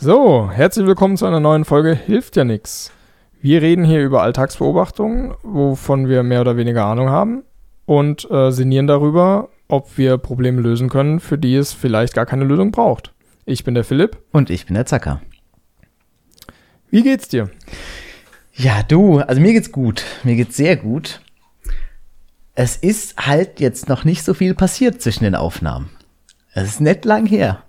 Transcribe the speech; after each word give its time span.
So, 0.00 0.48
herzlich 0.48 0.86
willkommen 0.86 1.16
zu 1.16 1.26
einer 1.26 1.40
neuen 1.40 1.64
Folge 1.64 1.92
Hilft 1.92 2.36
ja 2.36 2.44
nix. 2.44 2.92
Wir 3.42 3.62
reden 3.62 3.84
hier 3.84 4.04
über 4.04 4.22
Alltagsbeobachtungen, 4.22 5.34
wovon 5.42 6.08
wir 6.08 6.22
mehr 6.22 6.40
oder 6.40 6.56
weniger 6.56 6.84
Ahnung 6.84 7.08
haben 7.08 7.42
und 7.84 8.30
äh, 8.30 8.52
sinnieren 8.52 8.86
darüber, 8.86 9.48
ob 9.66 9.98
wir 9.98 10.16
Probleme 10.16 10.60
lösen 10.60 10.88
können, 10.88 11.18
für 11.18 11.36
die 11.36 11.56
es 11.56 11.72
vielleicht 11.72 12.14
gar 12.14 12.26
keine 12.26 12.44
Lösung 12.44 12.70
braucht. 12.70 13.12
Ich 13.44 13.64
bin 13.64 13.74
der 13.74 13.82
Philipp. 13.82 14.18
Und 14.30 14.50
ich 14.50 14.66
bin 14.66 14.74
der 14.74 14.86
Zacker. 14.86 15.20
Wie 16.90 17.02
geht's 17.02 17.26
dir? 17.26 17.50
Ja, 18.54 18.84
du, 18.84 19.18
also 19.18 19.40
mir 19.40 19.52
geht's 19.52 19.72
gut. 19.72 20.04
Mir 20.22 20.36
geht's 20.36 20.56
sehr 20.56 20.76
gut. 20.76 21.20
Es 22.54 22.76
ist 22.76 23.16
halt 23.26 23.58
jetzt 23.58 23.88
noch 23.88 24.04
nicht 24.04 24.22
so 24.22 24.32
viel 24.32 24.54
passiert 24.54 25.02
zwischen 25.02 25.24
den 25.24 25.34
Aufnahmen. 25.34 25.90
Es 26.54 26.68
ist 26.68 26.80
nicht 26.80 27.04
lang 27.04 27.26
her. 27.26 27.64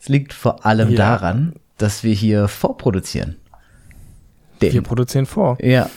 Es 0.00 0.08
liegt 0.08 0.32
vor 0.32 0.64
allem 0.66 0.90
Ja. 0.90 0.96
daran, 0.96 1.54
dass 1.78 2.02
wir 2.02 2.14
hier 2.14 2.48
vorproduzieren. 2.48 3.36
Denn, 4.62 4.72
Wir 4.72 4.82
produzieren 4.82 5.26
vor. 5.26 5.56
ja, 5.62 5.88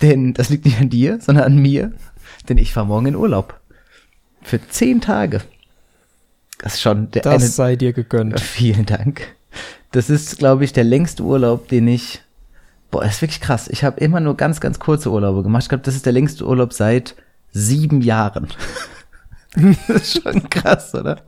denn 0.00 0.34
das 0.34 0.48
liegt 0.48 0.64
nicht 0.64 0.80
an 0.80 0.88
dir, 0.90 1.20
sondern 1.20 1.44
an 1.44 1.56
mir, 1.58 1.92
denn 2.48 2.58
ich 2.58 2.72
fahre 2.72 2.86
morgen 2.86 3.06
in 3.06 3.16
Urlaub. 3.16 3.60
Für 4.42 4.60
zehn 4.68 5.00
Tage. 5.00 5.40
Das 6.58 6.74
ist 6.74 6.80
schon 6.80 7.10
der 7.12 7.22
Das 7.22 7.34
eine, 7.34 7.46
sei 7.46 7.76
dir 7.76 7.92
gegönnt. 7.92 8.40
Vielen 8.40 8.86
Dank. 8.86 9.34
Das 9.92 10.10
ist, 10.10 10.38
glaube 10.38 10.64
ich, 10.64 10.72
der 10.72 10.84
längste 10.84 11.22
Urlaub, 11.22 11.68
den 11.68 11.86
ich. 11.86 12.22
Boah, 12.90 13.02
das 13.04 13.14
ist 13.16 13.22
wirklich 13.22 13.40
krass. 13.40 13.68
Ich 13.68 13.84
habe 13.84 14.00
immer 14.00 14.20
nur 14.20 14.36
ganz, 14.36 14.60
ganz 14.60 14.78
kurze 14.78 15.10
Urlaube 15.10 15.42
gemacht. 15.42 15.62
Ich 15.64 15.68
glaube, 15.68 15.84
das 15.84 15.94
ist 15.94 16.04
der 16.06 16.12
längste 16.12 16.46
Urlaub 16.46 16.72
seit 16.72 17.14
sieben 17.52 18.00
Jahren. 18.02 18.48
das 19.88 20.02
ist 20.14 20.22
schon 20.22 20.48
krass, 20.50 20.94
oder? 20.94 21.20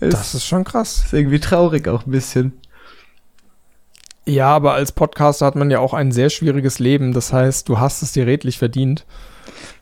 Das 0.00 0.34
ist 0.34 0.46
schon 0.46 0.64
krass. 0.64 1.04
ist 1.04 1.12
irgendwie 1.12 1.40
traurig 1.40 1.88
auch 1.88 2.06
ein 2.06 2.10
bisschen. 2.10 2.52
Ja, 4.26 4.48
aber 4.48 4.74
als 4.74 4.92
Podcaster 4.92 5.46
hat 5.46 5.56
man 5.56 5.70
ja 5.70 5.78
auch 5.80 5.94
ein 5.94 6.12
sehr 6.12 6.28
schwieriges 6.30 6.78
Leben. 6.78 7.12
Das 7.14 7.32
heißt, 7.32 7.68
du 7.68 7.80
hast 7.80 8.02
es 8.02 8.12
dir 8.12 8.26
redlich 8.26 8.58
verdient. 8.58 9.06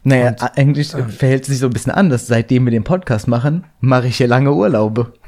Naja, 0.05 0.29
Und, 0.29 0.43
eigentlich 0.57 0.95
ähm, 0.95 1.09
verhält 1.09 1.43
es 1.43 1.49
sich 1.49 1.59
so 1.59 1.67
ein 1.67 1.73
bisschen 1.73 1.93
anders. 1.93 2.29
Seitdem 2.29 2.65
wir 2.65 2.71
den 2.71 2.85
Podcast 2.85 3.27
machen, 3.27 3.65
mache 3.81 4.07
ich 4.07 4.17
hier 4.19 4.29
lange 4.29 4.53
Urlaube. 4.53 5.13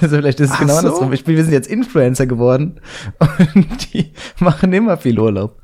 Also 0.00 0.16
vielleicht 0.16 0.40
ist 0.40 0.50
es 0.50 0.56
Ach 0.56 0.60
genau 0.60 0.72
so. 0.72 0.78
andersrum. 0.80 1.12
Ich 1.12 1.22
bin, 1.22 1.36
wir 1.36 1.44
sind 1.44 1.52
jetzt 1.52 1.68
Influencer 1.68 2.26
geworden 2.26 2.80
und 3.54 3.94
die 3.94 4.12
machen 4.40 4.72
immer 4.72 4.96
viel 4.96 5.16
Urlaub. 5.16 5.62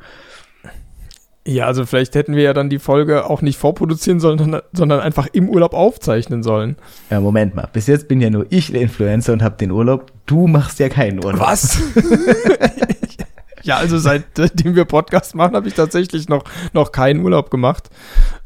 Ja, 1.44 1.66
also 1.66 1.84
vielleicht 1.86 2.14
hätten 2.14 2.36
wir 2.36 2.42
ja 2.44 2.52
dann 2.52 2.70
die 2.70 2.78
Folge 2.78 3.28
auch 3.28 3.42
nicht 3.42 3.58
vorproduzieren 3.58 4.20
sollen, 4.20 4.38
sondern- 4.38 4.62
sondern 4.72 5.00
einfach 5.00 5.26
im 5.32 5.48
Urlaub 5.48 5.74
aufzeichnen 5.74 6.42
sollen. 6.44 6.76
Ja, 7.10 7.20
Moment 7.20 7.56
mal. 7.56 7.68
Bis 7.72 7.88
jetzt 7.88 8.06
bin 8.06 8.20
ja 8.20 8.30
nur 8.30 8.46
ich 8.50 8.70
der 8.70 8.80
Influencer 8.82 9.32
und 9.32 9.42
hab 9.42 9.58
den 9.58 9.72
Urlaub. 9.72 10.12
Du 10.26 10.46
machst 10.46 10.78
ja 10.78 10.88
keinen 10.88 11.24
Urlaub. 11.24 11.40
Was? 11.40 11.80
ja, 13.62 13.76
also 13.76 13.98
seitdem 13.98 14.74
wir 14.74 14.84
Podcast 14.84 15.34
machen, 15.34 15.54
habe 15.56 15.68
ich 15.68 15.74
tatsächlich 15.74 16.28
noch, 16.28 16.44
noch 16.72 16.92
keinen 16.92 17.24
Urlaub 17.24 17.50
gemacht. 17.50 17.90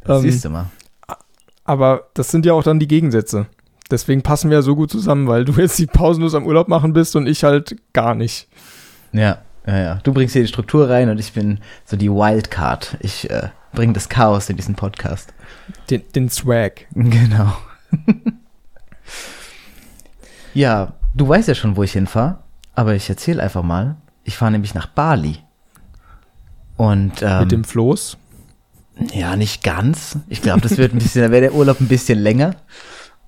Ähm, 0.08 0.20
Siehst 0.20 0.44
du 0.44 0.50
mal. 0.50 0.66
aber 1.64 2.08
das 2.14 2.30
sind 2.30 2.46
ja 2.46 2.52
auch 2.54 2.62
dann 2.62 2.78
die 2.78 2.88
Gegensätze. 2.88 3.46
Deswegen 3.90 4.22
passen 4.22 4.50
wir 4.50 4.56
ja 4.58 4.62
so 4.62 4.74
gut 4.74 4.90
zusammen, 4.90 5.28
weil 5.28 5.44
du 5.44 5.52
jetzt 5.60 5.78
die 5.78 5.86
pausenlos 5.86 6.34
am 6.34 6.46
Urlaub 6.46 6.68
machen 6.68 6.92
bist 6.92 7.14
und 7.14 7.26
ich 7.26 7.44
halt 7.44 7.76
gar 7.92 8.14
nicht. 8.14 8.48
Ja, 9.12 9.38
ja, 9.66 9.78
ja. 9.78 9.94
Du 10.02 10.12
bringst 10.12 10.32
hier 10.32 10.42
die 10.42 10.48
Struktur 10.48 10.88
rein 10.88 11.08
und 11.08 11.18
ich 11.18 11.32
bin 11.32 11.58
so 11.84 11.96
die 11.96 12.10
Wildcard. 12.10 12.96
Ich 13.00 13.28
äh, 13.30 13.48
bringe 13.72 13.92
das 13.92 14.08
Chaos 14.08 14.48
in 14.48 14.56
diesen 14.56 14.74
Podcast. 14.74 15.34
Den, 15.90 16.02
den 16.14 16.28
Swag. 16.30 16.86
Genau. 16.94 17.56
ja, 20.54 20.92
du 21.14 21.28
weißt 21.28 21.48
ja 21.48 21.54
schon, 21.54 21.76
wo 21.76 21.82
ich 21.82 21.92
hinfahre, 21.92 22.38
aber 22.74 22.94
ich 22.94 23.08
erzähle 23.08 23.42
einfach 23.42 23.62
mal. 23.62 23.96
Ich 24.24 24.36
fahre 24.36 24.52
nämlich 24.52 24.74
nach 24.74 24.86
Bali. 24.86 25.38
Und 26.76 27.22
ähm, 27.22 27.40
Mit 27.40 27.52
dem 27.52 27.64
Floß. 27.64 28.18
Ja, 29.12 29.36
nicht 29.36 29.62
ganz. 29.62 30.18
Ich 30.28 30.42
glaube, 30.42 30.60
das 30.60 30.76
wird 30.78 30.92
ein 30.92 30.98
bisschen, 30.98 31.22
da 31.22 31.30
wäre 31.30 31.42
der 31.42 31.54
Urlaub 31.54 31.80
ein 31.80 31.88
bisschen 31.88 32.18
länger. 32.18 32.56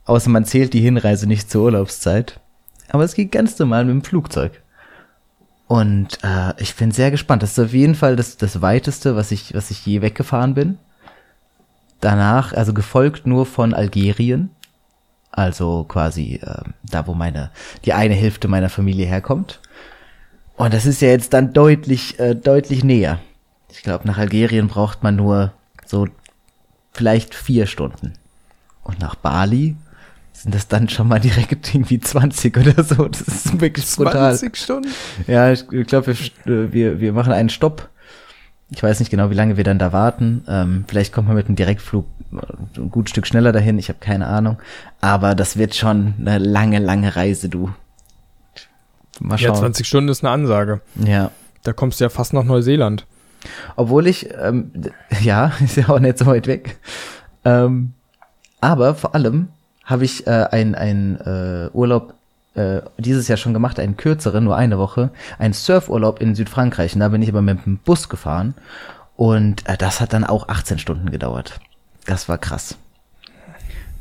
Außer 0.05 0.31
man 0.31 0.45
zählt 0.45 0.73
die 0.73 0.81
Hinreise 0.81 1.27
nicht 1.27 1.51
zur 1.51 1.65
Urlaubszeit. 1.65 2.41
Aber 2.89 3.05
es 3.05 3.15
geht 3.15 3.33
ganz 3.33 3.59
normal 3.59 3.85
mit 3.85 3.93
dem 3.93 4.05
Flugzeug. 4.05 4.63
Und 5.69 6.19
äh, 6.25 6.55
ich 6.57 6.75
bin 6.75 6.91
sehr 6.91 7.11
gespannt. 7.11 7.43
Das 7.43 7.53
ist 7.53 7.59
auf 7.59 7.75
jeden 7.75 7.95
Fall 7.95 8.17
das, 8.17 8.39
das 8.39 8.63
weiteste, 8.63 9.17
was 9.17 9.31
ich, 9.31 9.55
was 9.55 9.71
ich 9.71 9.85
je 9.85 10.01
weggefahren 10.01 10.55
bin. 10.55 10.79
Danach, 12.01 12.55
also 12.55 12.73
gefolgt 12.73 13.27
nur 13.27 13.45
von 13.45 13.75
Algerien. 13.75 14.51
Also 15.31 15.85
quasi 15.85 16.41
äh, 16.43 16.63
da, 16.83 17.07
wo 17.07 17.13
meine, 17.13 17.51
die 17.85 17.93
eine 17.93 18.15
Hälfte 18.15 18.49
meiner 18.49 18.71
Familie 18.71 19.07
herkommt. 19.07 19.61
Und 20.57 20.73
das 20.73 20.87
ist 20.87 21.03
ja 21.03 21.09
jetzt 21.09 21.35
dann 21.35 21.53
deutlich, 21.53 22.19
äh, 22.19 22.35
deutlich 22.35 22.83
näher. 22.83 23.21
Ich 23.71 23.83
glaube, 23.83 24.07
nach 24.07 24.17
Algerien 24.17 24.69
braucht 24.69 25.03
man 25.03 25.17
nur 25.17 25.53
so 25.85 26.09
vielleicht 26.93 27.35
vier 27.35 27.67
Stunden. 27.67 28.15
Und 28.83 29.01
nach 29.01 29.17
Bali 29.17 29.77
sind 30.43 30.55
das 30.55 30.69
dann 30.69 30.89
schon 30.89 31.09
mal 31.09 31.21
direkt 31.21 31.75
irgendwie 31.75 31.99
20 32.01 32.57
oder 32.57 32.83
so. 32.85 33.09
Das 33.09 33.21
ist 33.23 33.61
wirklich 33.61 33.87
brutal. 33.97 34.37
20 34.37 34.57
Stunden. 34.57 34.89
Ja, 35.27 35.51
ich 35.53 35.67
glaube, 35.87 36.15
wir, 36.45 36.73
wir, 36.73 37.01
wir 37.01 37.13
machen 37.13 37.33
einen 37.33 37.49
Stopp. 37.49 37.89
Ich 38.71 38.83
weiß 38.83 39.01
nicht 39.01 39.11
genau, 39.11 39.31
wie 39.31 39.35
lange 39.35 39.57
wir 39.57 39.65
dann 39.65 39.79
da 39.79 39.93
warten. 39.93 40.45
Ähm, 40.47 40.85
vielleicht 40.87 41.13
kommt 41.13 41.27
man 41.29 41.37
mit 41.37 41.47
einem 41.47 41.57
Direktflug 41.57 42.07
ein 42.77 42.91
gut 42.91 43.09
Stück 43.09 43.27
schneller 43.27 43.53
dahin. 43.53 43.79
Ich 43.79 43.89
habe 43.89 43.99
keine 44.01 44.27
Ahnung. 44.27 44.59
Aber 45.01 45.35
das 45.35 45.57
wird 45.57 45.75
schon 45.75 46.15
eine 46.21 46.39
lange, 46.39 46.79
lange 46.79 47.17
Reise, 47.17 47.49
du. 47.49 47.71
Mal 49.21 49.39
Ja, 49.41 49.49
schauen. 49.49 49.57
20 49.61 49.87
Stunden 49.89 50.09
ist 50.11 50.23
eine 50.23 50.31
Ansage. 50.33 50.81
ja. 51.05 51.31
Da 51.65 51.73
kommst 51.73 51.99
du 51.99 52.05
ja 52.05 52.09
fast 52.09 52.33
nach 52.33 52.45
Neuseeland. 52.45 53.05
Obwohl 53.75 54.07
ich, 54.07 54.29
ähm, 54.41 54.71
ja, 55.23 55.53
ist 55.63 55.77
ja 55.77 55.89
auch 55.89 55.99
nicht 55.99 56.17
so 56.19 56.27
weit 56.27 56.47
weg. 56.47 56.79
Ähm, 57.45 57.93
aber 58.61 58.95
vor 58.95 59.15
allem 59.17 59.49
habe 59.89 60.05
ich 60.05 60.27
äh, 60.27 60.31
ein, 60.51 60.75
ein 60.75 61.19
äh, 61.21 61.71
Urlaub 61.73 62.13
äh, 62.55 62.83
dieses 62.99 63.27
Jahr 63.27 63.39
schon 63.39 63.55
gemacht, 63.55 63.81
einen 63.81 63.97
kürzeren, 63.97 64.45
nur 64.45 64.55
eine 64.55 64.79
Woche, 64.79 65.11
einen 65.39 65.55
Surfurlaub 65.55 66.21
in 66.21 66.35
Südfrankreich. 66.35 66.95
Und 66.95 67.01
da 67.01 67.09
bin 67.09 67.23
ich 67.23 67.31
aber 67.31 67.41
mit 67.41 67.65
dem 67.65 67.79
Bus 67.79 68.11
gefahren. 68.11 68.55
Und 69.17 69.67
äh, 69.67 69.79
das 69.79 70.01
hat 70.01 70.13
dann 70.13 70.25
auch 70.25 70.49
18 70.49 70.79
Stunden 70.79 71.11
gedauert. 71.11 71.59
Das 72.05 72.29
war 72.29 72.37
krass. 72.37 72.77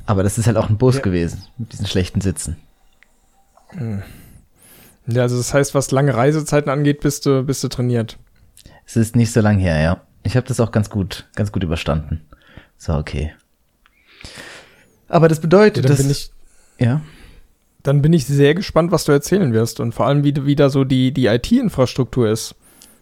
Aber 0.06 0.24
das 0.24 0.38
ist 0.38 0.46
halt 0.48 0.58
auch 0.58 0.70
ein 0.70 0.78
Bus 0.78 0.96
Ja. 0.96 1.02
gewesen, 1.02 1.44
mit 1.58 1.72
diesen 1.72 1.86
schlechten 1.88 2.20
Sitzen. 2.22 2.58
Ja, 5.08 5.22
also 5.22 5.38
das 5.38 5.54
heißt, 5.54 5.74
was 5.74 5.92
lange 5.92 6.14
Reisezeiten 6.14 6.70
angeht, 6.70 7.02
bist 7.02 7.26
du, 7.26 7.44
bist 7.44 7.64
du 7.64 7.70
trainiert. 7.70 8.18
Es 8.86 8.96
ist 8.98 9.16
nicht 9.16 9.32
so 9.32 9.42
lang 9.42 9.58
her, 9.58 9.80
ja. 9.80 10.02
Ich 10.24 10.36
habe 10.36 10.48
das 10.48 10.60
auch 10.60 10.72
ganz 10.72 10.90
gut, 10.90 11.26
ganz 11.36 11.52
gut 11.52 11.64
überstanden. 11.64 12.22
So, 12.78 12.94
okay. 12.94 13.34
Aber 15.08 15.28
das 15.28 15.40
Ja, 15.40 15.42
bedeutet, 15.42 15.86
dann 15.86 15.92
dass, 15.92 16.02
bin 16.02 16.12
ich, 16.12 16.32
ja, 16.80 17.02
dann 17.84 18.02
bin 18.02 18.14
ich 18.14 18.26
sehr 18.26 18.54
gespannt, 18.54 18.92
was 18.92 19.06
du 19.06 19.12
erzählen 19.12 19.54
wirst 19.54 19.80
und 19.80 19.94
vor 19.94 20.08
allem, 20.08 20.24
wie, 20.24 20.34
wie 20.46 20.56
da 20.56 20.70
so 20.70 20.84
die, 20.84 21.14
die 21.14 21.28
IT-Infrastruktur 21.28 22.30
ist. 22.30 22.56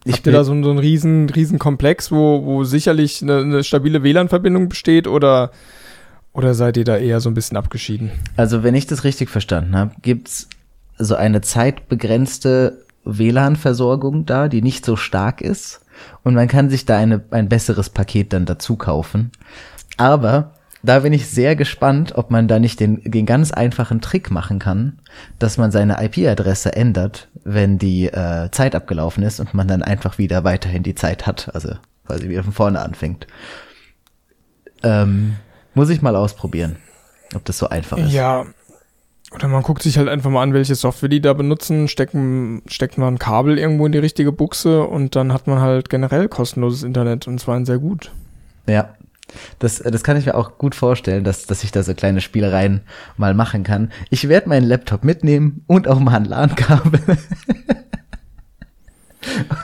ich 0.05 0.17
Habt 0.17 0.27
ihr 0.27 0.33
da 0.33 0.43
so, 0.43 0.51
so 0.63 0.69
einen 0.69 0.79
riesen, 0.79 1.29
riesen 1.29 1.57
Komplex, 1.57 2.11
wo, 2.11 2.45
wo 2.45 2.63
sicherlich 2.63 3.21
eine, 3.21 3.39
eine 3.39 3.63
stabile 3.63 4.03
WLAN-Verbindung 4.03 4.69
besteht 4.69 5.07
oder, 5.07 5.51
oder 6.33 6.53
seid 6.53 6.77
ihr 6.77 6.83
da 6.83 6.97
eher 6.97 7.19
so 7.19 7.29
ein 7.29 7.33
bisschen 7.33 7.57
abgeschieden? 7.57 8.11
also 8.37 8.61
wenn 8.63 8.75
ich 8.75 8.85
das 8.85 9.03
richtig 9.03 9.29
verstanden 9.29 9.75
habe, 9.75 9.91
gibt's 10.01 10.49
so 10.97 11.15
eine 11.15 11.41
zeitbegrenzte 11.41 12.85
WLAN-Versorgung 13.05 14.25
da, 14.25 14.47
die 14.47 14.61
nicht 14.61 14.85
so 14.85 14.95
stark 14.95 15.41
ist 15.41 15.81
und 16.23 16.35
man 16.35 16.47
kann 16.47 16.69
sich 16.69 16.85
da 16.85 16.97
eine, 16.97 17.23
ein 17.31 17.49
besseres 17.49 17.89
Paket 17.89 18.33
dann 18.33 18.45
dazu 18.45 18.75
kaufen. 18.75 19.31
Aber 19.97 20.54
da 20.85 20.99
bin 20.99 21.13
ich 21.13 21.27
sehr 21.27 21.55
gespannt, 21.55 22.13
ob 22.15 22.31
man 22.31 22.47
da 22.47 22.59
nicht 22.59 22.79
den, 22.79 23.01
den 23.03 23.25
ganz 23.25 23.51
einfachen 23.51 24.01
Trick 24.01 24.31
machen 24.31 24.59
kann, 24.59 24.99
dass 25.39 25.57
man 25.57 25.71
seine 25.71 26.03
IP-Adresse 26.03 26.75
ändert, 26.75 27.27
wenn 27.43 27.77
die 27.77 28.05
äh, 28.05 28.49
Zeit 28.51 28.75
abgelaufen 28.75 29.23
ist 29.23 29.39
und 29.39 29.53
man 29.53 29.67
dann 29.67 29.81
einfach 29.81 30.17
wieder 30.17 30.43
weiterhin 30.43 30.83
die 30.83 30.95
Zeit 30.95 31.25
hat, 31.25 31.49
also 31.53 31.73
quasi 32.05 32.29
wieder 32.29 32.43
von 32.43 32.53
vorne 32.53 32.81
anfängt. 32.81 33.27
Ähm, 34.83 35.35
muss 35.73 35.89
ich 35.89 36.01
mal 36.01 36.15
ausprobieren, 36.15 36.77
ob 37.33 37.43
das 37.45 37.57
so 37.57 37.67
einfach 37.69 37.97
ist. 37.97 38.13
Ja. 38.13 38.45
Oder 39.31 39.47
man 39.47 39.63
guckt 39.63 39.81
sich 39.81 39.97
halt 39.97 40.07
einfach 40.07 40.29
mal 40.29 40.43
an, 40.43 40.53
welche 40.53 40.75
Software 40.75 41.09
die 41.09 41.19
da 41.19 41.33
benutzen, 41.33 41.87
stecken, 41.87 42.61
steckt 42.67 42.97
man 42.97 43.15
ein 43.15 43.19
Kabel 43.19 43.57
irgendwo 43.57 43.85
in 43.85 43.91
die 43.91 43.97
richtige 43.97 44.31
Buchse 44.31 44.83
und 44.83 45.15
dann 45.15 45.33
hat 45.33 45.47
man 45.47 45.59
halt 45.59 45.89
generell 45.89 46.29
kostenloses 46.29 46.83
Internet 46.83 47.27
und 47.27 47.39
zwar 47.39 47.55
ein 47.57 47.65
sehr 47.65 47.79
gut. 47.79 48.11
Ja. 48.67 48.93
Das, 49.59 49.79
das 49.79 50.03
kann 50.03 50.17
ich 50.17 50.25
mir 50.27 50.35
auch 50.35 50.57
gut 50.57 50.75
vorstellen, 50.75 51.23
dass, 51.23 51.45
dass 51.45 51.63
ich 51.63 51.71
da 51.71 51.83
so 51.83 51.93
kleine 51.93 52.21
Spielereien 52.21 52.81
mal 53.17 53.33
machen 53.33 53.63
kann. 53.63 53.91
Ich 54.09 54.29
werde 54.29 54.47
meinen 54.49 54.65
Laptop 54.67 55.03
mitnehmen 55.03 55.63
und 55.67 55.87
auch 55.87 55.99
mal 55.99 56.15
ein 56.15 56.25
LAN-Kabel. 56.25 56.99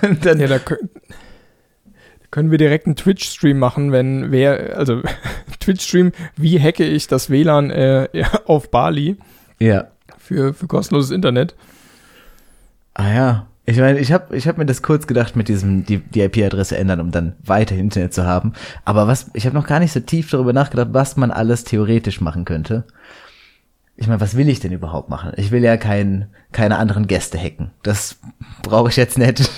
und 0.02 0.26
dann, 0.26 0.40
Ja, 0.40 0.48
da 0.48 0.56
kö- 0.56 0.90
können 2.32 2.50
wir 2.52 2.58
direkt 2.58 2.86
einen 2.88 2.96
Twitch-Stream 2.96 3.60
machen, 3.60 3.92
wenn 3.92 4.32
wer, 4.32 4.78
also 4.78 5.02
Twitch-Stream, 5.60 6.12
wie 6.38 6.60
hacke 6.62 6.84
ich 6.86 7.08
das 7.08 7.30
WLAN 7.30 7.70
äh, 7.70 8.08
auf 8.46 8.72
Bali? 8.72 9.18
ja, 9.60 9.88
für, 10.18 10.54
für 10.54 10.68
kostenloses 10.68 11.12
Internet. 11.12 11.56
Ah 12.94 13.14
ja. 13.14 13.48
Ich 13.72 13.78
meine, 13.78 14.00
ich 14.00 14.12
habe 14.12 14.36
ich 14.36 14.50
hab 14.50 14.58
mir 14.58 14.66
das 14.66 14.82
kurz 14.82 15.08
gedacht 15.08 15.38
mit 15.38 15.48
diesem, 15.48 15.86
die, 15.86 16.00
die 16.00 16.20
IP-Adresse 16.20 16.78
ändern, 16.78 17.00
um 17.00 17.12
dann 17.12 17.38
weiter 17.42 17.74
Internet 17.74 18.14
zu 18.14 18.26
haben. 18.26 18.52
Aber 18.84 19.08
was, 19.08 19.32
ich 19.34 19.46
habe 19.46 19.56
noch 19.56 19.66
gar 19.66 19.80
nicht 19.80 19.94
so 19.94 20.02
tief 20.02 20.30
darüber 20.30 20.52
nachgedacht, 20.52 20.90
was 20.92 21.16
man 21.16 21.32
alles 21.32 21.64
theoretisch 21.64 22.20
machen 22.20 22.44
könnte. 22.44 22.84
Ich 23.96 24.08
meine, 24.08 24.20
was 24.20 24.36
will 24.36 24.50
ich 24.50 24.60
denn 24.60 24.74
überhaupt 24.74 25.08
machen? 25.08 25.32
Ich 25.38 25.52
will 25.52 25.64
ja 25.64 25.78
kein, 25.78 26.28
keine 26.52 26.80
anderen 26.80 27.08
Gäste 27.08 27.38
hacken. 27.38 27.72
Das 27.82 28.18
brauche 28.62 28.90
ich 28.90 28.98
jetzt 28.98 29.18
nicht. 29.18 29.50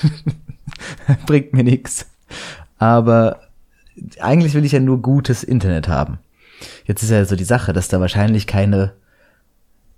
Bringt 1.26 1.54
mir 1.54 1.64
nichts. 1.64 2.06
Aber 2.78 3.40
eigentlich 4.20 4.54
will 4.54 4.66
ich 4.66 4.74
ja 4.74 4.80
nur 4.80 5.02
gutes 5.02 5.44
Internet 5.44 5.88
haben. 5.88 6.20
Jetzt 6.86 7.02
ist 7.02 7.10
ja 7.10 7.26
so 7.26 7.36
die 7.36 7.46
Sache, 7.46 7.74
dass 7.74 7.88
da 7.88 8.00
wahrscheinlich 8.00 8.46
keine, 8.46 8.94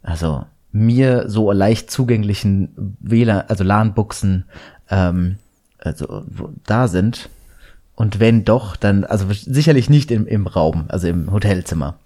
also 0.03 0.45
mir 0.75 1.29
so 1.29 1.53
leicht 1.53 1.89
zugänglichen 1.89 2.97
WLAN, 2.99 3.45
also 3.47 3.63
LAN-Buchsen 3.63 4.43
ähm, 4.89 5.37
also 5.79 6.23
da 6.65 6.89
sind. 6.89 7.29
Und 7.95 8.19
wenn 8.19 8.43
doch, 8.43 8.75
dann, 8.75 9.05
also 9.05 9.27
sicherlich 9.31 9.89
nicht 9.89 10.11
im, 10.11 10.27
im 10.27 10.47
Raum, 10.47 10.85
also 10.89 11.07
im 11.07 11.31
Hotelzimmer. 11.31 11.97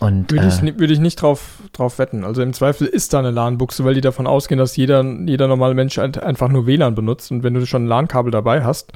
Und, 0.00 0.32
würde, 0.32 0.48
ich, 0.48 0.62
äh, 0.62 0.78
würde 0.80 0.92
ich 0.92 0.98
nicht 0.98 1.22
drauf, 1.22 1.62
drauf 1.72 2.00
wetten. 2.00 2.24
Also 2.24 2.42
im 2.42 2.52
Zweifel 2.52 2.88
ist 2.88 3.12
da 3.12 3.20
eine 3.20 3.30
LAN-Buchse, 3.30 3.84
weil 3.84 3.94
die 3.94 4.00
davon 4.00 4.26
ausgehen, 4.26 4.58
dass 4.58 4.76
jeder, 4.76 5.04
jeder 5.04 5.46
normale 5.46 5.74
Mensch 5.74 5.96
einfach 5.98 6.48
nur 6.48 6.66
WLAN 6.66 6.96
benutzt. 6.96 7.30
Und 7.30 7.44
wenn 7.44 7.54
du 7.54 7.64
schon 7.66 7.84
ein 7.84 7.88
LAN-Kabel 7.88 8.32
dabei 8.32 8.64
hast, 8.64 8.92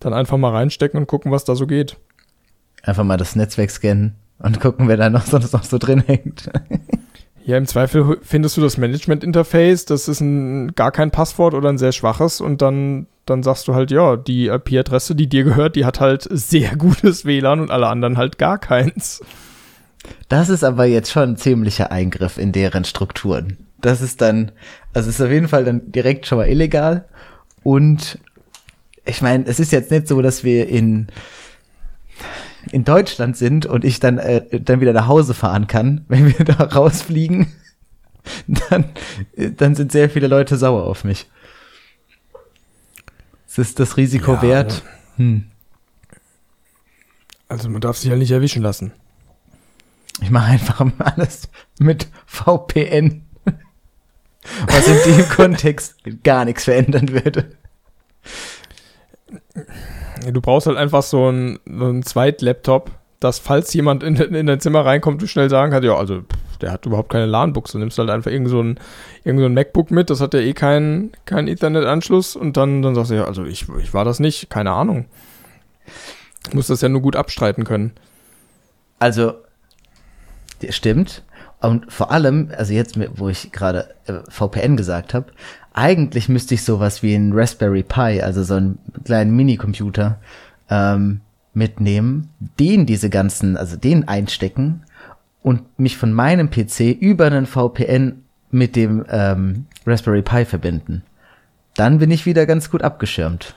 dann 0.00 0.12
einfach 0.12 0.36
mal 0.36 0.50
reinstecken 0.50 1.00
und 1.00 1.06
gucken, 1.06 1.32
was 1.32 1.44
da 1.44 1.56
so 1.56 1.66
geht. 1.66 1.96
Einfach 2.82 3.04
mal 3.04 3.16
das 3.16 3.36
Netzwerk 3.36 3.70
scannen 3.70 4.16
und 4.38 4.60
gucken, 4.60 4.86
wer 4.86 4.98
da 4.98 5.08
noch 5.08 5.24
sonst 5.24 5.54
noch 5.54 5.64
so 5.64 5.78
drin 5.78 6.02
hängt. 6.06 6.50
Ja, 7.44 7.56
im 7.56 7.66
Zweifel 7.66 8.18
findest 8.22 8.56
du 8.56 8.60
das 8.60 8.76
Management-Interface, 8.76 9.84
das 9.84 10.06
ist 10.06 10.20
ein, 10.20 10.74
gar 10.74 10.92
kein 10.92 11.10
Passwort 11.10 11.54
oder 11.54 11.70
ein 11.70 11.78
sehr 11.78 11.90
schwaches 11.90 12.40
und 12.40 12.62
dann, 12.62 13.06
dann 13.26 13.42
sagst 13.42 13.66
du 13.66 13.74
halt, 13.74 13.90
ja, 13.90 14.16
die 14.16 14.46
IP-Adresse, 14.46 15.16
die 15.16 15.28
dir 15.28 15.42
gehört, 15.42 15.74
die 15.74 15.84
hat 15.84 15.98
halt 15.98 16.26
sehr 16.30 16.76
gutes 16.78 17.24
WLAN 17.24 17.60
und 17.60 17.70
alle 17.70 17.88
anderen 17.88 18.16
halt 18.16 18.38
gar 18.38 18.58
keins. 18.58 19.22
Das 20.28 20.48
ist 20.48 20.62
aber 20.62 20.84
jetzt 20.84 21.10
schon 21.10 21.30
ein 21.30 21.36
ziemlicher 21.36 21.90
Eingriff 21.90 22.38
in 22.38 22.52
deren 22.52 22.84
Strukturen. 22.84 23.56
Das 23.80 24.00
ist 24.00 24.20
dann, 24.20 24.52
also 24.92 25.10
ist 25.10 25.20
auf 25.20 25.30
jeden 25.30 25.48
Fall 25.48 25.64
dann 25.64 25.90
direkt 25.90 26.26
schon 26.26 26.38
mal 26.38 26.48
illegal 26.48 27.06
und 27.64 28.18
ich 29.04 29.20
meine, 29.20 29.46
es 29.46 29.58
ist 29.58 29.72
jetzt 29.72 29.90
nicht 29.90 30.06
so, 30.06 30.22
dass 30.22 30.44
wir 30.44 30.68
in 30.68 31.08
in 32.70 32.84
Deutschland 32.84 33.36
sind 33.36 33.66
und 33.66 33.84
ich 33.84 34.00
dann, 34.00 34.18
äh, 34.18 34.60
dann 34.60 34.80
wieder 34.80 34.92
nach 34.92 35.08
Hause 35.08 35.34
fahren 35.34 35.66
kann, 35.66 36.04
wenn 36.08 36.26
wir 36.26 36.44
da 36.44 36.64
rausfliegen, 36.64 37.52
dann, 38.46 38.84
dann 39.56 39.74
sind 39.74 39.92
sehr 39.92 40.08
viele 40.08 40.28
Leute 40.28 40.56
sauer 40.56 40.84
auf 40.84 41.04
mich. 41.04 41.28
Es 43.48 43.58
ist 43.58 43.80
das 43.80 43.96
Risiko 43.96 44.34
ja, 44.34 44.42
wert. 44.42 44.82
Hm. 45.16 45.44
Also 47.48 47.68
man 47.68 47.82
darf 47.82 47.98
sich 47.98 48.10
ja 48.10 48.16
nicht 48.16 48.30
erwischen 48.30 48.62
lassen. 48.62 48.92
Ich 50.22 50.30
mache 50.30 50.52
einfach 50.52 50.86
alles 50.98 51.48
mit 51.78 52.08
VPN. 52.26 53.26
Was 54.66 54.86
in 54.86 55.16
dem 55.16 55.28
Kontext 55.28 55.96
gar 56.22 56.44
nichts 56.44 56.64
verändern 56.64 57.10
würde. 57.10 57.56
Du 60.30 60.40
brauchst 60.40 60.66
halt 60.66 60.76
einfach 60.76 61.02
so 61.02 61.26
einen, 61.26 61.58
so 61.66 61.86
einen 61.86 62.02
Zweit-Laptop, 62.02 62.90
dass 63.20 63.38
falls 63.38 63.72
jemand 63.74 64.02
in, 64.02 64.16
in 64.16 64.46
dein 64.46 64.60
Zimmer 64.60 64.84
reinkommt, 64.84 65.22
du 65.22 65.26
schnell 65.26 65.50
sagen 65.50 65.72
kannst, 65.72 65.86
ja, 65.86 65.96
also 65.96 66.22
der 66.60 66.72
hat 66.72 66.86
überhaupt 66.86 67.10
keine 67.10 67.26
LAN-Buchse. 67.26 67.78
Nimmst 67.78 67.98
halt 67.98 68.10
einfach 68.10 68.30
irgend 68.30 68.48
so 68.48 68.62
ein, 68.62 68.78
irgend 69.24 69.40
so 69.40 69.46
ein 69.46 69.54
MacBook 69.54 69.90
mit, 69.90 70.10
das 70.10 70.20
hat 70.20 70.34
ja 70.34 70.40
eh 70.40 70.52
keinen 70.54 71.12
kein 71.24 71.48
Ethernet-Anschluss 71.48 72.36
und 72.36 72.56
dann, 72.56 72.82
dann 72.82 72.94
sagst 72.94 73.10
du, 73.10 73.16
ja, 73.16 73.24
also 73.24 73.44
ich, 73.44 73.66
ich 73.80 73.92
war 73.92 74.04
das 74.04 74.20
nicht, 74.20 74.48
keine 74.48 74.70
Ahnung. 74.70 75.06
Du 76.50 76.56
musst 76.56 76.70
das 76.70 76.80
ja 76.80 76.88
nur 76.88 77.02
gut 77.02 77.16
abstreiten 77.16 77.64
können. 77.64 77.92
Also, 78.98 79.34
stimmt. 80.68 81.24
Und 81.60 81.92
vor 81.92 82.10
allem, 82.10 82.50
also 82.56 82.72
jetzt, 82.72 82.98
wo 83.18 83.28
ich 83.28 83.52
gerade 83.52 83.94
äh, 84.06 84.14
VPN 84.28 84.76
gesagt 84.76 85.14
habe, 85.14 85.26
eigentlich 85.74 86.28
müsste 86.28 86.54
ich 86.54 86.64
sowas 86.64 87.02
wie 87.02 87.14
ein 87.14 87.32
Raspberry 87.32 87.82
Pi, 87.82 88.20
also 88.20 88.42
so 88.42 88.54
einen 88.54 88.78
kleinen 89.04 89.34
Minicomputer, 89.34 90.18
ähm, 90.68 91.20
mitnehmen, 91.54 92.30
den 92.58 92.86
diese 92.86 93.10
ganzen, 93.10 93.56
also 93.56 93.76
den 93.76 94.08
einstecken 94.08 94.84
und 95.42 95.78
mich 95.78 95.96
von 95.96 96.12
meinem 96.12 96.50
PC 96.50 96.96
über 96.98 97.26
einen 97.26 97.46
VPN 97.46 98.22
mit 98.50 98.76
dem 98.76 99.04
ähm, 99.10 99.66
Raspberry 99.86 100.22
Pi 100.22 100.44
verbinden. 100.44 101.02
Dann 101.74 101.98
bin 101.98 102.10
ich 102.10 102.26
wieder 102.26 102.46
ganz 102.46 102.70
gut 102.70 102.82
abgeschirmt. 102.82 103.54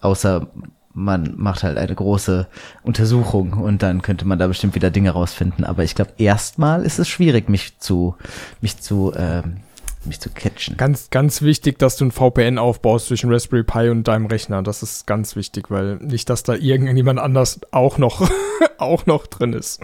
Außer 0.00 0.46
man 0.92 1.34
macht 1.36 1.62
halt 1.62 1.76
eine 1.76 1.94
große 1.94 2.46
Untersuchung 2.82 3.52
und 3.52 3.82
dann 3.82 4.00
könnte 4.00 4.24
man 4.24 4.38
da 4.38 4.46
bestimmt 4.46 4.74
wieder 4.74 4.90
Dinge 4.90 5.10
rausfinden. 5.10 5.64
Aber 5.64 5.84
ich 5.84 5.94
glaube, 5.94 6.12
erstmal 6.16 6.84
ist 6.84 6.98
es 6.98 7.08
schwierig, 7.08 7.50
mich 7.50 7.78
zu, 7.78 8.16
mich 8.62 8.78
zu 8.78 9.12
ähm, 9.14 9.58
mich 10.06 10.20
zu 10.20 10.30
catchen. 10.30 10.76
Ganz, 10.76 11.10
ganz 11.10 11.42
wichtig, 11.42 11.78
dass 11.78 11.96
du 11.96 12.06
ein 12.06 12.10
VPN 12.10 12.58
aufbaust 12.58 13.06
zwischen 13.06 13.32
Raspberry 13.32 13.64
Pi 13.64 13.88
und 13.88 14.08
deinem 14.08 14.26
Rechner. 14.26 14.62
Das 14.62 14.82
ist 14.82 15.06
ganz 15.06 15.36
wichtig, 15.36 15.70
weil 15.70 15.96
nicht, 15.96 16.30
dass 16.30 16.42
da 16.42 16.54
irgendjemand 16.54 17.18
anders 17.18 17.60
auch 17.70 17.98
noch, 17.98 18.28
auch 18.78 19.06
noch 19.06 19.26
drin 19.26 19.52
ist. 19.52 19.80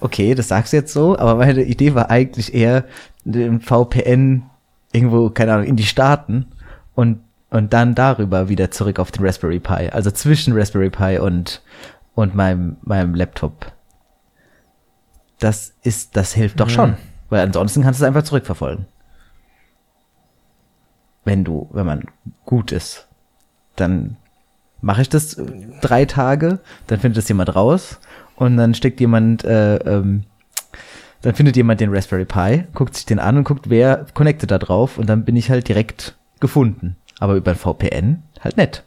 Okay, 0.00 0.34
das 0.34 0.48
sagst 0.48 0.72
du 0.72 0.76
jetzt 0.76 0.92
so, 0.92 1.18
aber 1.18 1.36
meine 1.36 1.62
Idee 1.62 1.94
war 1.94 2.10
eigentlich 2.10 2.52
eher, 2.52 2.84
den 3.24 3.60
VPN 3.60 4.42
irgendwo, 4.92 5.30
keine 5.30 5.54
Ahnung, 5.54 5.66
in 5.66 5.76
die 5.76 5.84
Staaten 5.84 6.46
und, 6.94 7.20
und 7.50 7.72
dann 7.72 7.94
darüber 7.94 8.48
wieder 8.48 8.70
zurück 8.70 8.98
auf 8.98 9.10
den 9.10 9.24
Raspberry 9.24 9.60
Pi. 9.60 9.88
Also 9.90 10.10
zwischen 10.10 10.52
Raspberry 10.56 10.90
Pi 10.90 11.18
und, 11.18 11.62
und 12.14 12.34
meinem, 12.34 12.76
meinem 12.82 13.14
Laptop. 13.14 13.72
Das 15.38 15.74
ist, 15.82 16.16
das 16.16 16.32
hilft 16.32 16.60
doch 16.60 16.66
mhm. 16.66 16.70
schon. 16.70 16.96
Weil 17.34 17.46
ansonsten 17.46 17.82
kannst 17.82 17.98
du 17.98 18.04
es 18.04 18.06
einfach 18.06 18.22
zurückverfolgen. 18.22 18.86
Wenn 21.24 21.42
du, 21.42 21.68
wenn 21.72 21.84
man 21.84 22.04
gut 22.44 22.70
ist, 22.70 23.08
dann 23.74 24.18
mache 24.80 25.02
ich 25.02 25.08
das 25.08 25.36
drei 25.80 26.04
Tage, 26.04 26.60
dann 26.86 27.00
findet 27.00 27.18
es 27.18 27.28
jemand 27.28 27.56
raus 27.56 27.98
und 28.36 28.56
dann 28.56 28.72
steckt 28.72 29.00
jemand, 29.00 29.42
äh, 29.42 29.78
ähm, 29.78 30.22
dann 31.22 31.34
findet 31.34 31.56
jemand 31.56 31.80
den 31.80 31.92
Raspberry 31.92 32.24
Pi, 32.24 32.68
guckt 32.72 32.94
sich 32.94 33.04
den 33.04 33.18
an 33.18 33.36
und 33.36 33.42
guckt, 33.42 33.68
wer 33.68 34.06
connectet 34.14 34.52
da 34.52 34.58
drauf 34.58 34.96
und 34.96 35.08
dann 35.08 35.24
bin 35.24 35.34
ich 35.34 35.50
halt 35.50 35.66
direkt 35.66 36.14
gefunden. 36.38 36.94
Aber 37.18 37.34
über 37.34 37.50
ein 37.50 37.56
VPN 37.56 38.22
halt 38.42 38.56
nett. 38.56 38.84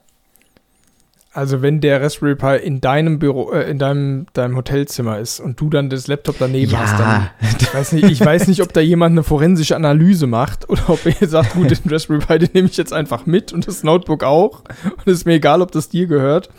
Also 1.37 1.61
wenn 1.61 1.81
der 1.81 2.01
Raspberry 2.01 2.33
Pi 2.33 2.55
in 2.65 2.81
deinem 2.81 3.19
Büro, 3.19 3.51
äh, 3.51 3.69
in 3.69 3.77
deinem, 3.77 4.25
deinem 4.33 4.55
Hotelzimmer 4.55 5.19
ist 5.19 5.39
und 5.39 5.61
du 5.61 5.69
dann 5.69 5.87
das 5.87 6.07
Laptop 6.07 6.37
daneben 6.39 6.71
ja. 6.71 6.79
hast, 6.79 6.99
dann 6.99 7.29
ich 7.59 7.71
weiß, 7.71 7.91
nicht, 7.91 8.05
ich 8.05 8.19
weiß 8.25 8.47
nicht, 8.47 8.63
ob 8.63 8.73
da 8.73 8.81
jemand 8.81 9.11
eine 9.13 9.21
forensische 9.21 9.75
Analyse 9.75 10.25
macht 10.25 10.67
oder 10.67 10.89
ob 10.89 11.05
er 11.05 11.27
sagt, 11.27 11.53
gut, 11.53 11.69
den 11.69 11.91
Raspberry 11.91 12.25
Pi, 12.25 12.39
den 12.39 12.49
nehme 12.53 12.67
ich 12.67 12.75
jetzt 12.75 12.91
einfach 12.91 13.27
mit 13.27 13.53
und 13.53 13.67
das 13.67 13.83
Notebook 13.83 14.23
auch. 14.23 14.61
Und 14.83 15.05
es 15.05 15.19
ist 15.19 15.25
mir 15.27 15.35
egal, 15.35 15.61
ob 15.61 15.71
das 15.71 15.89
dir 15.89 16.07
gehört. 16.07 16.49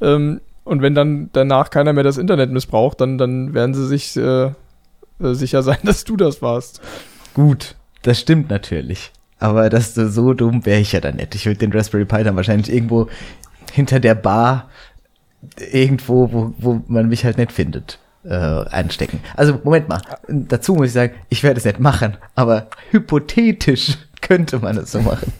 Ähm, 0.00 0.40
und 0.62 0.80
wenn 0.80 0.94
dann 0.94 1.30
danach 1.32 1.70
keiner 1.70 1.92
mehr 1.92 2.04
das 2.04 2.16
Internet 2.16 2.52
missbraucht, 2.52 3.00
dann, 3.00 3.18
dann 3.18 3.52
werden 3.52 3.74
sie 3.74 3.88
sich 3.88 4.16
äh, 4.16 4.44
äh 4.44 4.52
sicher 5.18 5.64
sein, 5.64 5.78
dass 5.82 6.04
du 6.04 6.16
das 6.16 6.40
warst. 6.40 6.80
Gut, 7.34 7.74
das 8.02 8.20
stimmt 8.20 8.48
natürlich. 8.48 9.10
Aber 9.40 9.70
das 9.70 9.94
so 9.94 10.34
dumm 10.34 10.64
wäre 10.66 10.78
ich 10.78 10.92
ja 10.92 11.00
dann 11.00 11.16
nicht. 11.16 11.34
Ich 11.34 11.46
würde 11.46 11.58
den 11.58 11.72
Raspberry 11.72 12.04
Pi 12.04 12.22
dann 12.22 12.36
wahrscheinlich 12.36 12.72
irgendwo 12.72 13.08
hinter 13.70 14.00
der 14.00 14.14
Bar 14.14 14.68
irgendwo, 15.72 16.32
wo, 16.32 16.54
wo 16.58 16.82
man 16.88 17.08
mich 17.08 17.24
halt 17.24 17.38
nicht 17.38 17.52
findet, 17.52 17.98
äh, 18.24 18.34
einstecken. 18.34 19.20
Also 19.36 19.58
Moment 19.64 19.88
mal, 19.88 20.00
dazu 20.28 20.74
muss 20.74 20.88
ich 20.88 20.92
sagen, 20.92 21.14
ich 21.28 21.42
werde 21.42 21.58
es 21.58 21.64
nicht 21.64 21.80
machen, 21.80 22.16
aber 22.34 22.68
hypothetisch 22.90 23.98
könnte 24.20 24.58
man 24.58 24.76
es 24.76 24.92
so 24.92 25.00
machen. 25.00 25.32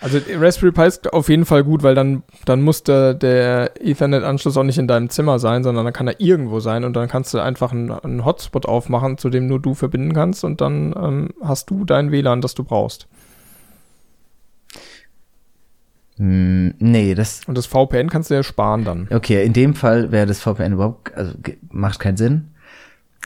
Also 0.00 0.20
Raspberry 0.36 0.70
Pi 0.70 0.86
ist 0.86 1.12
auf 1.12 1.28
jeden 1.28 1.44
Fall 1.44 1.64
gut, 1.64 1.82
weil 1.82 1.96
dann, 1.96 2.22
dann 2.44 2.62
muss 2.62 2.84
der, 2.84 3.14
der 3.14 3.72
Ethernet-Anschluss 3.80 4.56
auch 4.56 4.62
nicht 4.62 4.78
in 4.78 4.86
deinem 4.86 5.10
Zimmer 5.10 5.40
sein, 5.40 5.64
sondern 5.64 5.84
dann 5.84 5.92
kann 5.92 6.06
er 6.06 6.20
irgendwo 6.20 6.60
sein 6.60 6.84
und 6.84 6.94
dann 6.94 7.08
kannst 7.08 7.34
du 7.34 7.40
einfach 7.40 7.72
einen, 7.72 7.90
einen 7.90 8.24
Hotspot 8.24 8.66
aufmachen, 8.66 9.18
zu 9.18 9.28
dem 9.28 9.48
nur 9.48 9.60
du 9.60 9.74
verbinden 9.74 10.12
kannst 10.12 10.44
und 10.44 10.60
dann 10.60 10.94
ähm, 10.96 11.30
hast 11.42 11.68
du 11.70 11.84
dein 11.84 12.12
WLAN, 12.12 12.40
das 12.40 12.54
du 12.54 12.62
brauchst. 12.62 13.08
Hm, 16.18 16.74
nee, 16.78 17.14
das. 17.14 17.40
Und 17.46 17.56
das 17.56 17.66
VPN 17.66 18.10
kannst 18.10 18.30
du 18.30 18.34
ja 18.34 18.42
sparen 18.42 18.84
dann. 18.84 19.08
Okay, 19.10 19.44
in 19.44 19.52
dem 19.52 19.74
Fall 19.74 20.12
wäre 20.12 20.26
das 20.26 20.40
VPN 20.40 20.72
überhaupt, 20.72 21.14
also 21.14 21.32
macht 21.70 22.00
keinen 22.00 22.16
Sinn. 22.16 22.48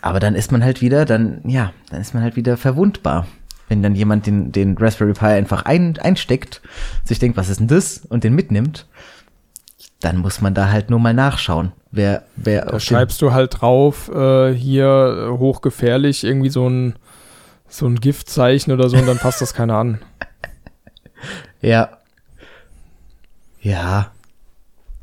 Aber 0.03 0.21
dann 0.21 0.35
ist 0.35 0.53
man 0.53 0.63
halt 0.65 0.81
wieder, 0.81 1.05
dann, 1.05 1.41
ja, 1.45 1.73
dann 1.91 2.01
ist 2.01 2.13
man 2.13 2.23
halt 2.23 2.37
wieder 2.37 2.57
verwundbar. 2.57 3.27
Wenn 3.69 3.83
dann 3.83 3.95
jemand 3.95 4.27
den, 4.27 4.53
den 4.53 4.77
Raspberry 4.77 5.15
Pi 5.15 5.27
einfach 5.27 5.65
ein, 5.65 5.97
einsteckt, 5.99 6.61
sich 7.05 7.19
denkt, 7.19 7.37
was 7.37 7.49
ist 7.49 7.61
denn 7.61 7.69
das? 7.69 8.03
Und 8.09 8.25
den 8.25 8.35
mitnimmt, 8.35 8.87
dann 10.01 10.19
muss 10.19 10.41
man 10.41 10.53
da 10.53 10.71
halt 10.71 10.91
nur 10.91 10.99
mal 10.99 11.15
nachschauen. 11.15 11.73
Wer, 11.93 12.25
wer 12.37 12.67
da 12.67 12.81
schreibst 12.81 13.23
du 13.23 13.33
halt 13.33 13.61
drauf, 13.61 14.11
äh, 14.13 14.53
hier 14.53 15.29
äh, 15.31 15.39
hochgefährlich, 15.39 16.25
irgendwie 16.25 16.51
so 16.51 16.69
ein, 16.69 16.97
so 17.69 17.87
ein 17.87 18.01
Giftzeichen 18.01 18.73
oder 18.73 18.89
so 18.89 18.97
und 18.99 19.07
dann 19.07 19.19
passt 19.19 19.41
das 19.41 19.55
keiner 19.55 19.77
an. 19.77 19.99
Ja. 21.65 22.02
Ja. 23.63 24.11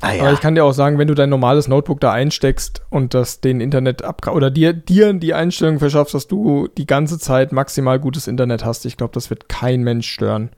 Ah, 0.02 0.12
ja. 0.12 0.22
Aber 0.22 0.32
ich 0.32 0.40
kann 0.40 0.54
dir 0.54 0.64
auch 0.64 0.72
sagen, 0.72 0.96
wenn 0.98 1.08
du 1.08 1.14
dein 1.14 1.28
normales 1.28 1.68
Notebook 1.68 2.00
da 2.00 2.12
einsteckst 2.12 2.82
und 2.88 3.12
das 3.12 3.40
den 3.40 3.60
Internet 3.60 4.02
ab 4.02 4.26
oder 4.28 4.50
dir, 4.50 4.72
dir 4.72 5.12
die 5.12 5.34
Einstellung 5.34 5.78
verschaffst, 5.78 6.14
dass 6.14 6.26
du 6.26 6.68
die 6.68 6.86
ganze 6.86 7.18
Zeit 7.18 7.52
maximal 7.52 7.98
gutes 7.98 8.26
Internet 8.26 8.64
hast, 8.64 8.86
ich 8.86 8.96
glaube, 8.96 9.12
das 9.12 9.28
wird 9.28 9.48
kein 9.48 9.82
Mensch 9.82 10.08
stören. 10.10 10.50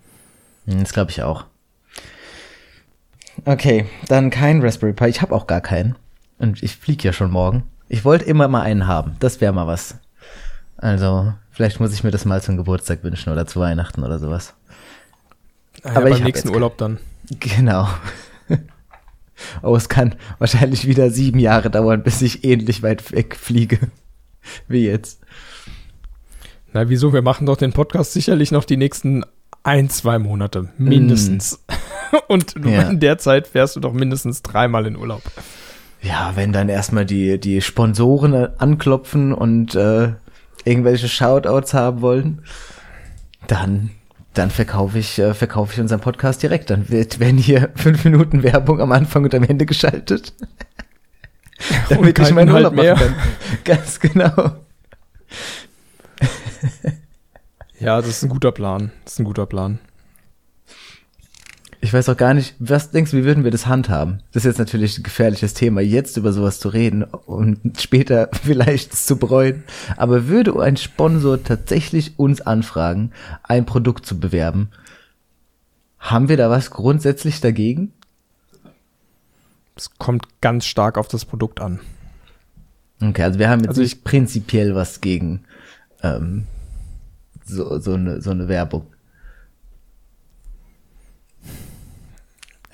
Hm, 0.66 0.80
das 0.80 0.92
glaube 0.92 1.10
ich 1.10 1.22
auch. 1.22 1.44
Okay, 3.44 3.86
dann 4.08 4.30
kein 4.30 4.62
Raspberry 4.62 4.92
Pi. 4.92 5.06
Ich 5.06 5.22
habe 5.22 5.34
auch 5.34 5.48
gar 5.48 5.60
keinen. 5.60 5.96
Und 6.38 6.62
ich 6.62 6.76
fliege 6.76 7.04
ja 7.04 7.12
schon 7.12 7.30
morgen. 7.30 7.64
Ich 7.88 8.04
wollte 8.04 8.24
immer 8.24 8.46
mal 8.46 8.62
einen 8.62 8.86
haben. 8.86 9.16
Das 9.18 9.40
wäre 9.40 9.52
mal 9.52 9.66
was. 9.66 9.96
Also, 10.76 11.32
vielleicht 11.50 11.80
muss 11.80 11.92
ich 11.92 12.04
mir 12.04 12.10
das 12.10 12.24
mal 12.24 12.42
zum 12.42 12.56
Geburtstag 12.56 13.02
wünschen 13.02 13.32
oder 13.32 13.46
zu 13.46 13.60
Weihnachten 13.60 14.04
oder 14.04 14.18
sowas. 14.18 14.54
Ah 15.82 15.90
ja, 15.90 15.96
Aber 15.96 16.10
beim 16.10 16.22
nächsten 16.22 16.50
Urlaub 16.50 16.78
dann. 16.78 16.98
Genau. 17.40 17.88
Oh, 19.62 19.74
es 19.74 19.88
kann 19.88 20.14
wahrscheinlich 20.38 20.86
wieder 20.86 21.10
sieben 21.10 21.40
Jahre 21.40 21.68
dauern, 21.68 22.02
bis 22.02 22.22
ich 22.22 22.44
ähnlich 22.44 22.82
weit 22.82 23.10
weg 23.12 23.34
fliege 23.34 23.78
wie 24.68 24.86
jetzt. 24.86 25.20
Na, 26.72 26.88
wieso? 26.88 27.12
Wir 27.12 27.22
machen 27.22 27.46
doch 27.46 27.56
den 27.56 27.72
Podcast 27.72 28.12
sicherlich 28.12 28.50
noch 28.50 28.64
die 28.64 28.76
nächsten 28.76 29.24
ein, 29.62 29.90
zwei 29.90 30.18
Monate. 30.18 30.70
Mindestens. 30.78 31.64
Mm. 31.68 32.16
Und 32.28 32.54
ja. 32.64 32.82
in 32.82 33.00
der 33.00 33.18
Zeit 33.18 33.46
fährst 33.46 33.76
du 33.76 33.80
doch 33.80 33.92
mindestens 33.92 34.42
dreimal 34.42 34.86
in 34.86 34.96
Urlaub. 34.96 35.22
Ja, 36.02 36.32
wenn 36.34 36.52
dann 36.52 36.68
erstmal 36.68 37.06
die, 37.06 37.38
die 37.38 37.62
Sponsoren 37.62 38.34
anklopfen 38.58 39.32
und 39.32 39.74
äh, 39.74 40.14
irgendwelche 40.64 41.08
Shoutouts 41.08 41.74
haben 41.74 42.00
wollen, 42.00 42.42
dann 43.46 43.90
dann 44.34 44.50
verkaufe 44.50 44.98
ich, 44.98 45.18
äh, 45.18 45.34
verkaufe 45.34 45.74
ich 45.74 45.80
unseren 45.80 46.00
Podcast 46.00 46.42
direkt. 46.42 46.70
Dann 46.70 46.88
wird, 46.88 47.20
werden 47.20 47.38
hier 47.38 47.70
fünf 47.74 48.04
Minuten 48.04 48.42
Werbung 48.42 48.80
am 48.80 48.92
Anfang 48.92 49.24
und 49.24 49.34
am 49.34 49.42
Ende 49.44 49.66
geschaltet. 49.66 50.32
Damit 51.88 52.18
ich 52.18 52.30
meinen 52.32 52.50
Urlaub 52.50 52.74
mehr. 52.74 52.94
machen 52.94 53.14
kann. 53.14 53.24
Ganz 53.64 54.00
genau. 54.00 54.56
ja, 57.78 58.00
das 58.00 58.08
ist 58.08 58.22
ein 58.24 58.30
guter 58.30 58.52
Plan. 58.52 58.90
Das 59.04 59.14
ist 59.14 59.18
ein 59.20 59.24
guter 59.24 59.46
Plan. 59.46 59.78
Ich 61.84 61.92
weiß 61.92 62.08
auch 62.10 62.16
gar 62.16 62.32
nicht, 62.32 62.54
was 62.60 62.92
denkst 62.92 63.10
du, 63.10 63.16
wie 63.16 63.24
würden 63.24 63.42
wir 63.42 63.50
das 63.50 63.66
handhaben? 63.66 64.22
Das 64.30 64.44
ist 64.44 64.52
jetzt 64.52 64.58
natürlich 64.58 64.98
ein 64.98 65.02
gefährliches 65.02 65.52
Thema, 65.52 65.80
jetzt 65.80 66.16
über 66.16 66.32
sowas 66.32 66.60
zu 66.60 66.68
reden 66.68 67.02
und 67.02 67.80
später 67.80 68.30
vielleicht 68.44 68.94
zu 68.94 69.16
bereuen. 69.16 69.64
Aber 69.96 70.28
würde 70.28 70.62
ein 70.62 70.76
Sponsor 70.76 71.42
tatsächlich 71.42 72.20
uns 72.20 72.40
anfragen, 72.40 73.10
ein 73.42 73.66
Produkt 73.66 74.06
zu 74.06 74.20
bewerben, 74.20 74.70
haben 75.98 76.28
wir 76.28 76.36
da 76.36 76.50
was 76.50 76.70
grundsätzlich 76.70 77.40
dagegen? 77.40 77.92
Es 79.74 79.90
kommt 79.98 80.40
ganz 80.40 80.66
stark 80.66 80.96
auf 80.96 81.08
das 81.08 81.24
Produkt 81.24 81.60
an. 81.60 81.80
Okay, 83.02 83.24
also 83.24 83.40
wir 83.40 83.48
haben 83.48 83.60
jetzt 83.60 83.70
also 83.70 83.82
nicht 83.82 84.04
prinzipiell 84.04 84.76
was 84.76 85.00
gegen 85.00 85.42
ähm, 86.04 86.44
so, 87.44 87.80
so, 87.80 87.94
eine, 87.94 88.22
so 88.22 88.30
eine 88.30 88.46
Werbung. 88.46 88.86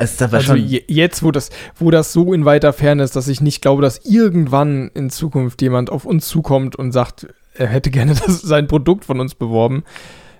Es 0.00 0.22
aber 0.22 0.36
also 0.36 0.56
schon 0.56 0.64
jetzt, 0.64 1.24
wo 1.24 1.32
das, 1.32 1.50
wo 1.76 1.90
das 1.90 2.12
so 2.12 2.32
in 2.32 2.44
weiter 2.44 2.72
Ferne 2.72 3.02
ist, 3.02 3.16
dass 3.16 3.26
ich 3.26 3.40
nicht 3.40 3.60
glaube, 3.60 3.82
dass 3.82 3.98
irgendwann 4.04 4.90
in 4.94 5.10
Zukunft 5.10 5.60
jemand 5.60 5.90
auf 5.90 6.04
uns 6.04 6.28
zukommt 6.28 6.76
und 6.76 6.92
sagt, 6.92 7.26
er 7.54 7.66
hätte 7.66 7.90
gerne 7.90 8.14
das, 8.26 8.40
sein 8.40 8.68
Produkt 8.68 9.04
von 9.04 9.18
uns 9.18 9.34
beworben, 9.34 9.82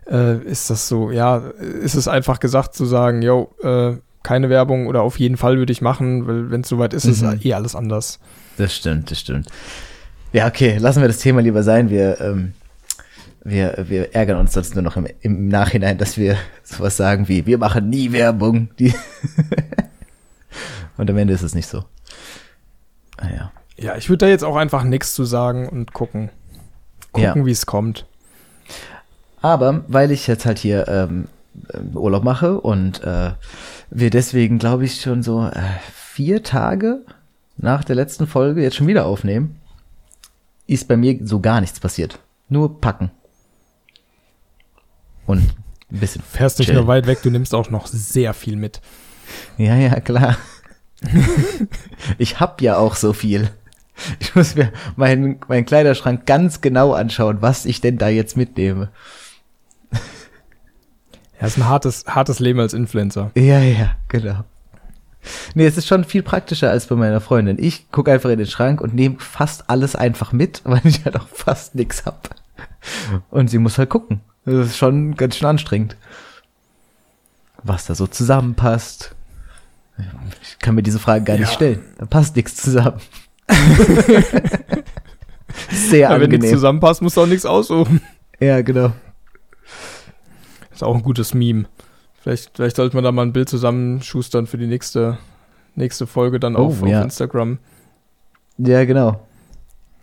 äh, 0.09 0.39
ist 0.45 0.71
das 0.71 0.89
so, 0.89 1.11
ja, 1.11 1.39
ist 1.83 1.97
es 1.97 2.07
einfach 2.07 2.39
gesagt 2.39 2.75
zu 2.75 2.87
sagen, 2.87 3.21
yo, 3.21 3.53
äh, 3.63 3.97
keine 4.23 4.49
Werbung 4.49 4.87
oder 4.87 5.03
auf 5.03 5.19
jeden 5.19 5.37
Fall 5.37 5.59
würde 5.59 5.73
ich 5.73 5.83
machen, 5.83 6.29
weil 6.29 6.51
wenn 6.51 6.61
es 6.61 6.69
soweit 6.69 6.95
ist, 6.95 7.07
mhm. 7.07 7.11
ist 7.11 7.45
eh 7.45 7.55
alles 7.55 7.75
anders. 7.75 8.21
Das 8.59 8.75
stimmt, 8.75 9.11
das 9.11 9.19
stimmt. 9.19 9.49
Ja, 10.33 10.47
okay, 10.47 10.77
lassen 10.79 11.01
wir 11.01 11.09
das 11.09 11.19
Thema 11.19 11.41
lieber 11.41 11.65
sein. 11.65 11.91
Wir 11.91 12.21
ähm, 12.21 12.53
wir, 13.49 13.85
wir 13.89 14.15
ärgern 14.15 14.39
uns 14.39 14.53
sonst 14.53 14.75
nur 14.75 14.83
noch 14.83 14.97
im, 14.97 15.07
im 15.21 15.49
Nachhinein, 15.49 15.99
dass 15.99 16.17
wir 16.17 16.37
sowas 16.63 16.97
sagen 16.97 17.29
wie, 17.29 17.47
wir 17.47 17.59
machen 17.59 17.89
nie 17.89 18.13
Werbung. 18.13 18.71
Die 18.79 18.95
und 20.97 21.11
am 21.11 21.17
Ende 21.17 21.35
ist 21.35 21.43
es 21.43 21.55
nicht 21.55 21.69
so. 21.69 21.85
Ah, 23.17 23.29
ja. 23.35 23.53
ja, 23.77 23.97
ich 23.97 24.09
würde 24.09 24.27
da 24.27 24.29
jetzt 24.29 24.45
auch 24.45 24.57
einfach 24.57 24.85
nichts 24.85 25.15
zu 25.15 25.25
sagen 25.25 25.69
und 25.69 25.93
gucken. 25.93 26.31
Gucken, 27.13 27.41
ja. 27.41 27.47
wie 27.47 27.51
es 27.51 27.67
kommt. 27.67 28.07
Aber 29.41 29.85
weil 29.89 30.11
ich 30.11 30.27
jetzt 30.27 30.47
halt 30.47 30.59
hier 30.59 30.89
ähm, 30.89 31.29
Urlaub 31.95 32.25
mache 32.25 32.61
und 32.61 33.03
äh, 33.03 33.33
wir 33.91 34.11
deswegen, 34.11 34.59
glaube 34.59 34.85
ich, 34.85 35.01
schon 35.01 35.23
so 35.23 35.47
äh, 35.47 35.63
vier 35.93 36.43
Tage 36.43 37.03
nach 37.57 37.85
der 37.85 37.97
letzten 37.97 38.27
Folge 38.27 38.63
jetzt 38.63 38.77
schon 38.77 38.87
wieder 38.87 39.07
aufnehmen, 39.07 39.61
ist 40.67 40.87
bei 40.87 40.97
mir 40.97 41.19
so 41.23 41.41
gar 41.41 41.61
nichts 41.61 41.81
passiert. 41.81 42.21
Nur 42.49 42.81
packen 42.81 43.11
und 45.29 45.41
ein 45.93 46.01
bisschen. 46.01 46.23
Du 46.23 46.39
fährst 46.39 46.59
nicht 46.59 46.73
nur 46.73 46.87
weit 46.87 47.07
weg, 47.07 47.23
du 47.23 47.31
nimmst 47.31 47.55
auch 47.55 47.71
noch 47.71 47.87
sehr 47.87 48.35
viel 48.35 48.57
mit. 48.57 48.81
Ja, 49.57 49.77
ja, 49.77 50.01
klar. 50.01 50.37
ich 52.19 52.41
hab 52.41 52.61
ja 52.61 52.77
auch 52.77 52.97
so 52.97 53.13
viel. 53.13 53.51
Ich 54.21 54.35
muss 54.35 54.55
mir 54.55 54.73
meinen, 54.97 55.41
meinen 55.49 55.67
Kleiderschrank 55.67 56.25
ganz 56.25 56.61
genau 56.61 56.93
anschauen, 56.93 57.39
was 57.41 57.67
ich 57.67 57.81
denn 57.81 57.99
da 57.99 58.09
jetzt 58.09 58.37
mitnehme. 58.37 58.91
Ja, 61.41 61.47
ist 61.47 61.57
ein 61.57 61.69
hartes, 61.69 62.05
hartes 62.07 62.41
Leben 62.41 62.59
als 62.59 62.75
Influencer. 62.75 63.31
Ja, 63.37 63.61
ja, 63.61 63.97
genau. 64.09 64.45
Nee, 65.55 65.67
es 65.67 65.77
ist 65.77 65.87
schon 65.87 66.05
viel 66.05 66.23
praktischer 66.23 66.71
als 66.71 66.87
bei 66.87 66.97
meiner 66.97 67.21
Freundin. 67.21 67.59
Ich 67.61 67.91
gucke 67.91 68.11
einfach 68.13 68.31
in 68.31 68.39
den 68.39 68.47
Schrank 68.47 68.81
und 68.81 68.95
nehme 68.95 69.17
fast 69.19 69.69
alles 69.69 69.95
einfach 69.95 70.33
mit, 70.33 70.63
weil 70.65 70.81
ich 70.85 71.05
halt 71.05 71.17
auch 71.17 71.29
fast 71.29 71.75
nichts 71.75 72.07
hab. 72.07 72.35
Und 73.31 73.51
sie 73.51 73.59
muss 73.59 73.79
halt 73.79 73.91
gucken. 73.91 74.21
Das 74.51 74.69
ist 74.69 74.77
schon 74.77 75.15
ganz 75.15 75.37
schön 75.37 75.49
anstrengend. 75.49 75.97
Was 77.63 77.87
da 77.87 77.95
so 77.95 78.07
zusammenpasst. 78.07 79.15
Ich 80.43 80.59
kann 80.61 80.75
mir 80.75 80.83
diese 80.83 80.99
Frage 80.99 81.25
gar 81.25 81.39
nicht 81.39 81.53
stellen. 81.53 81.85
Da 81.99 82.07
passt 82.07 82.37
nichts 82.37 82.57
zusammen. 82.57 83.01
Sehr 85.71 85.99
ja, 85.99 86.09
angenehm. 86.09 86.33
Wenn 86.33 86.41
nichts 86.41 86.51
zusammenpasst, 86.51 87.03
musst 87.03 87.17
du 87.17 87.23
auch 87.23 87.27
nichts 87.27 87.45
aussuchen. 87.47 88.01
Ja, 88.39 88.63
genau. 88.63 88.93
Ist 90.73 90.85
auch 90.85 90.95
ein 90.95 91.03
gutes 91.03 91.35
Meme. 91.35 91.65
Vielleicht, 92.21 92.53
vielleicht 92.55 92.77
sollte 92.77 92.97
man 92.97 93.03
da 93.05 93.11
mal 93.11 93.23
ein 93.23 93.33
Bild 93.33 93.49
zusammenschustern 93.49 94.47
für 94.47 94.59
die 94.59 94.67
nächste, 94.67 95.19
nächste 95.75 96.07
Folge 96.07 96.39
dann 96.39 96.55
oh, 96.55 96.67
auf, 96.67 96.87
ja. 96.87 96.99
auf 96.99 97.05
Instagram. 97.05 97.59
Ja, 98.59 98.85
genau. 98.85 99.21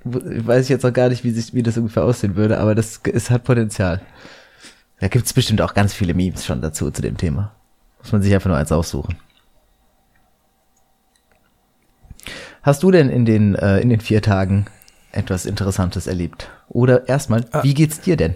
Weiß 0.05 0.63
ich 0.63 0.69
jetzt 0.69 0.83
noch 0.83 0.93
gar 0.93 1.09
nicht, 1.09 1.23
wie, 1.23 1.31
sich, 1.31 1.53
wie 1.55 1.63
das 1.63 1.77
ungefähr 1.77 2.03
aussehen 2.03 2.35
würde, 2.35 2.59
aber 2.59 2.75
das 2.75 3.01
es 3.11 3.31
hat 3.31 3.43
Potenzial. 3.43 4.01
Da 4.99 5.07
gibt 5.07 5.25
es 5.25 5.33
bestimmt 5.33 5.61
auch 5.61 5.73
ganz 5.73 5.93
viele 5.93 6.13
Memes 6.13 6.45
schon 6.45 6.61
dazu, 6.61 6.91
zu 6.91 7.01
dem 7.01 7.17
Thema. 7.17 7.51
Muss 7.99 8.11
man 8.11 8.21
sich 8.21 8.33
einfach 8.33 8.49
nur 8.49 8.57
eins 8.57 8.71
aussuchen. 8.71 9.17
Hast 12.61 12.83
du 12.83 12.91
denn 12.91 13.09
in 13.09 13.25
den, 13.25 13.55
äh, 13.55 13.79
in 13.79 13.89
den 13.89 13.99
vier 13.99 14.21
Tagen 14.21 14.67
etwas 15.11 15.45
Interessantes 15.45 16.07
erlebt? 16.07 16.49
Oder 16.69 17.09
erstmal, 17.09 17.45
ah. 17.51 17.63
wie 17.63 17.73
geht's 17.73 18.01
dir 18.01 18.15
denn? 18.15 18.35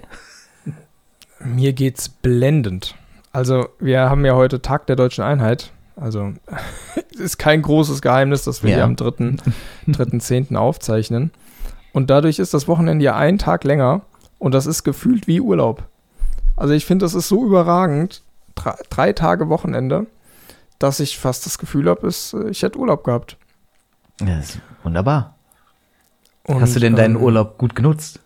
Mir 1.40 1.74
geht's 1.74 2.10
blendend. 2.10 2.96
Also, 3.32 3.70
wir 3.80 4.02
haben 4.02 4.26
ja 4.26 4.34
heute 4.36 4.62
Tag 4.62 4.88
der 4.88 4.96
Deutschen 4.96 5.24
Einheit. 5.24 5.72
Also, 5.96 6.34
es 7.14 7.20
ist 7.20 7.38
kein 7.38 7.62
großes 7.62 8.02
Geheimnis, 8.02 8.44
dass 8.44 8.64
wir 8.64 8.72
ja. 8.72 8.76
hier 8.78 8.84
am 8.86 8.96
3.10. 8.96 10.56
aufzeichnen. 10.56 11.32
Und 11.94 12.10
dadurch 12.10 12.40
ist 12.40 12.54
das 12.54 12.68
Wochenende 12.68 13.04
ja 13.04 13.16
einen 13.16 13.38
Tag 13.38 13.64
länger 13.64 14.02
und 14.38 14.54
das 14.54 14.66
ist 14.66 14.84
gefühlt 14.84 15.28
wie 15.28 15.42
Urlaub. 15.42 15.84
Also 16.56 16.74
ich 16.74 16.86
finde, 16.86 17.06
das 17.06 17.14
ist 17.14 17.28
so 17.28 17.46
überragend, 17.46 18.22
drei, 18.56 18.76
drei, 18.90 19.14
Tage 19.14 19.50
Wochenende, 19.50 20.08
dass 20.78 21.00
ich 21.00 21.18
fast 21.18 21.46
das 21.46 21.58
Gefühl 21.58 21.90
habe, 21.90 22.08
äh, 22.08 22.50
ich 22.50 22.62
hätte 22.64 22.78
Urlaub 22.78 23.04
gehabt. 23.04 23.38
Ja, 24.22 24.38
das 24.38 24.56
ist 24.56 24.62
wunderbar. 24.84 25.36
Und, 26.44 26.62
Hast 26.62 26.76
du 26.76 26.80
denn 26.80 26.96
deinen 26.96 27.16
ähm, 27.16 27.24
Urlaub 27.24 27.58
gut 27.58 27.76
genutzt? 27.76 28.20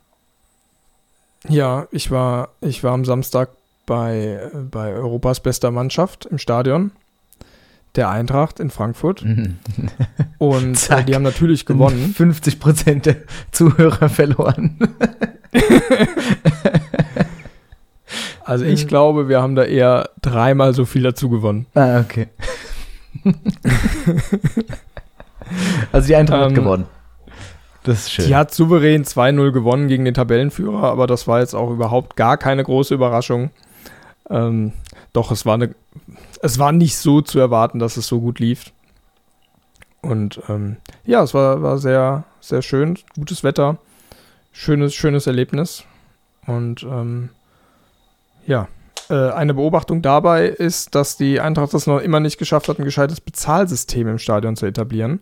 Ja, 1.48 1.88
ich 1.91 2.10
war, 2.10 2.50
ich 2.62 2.84
war 2.84 2.93
am 2.93 3.05
Samstag 3.05 3.50
bei, 3.86 4.50
bei 4.72 4.93
Europas 4.93 5.41
bester 5.41 5.72
Mannschaft 5.72 6.25
im 6.25 6.38
Stadion 6.38 6.91
der 7.95 8.09
Eintracht 8.09 8.59
in 8.59 8.69
Frankfurt. 8.69 9.23
Und 10.38 10.89
äh, 10.89 11.03
die 11.03 11.15
haben 11.15 11.23
natürlich 11.23 11.65
gewonnen. 11.65 12.13
50 12.15 12.59
Prozent 12.59 13.05
der 13.05 13.17
Zuhörer 13.51 14.09
verloren. 14.09 14.77
Also 18.45 18.65
ich 18.65 18.88
glaube, 18.88 19.29
wir 19.29 19.41
haben 19.41 19.55
da 19.55 19.63
eher 19.63 20.09
dreimal 20.21 20.73
so 20.73 20.85
viel 20.85 21.01
dazu 21.01 21.29
gewonnen. 21.29 21.65
Ah, 21.75 22.01
okay. 22.01 22.27
also 25.91 26.07
die 26.07 26.15
Eintracht 26.15 26.41
Ähm, 26.41 26.47
hat 26.47 26.55
gewonnen. 26.55 26.85
Das 27.83 28.00
ist 28.00 28.12
schön. 28.12 28.27
Die 28.27 28.35
hat 28.35 28.53
souverän 28.53 29.03
2-0 29.03 29.51
gewonnen 29.51 29.88
gegen 29.88 30.05
den 30.05 30.13
Tabellenführer, 30.13 30.83
aber 30.83 31.07
das 31.07 31.27
war 31.27 31.39
jetzt 31.39 31.53
auch 31.53 31.69
überhaupt 31.69 32.15
gar 32.15 32.38
keine 32.38 32.63
große 32.63 32.93
Überraschung. 32.93 33.51
Ähm, 34.29 34.73
doch, 35.13 35.32
es 35.32 35.46
war, 35.46 35.55
eine, 35.55 35.75
es 36.41 36.60
war 36.60 36.72
nicht 36.72 36.98
so 36.98 37.22
zu 37.22 37.39
erwarten, 37.39 37.79
dass 37.79 37.98
es 37.98 38.08
so 38.08 38.20
gut 38.20 38.39
lief. 38.39 38.72
Und 40.01 40.41
ähm, 40.50 40.77
ja, 41.05 41.24
es 41.24 41.34
war, 41.34 41.62
war 41.62 41.77
sehr, 41.77 42.25
sehr 42.41 42.62
schön, 42.62 43.00
gutes 43.15 43.43
Wetter, 43.43 43.77
schönes, 44.51 44.93
schönes 44.93 45.27
Erlebnis. 45.27 45.86
Und 46.46 46.84
ähm, 46.84 47.29
ja, 48.46 48.67
äh, 49.10 49.32
eine 49.32 49.53
Beobachtung 49.53 50.01
dabei 50.01 50.48
ist, 50.48 50.96
dass 50.96 51.15
die 51.15 51.39
Eintracht 51.39 51.74
das 51.74 51.88
noch 51.88 52.00
immer 52.00 52.20
nicht 52.20 52.38
geschafft 52.38 52.67
hat, 52.67 52.79
ein 52.79 52.86
gescheites 52.86 53.22
Bezahlsystem 53.22 54.08
im 54.08 54.20
Stadion 54.20 54.55
zu 54.55 54.65
etablieren. 54.65 55.22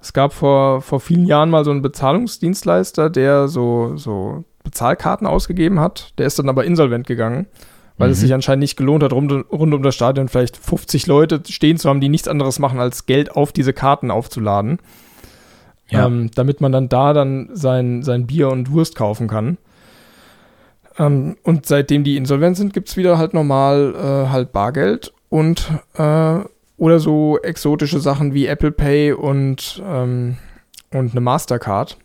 Es 0.00 0.12
gab 0.12 0.32
vor, 0.32 0.82
vor 0.82 1.00
vielen 1.00 1.26
Jahren 1.26 1.50
mal 1.50 1.64
so 1.64 1.70
einen 1.70 1.82
Bezahlungsdienstleister, 1.82 3.10
der 3.10 3.48
so, 3.48 3.96
so 3.96 4.44
Bezahlkarten 4.62 5.26
ausgegeben 5.26 5.80
hat. 5.80 6.12
Der 6.18 6.26
ist 6.26 6.38
dann 6.38 6.48
aber 6.48 6.64
insolvent 6.64 7.06
gegangen, 7.06 7.46
weil 7.98 8.10
es 8.10 8.18
Mhm. 8.18 8.22
sich 8.22 8.34
anscheinend 8.34 8.60
nicht 8.60 8.76
gelohnt 8.76 9.02
hat, 9.02 9.12
rund, 9.12 9.32
rund 9.50 9.74
um 9.74 9.82
das 9.82 9.94
Stadion 9.94 10.28
vielleicht 10.28 10.56
50 10.56 11.06
Leute 11.06 11.42
stehen 11.48 11.78
zu 11.78 11.88
haben, 11.88 12.00
die 12.00 12.08
nichts 12.08 12.28
anderes 12.28 12.58
machen, 12.58 12.78
als 12.80 13.06
Geld 13.06 13.32
auf 13.34 13.52
diese 13.52 13.72
Karten 13.72 14.10
aufzuladen. 14.10 14.78
Ja. 15.88 16.06
Ähm, 16.06 16.30
damit 16.34 16.60
man 16.60 16.72
dann 16.72 16.88
da 16.88 17.12
dann 17.12 17.48
sein, 17.52 18.02
sein 18.02 18.26
Bier 18.26 18.48
und 18.48 18.72
Wurst 18.72 18.96
kaufen 18.96 19.28
kann. 19.28 19.56
Ähm, 20.98 21.36
und 21.44 21.66
seitdem 21.66 22.02
die 22.04 22.16
insolvent 22.16 22.56
sind, 22.56 22.72
gibt 22.72 22.88
es 22.88 22.96
wieder 22.96 23.18
halt 23.18 23.34
normal 23.34 23.94
äh, 23.94 24.30
halt 24.30 24.52
Bargeld 24.52 25.12
und 25.28 25.70
äh, 25.94 26.38
oder 26.78 26.98
so 26.98 27.38
exotische 27.38 28.00
Sachen 28.00 28.34
wie 28.34 28.46
Apple 28.46 28.72
Pay 28.72 29.12
und, 29.12 29.82
ähm, 29.86 30.36
und 30.92 31.12
eine 31.12 31.20
Mastercard. 31.20 31.96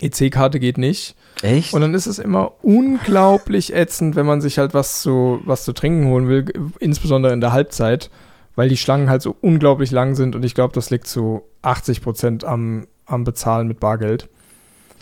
EC-Karte 0.00 0.60
geht 0.60 0.78
nicht. 0.78 1.14
Echt? 1.42 1.72
Und 1.72 1.80
dann 1.80 1.94
ist 1.94 2.06
es 2.06 2.18
immer 2.18 2.52
unglaublich 2.62 3.74
ätzend, 3.74 4.16
wenn 4.16 4.26
man 4.26 4.40
sich 4.40 4.58
halt 4.58 4.74
was 4.74 5.02
zu, 5.02 5.40
was 5.44 5.64
zu 5.64 5.72
trinken 5.72 6.06
holen 6.06 6.28
will, 6.28 6.44
insbesondere 6.78 7.32
in 7.32 7.40
der 7.40 7.52
Halbzeit, 7.52 8.10
weil 8.56 8.68
die 8.68 8.76
Schlangen 8.76 9.08
halt 9.08 9.22
so 9.22 9.36
unglaublich 9.40 9.90
lang 9.90 10.14
sind 10.14 10.34
und 10.34 10.44
ich 10.44 10.54
glaube, 10.54 10.74
das 10.74 10.90
liegt 10.90 11.06
zu 11.06 11.42
80 11.62 12.02
Prozent 12.02 12.44
am, 12.44 12.86
am 13.06 13.24
Bezahlen 13.24 13.68
mit 13.68 13.80
Bargeld. 13.80 14.28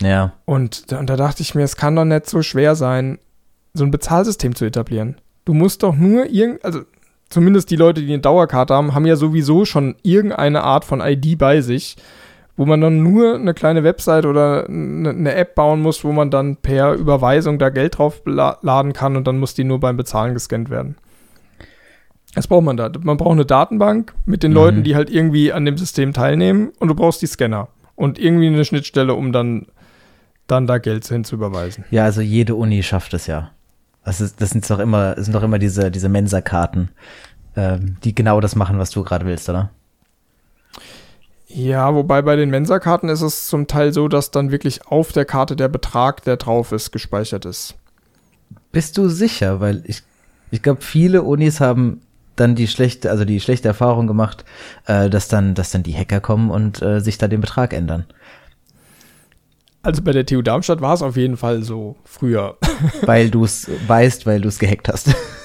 ja. 0.01 0.33
Und, 0.45 0.85
und 0.93 1.09
da 1.09 1.15
dachte 1.15 1.41
ich 1.41 1.55
mir, 1.55 1.63
es 1.63 1.75
kann 1.75 1.95
doch 1.95 2.05
nicht 2.05 2.29
so 2.29 2.41
schwer 2.41 2.75
sein, 2.75 3.19
so 3.73 3.83
ein 3.83 3.91
Bezahlsystem 3.91 4.55
zu 4.55 4.65
etablieren. 4.65 5.17
Du 5.45 5.53
musst 5.53 5.83
doch 5.83 5.95
nur 5.95 6.27
irgend, 6.27 6.63
also 6.63 6.81
zumindest 7.29 7.69
die 7.71 7.75
Leute, 7.75 8.01
die 8.01 8.13
eine 8.13 8.21
Dauerkarte 8.21 8.73
haben, 8.73 8.93
haben 8.93 9.05
ja 9.05 9.15
sowieso 9.15 9.65
schon 9.65 9.95
irgendeine 10.03 10.63
Art 10.63 10.85
von 10.85 11.01
ID 11.01 11.37
bei 11.37 11.61
sich, 11.61 11.97
wo 12.59 12.65
man 12.65 12.81
dann 12.81 13.01
nur 13.01 13.35
eine 13.35 13.53
kleine 13.53 13.85
Website 13.85 14.25
oder 14.25 14.67
eine, 14.67 15.11
eine 15.11 15.33
App 15.33 15.55
bauen 15.55 15.81
muss, 15.81 16.03
wo 16.03 16.11
man 16.11 16.29
dann 16.29 16.57
per 16.57 16.91
Überweisung 16.93 17.57
da 17.57 17.69
Geld 17.69 17.97
drauf 17.97 18.21
la- 18.25 18.57
laden 18.61 18.91
kann 18.91 19.15
und 19.15 19.25
dann 19.27 19.39
muss 19.39 19.53
die 19.53 19.63
nur 19.63 19.79
beim 19.79 19.95
Bezahlen 19.95 20.33
gescannt 20.33 20.69
werden. 20.69 20.97
Das 22.35 22.47
braucht 22.47 22.65
man 22.65 22.75
da. 22.75 22.91
Man 23.01 23.15
braucht 23.15 23.31
eine 23.31 23.45
Datenbank 23.45 24.13
mit 24.25 24.43
den 24.43 24.51
Mhm. 24.51 24.55
Leuten, 24.57 24.83
die 24.83 24.95
halt 24.97 25.09
irgendwie 25.09 25.53
an 25.53 25.63
dem 25.63 25.77
System 25.77 26.11
teilnehmen 26.11 26.73
und 26.79 26.89
du 26.89 26.95
brauchst 26.95 27.21
die 27.21 27.27
Scanner 27.27 27.69
und 27.95 28.19
irgendwie 28.19 28.47
eine 28.47 28.65
Schnittstelle, 28.65 29.13
um 29.13 29.31
dann, 29.31 29.67
dann 30.47 30.67
da 30.67 30.79
Geld 30.79 31.07
hin 31.07 31.23
zu 31.23 31.35
überweisen. 31.35 31.85
Ja, 31.91 32.03
also 32.03 32.19
jede 32.19 32.55
Uni 32.55 32.83
schafft 32.83 33.13
es 33.13 33.25
ja. 33.25 33.51
Das, 34.03 34.19
ist, 34.19 34.41
das 34.41 34.49
sind 34.49 34.69
doch 34.69 34.79
immer, 34.79 35.15
das 35.15 35.25
sind 35.25 35.33
doch 35.33 35.43
immer 35.43 35.59
diese, 35.59 35.91
diese 35.91 36.09
Mensa-Karten, 36.09 36.89
ähm, 37.55 37.95
die 38.03 38.13
genau 38.13 38.41
das 38.41 38.55
machen, 38.57 38.79
was 38.79 38.89
du 38.91 39.01
gerade 39.03 39.25
willst, 39.25 39.47
oder? 39.49 39.69
Ja, 41.51 41.95
wobei 41.95 42.21
bei 42.21 42.35
den 42.35 42.51
Mensa-Karten 42.51 43.09
ist 43.09 43.21
es 43.21 43.47
zum 43.47 43.65
Teil 43.65 43.91
so, 43.91 44.07
dass 44.07 44.29
dann 44.29 44.51
wirklich 44.51 44.85
auf 44.85 45.11
der 45.11 45.25
Karte 45.25 45.55
der 45.55 45.67
Betrag, 45.67 46.23
der 46.23 46.37
drauf 46.37 46.71
ist, 46.71 46.91
gespeichert 46.91 47.45
ist. 47.45 47.75
Bist 48.71 48.97
du 48.99 49.09
sicher? 49.09 49.59
Weil 49.59 49.81
ich, 49.85 50.03
ich 50.51 50.61
glaube, 50.61 50.81
viele 50.81 51.23
Unis 51.23 51.59
haben 51.59 52.01
dann 52.35 52.53
die 52.53 52.67
schlechte, 52.67 53.09
also 53.09 53.25
die 53.25 53.39
schlechte 53.39 53.67
Erfahrung 53.67 54.05
gemacht, 54.05 54.45
äh, 54.85 55.09
dass 55.09 55.27
dann, 55.27 55.55
dass 55.55 55.71
dann 55.71 55.81
die 55.81 55.95
Hacker 55.95 56.21
kommen 56.21 56.51
und 56.51 56.83
äh, 56.83 57.01
sich 57.01 57.17
da 57.17 57.27
den 57.27 57.41
Betrag 57.41 57.73
ändern. 57.73 58.05
Also 59.81 60.03
bei 60.03 60.11
der 60.11 60.25
TU 60.25 60.43
Darmstadt 60.43 60.81
war 60.81 60.93
es 60.93 61.01
auf 61.01 61.17
jeden 61.17 61.37
Fall 61.37 61.63
so 61.63 61.95
früher. 62.03 62.57
Weil 63.01 63.31
du 63.31 63.43
es 63.43 63.69
weißt, 63.87 64.25
weil 64.27 64.39
du 64.41 64.49
es 64.49 64.59
gehackt 64.59 64.87
hast. 64.87 65.09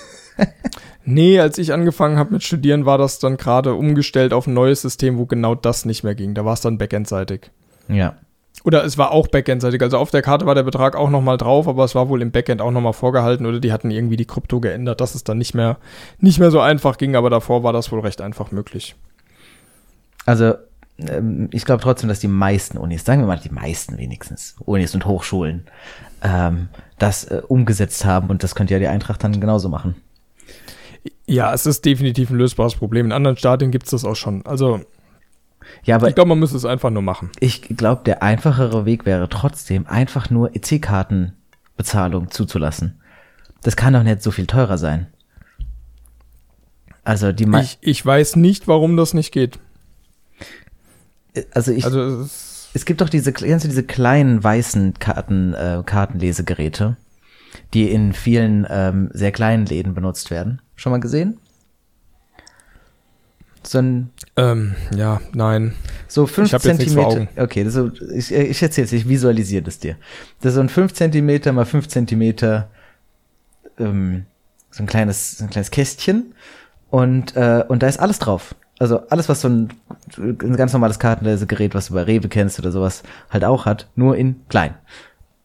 nee, 1.05 1.39
als 1.39 1.59
ich 1.59 1.73
angefangen 1.73 2.19
habe 2.19 2.33
mit 2.33 2.43
Studieren, 2.43 2.87
war 2.87 2.99
das 2.99 3.19
dann 3.19 3.37
gerade 3.37 3.75
umgestellt 3.75 4.33
auf 4.33 4.47
ein 4.47 4.55
neues 4.55 4.83
System, 4.83 5.19
wo 5.19 5.27
genau 5.27 5.55
das 5.55 5.85
nicht 5.85 6.05
mehr 6.05 6.15
ging. 6.15 6.35
Da 6.35 6.45
war 6.45 6.55
es 6.55 6.61
dann 6.61 6.79
backendseitig. 6.79 7.51
ja. 7.89 8.17
Oder 8.63 8.83
es 8.85 8.97
war 8.97 9.11
auch 9.11 9.29
backendseitig. 9.29 9.83
Also 9.83 9.99
auf 9.99 10.11
der 10.11 10.23
Karte 10.23 10.47
war 10.47 10.55
der 10.55 10.63
Betrag 10.63 10.97
auch 10.97 11.11
nochmal 11.11 11.37
drauf, 11.37 11.69
aber 11.69 11.85
es 11.85 11.95
war 11.95 12.09
wohl 12.09 12.23
im 12.23 12.31
Backend 12.31 12.63
auch 12.63 12.71
nochmal 12.71 12.95
vorgehalten 12.95 13.45
oder 13.47 13.61
die 13.61 13.73
hatten 13.73 13.91
irgendwie 13.91 14.17
die 14.17 14.25
Krypto 14.25 14.61
geändert, 14.61 15.01
dass 15.03 15.15
es 15.15 15.23
dann 15.23 15.39
nicht 15.39 15.55
mehr, 15.55 15.77
nicht 16.19 16.39
mehr 16.39 16.51
so 16.51 16.61
einfach 16.61 16.97
ging, 16.97 17.15
aber 17.15 17.29
davor 17.29 17.63
war 17.63 17.75
das 17.75 17.93
wohl 17.93 18.01
recht 18.01 18.23
einfach 18.23 18.53
möglich. 18.53 18.95
Also, 20.25 20.55
ähm, 20.99 21.49
ich 21.53 21.67
glaube 21.67 21.83
trotzdem, 21.83 22.09
dass 22.09 22.21
die 22.21 22.29
meisten 22.29 22.79
Unis, 22.79 23.05
sagen 23.05 23.21
wir 23.21 23.27
mal 23.27 23.39
die 23.39 23.51
meisten 23.51 23.99
wenigstens, 23.99 24.57
Unis 24.65 24.95
und 24.95 25.05
Hochschulen, 25.05 25.67
ähm, 26.23 26.69
das 26.99 27.25
äh, 27.25 27.43
umgesetzt 27.47 28.05
haben 28.07 28.31
und 28.31 28.43
das 28.43 28.55
könnte 28.55 28.73
ja 28.73 28.81
die 28.81 28.89
Eintracht 28.89 29.23
dann 29.23 29.41
genauso 29.41 29.69
machen. 29.69 29.97
Ja, 31.27 31.53
es 31.53 31.67
ist 31.67 31.85
definitiv 31.85 32.31
ein 32.31 32.37
lösbares 32.37 32.75
Problem. 32.75 33.07
In 33.07 33.13
anderen 33.13 33.37
Stadien 33.37 33.71
gibt 33.71 33.85
es 33.87 33.91
das 33.91 34.05
auch 34.05 34.15
schon. 34.17 34.45
Also 34.47 34.81
Ja, 35.85 35.97
aber 35.97 36.09
ich 36.09 36.15
glaube, 36.15 36.29
man 36.29 36.39
müsste 36.39 36.57
es 36.57 36.65
einfach 36.65 36.91
nur 36.91 37.03
machen. 37.03 37.31
ich 37.41 37.63
glaube, 37.77 38.03
der 38.05 38.23
einfachere 38.23 38.85
Weg 38.85 39.07
wäre 39.07 39.29
trotzdem, 39.29 39.87
einfach 39.87 40.31
nur 40.31 40.55
EC-Kartenbezahlung 40.55 42.31
zuzulassen. 42.31 43.01
Das 43.63 43.77
kann 43.77 43.95
doch 43.95 44.03
nicht 44.03 44.23
so 44.23 44.31
viel 44.31 44.47
teurer 44.47 44.79
sein. 44.79 45.07
Also 47.03 47.33
die 47.33 47.47
Ich, 47.61 47.79
ich 47.81 48.05
weiß 48.05 48.37
nicht, 48.37 48.67
warum 48.69 48.97
das 48.97 49.15
nicht 49.15 49.33
geht. 49.33 49.59
also 51.53 51.73
ich 51.73 51.85
Also 51.85 52.01
es 52.01 52.71
Es 52.75 52.85
gibt 52.85 53.01
doch 53.01 53.09
diese, 53.09 53.33
kennst 53.33 53.65
du 53.65 53.69
diese 53.69 53.85
kleinen 53.85 54.43
weißen 54.43 54.95
Karten, 54.99 55.55
äh, 55.55 55.83
Kartenlesegeräte, 55.85 56.97
die 57.73 57.91
in 57.91 58.13
vielen 58.13 58.67
ähm, 58.69 59.11
sehr 59.13 59.33
kleinen 59.33 59.67
Läden 59.67 59.95
benutzt 59.95 60.31
werden. 60.31 60.61
Schon 60.77 60.93
mal 60.93 61.01
gesehen? 61.01 61.39
So 63.63 63.79
ein 63.79 64.11
ähm, 64.37 64.75
ja, 64.95 65.21
nein. 65.33 65.75
so 66.09 66.27
5 66.27 66.49
Ich 66.49 66.55
hab 66.55 66.65
jetzt 66.65 66.79
nichts 66.79 66.95
vor 66.95 67.11
Zentimeter. 67.11 67.43
Okay, 67.43 67.65
das 67.65 67.75
ist 67.75 67.99
so, 67.99 68.07
ich, 68.15 68.33
ich 68.33 68.63
erzähl's, 68.63 68.91
dir, 68.91 68.97
ich 68.97 69.09
visualisiere 69.09 69.63
das 69.63 69.79
dir. 69.79 69.97
Das 70.41 70.51
ist 70.51 70.55
so 70.57 70.61
ein 70.61 70.69
5 70.69 70.93
Zentimeter 70.93 71.53
mal 71.53 71.65
5 71.65 71.89
Zentimeter, 71.89 72.69
ähm, 73.79 74.27
so 74.71 74.83
ein 74.83 74.87
kleines, 74.87 75.39
so 75.39 75.45
ein 75.45 75.51
kleines 75.51 75.71
Kästchen 75.71 76.35
und, 76.91 77.37
äh, 77.37 77.65
und 77.67 77.83
da 77.83 77.87
ist 77.87 78.01
alles 78.01 78.19
drauf. 78.19 78.55
Also 78.79 79.07
alles, 79.09 79.29
was 79.29 79.41
so 79.41 79.49
ein, 79.49 79.69
ein 80.19 80.57
ganz 80.57 80.73
normales 80.73 80.99
Kartenlesegerät, 80.99 81.75
was 81.75 81.87
du 81.87 81.95
bei 81.95 82.03
Rewe 82.03 82.29
kennst 82.29 82.59
oder 82.59 82.73
sowas, 82.73 83.05
halt 83.31 83.45
auch 83.45 83.67
hat, 83.67 83.89
nur 83.95 84.17
in 84.17 84.47
klein. 84.49 84.75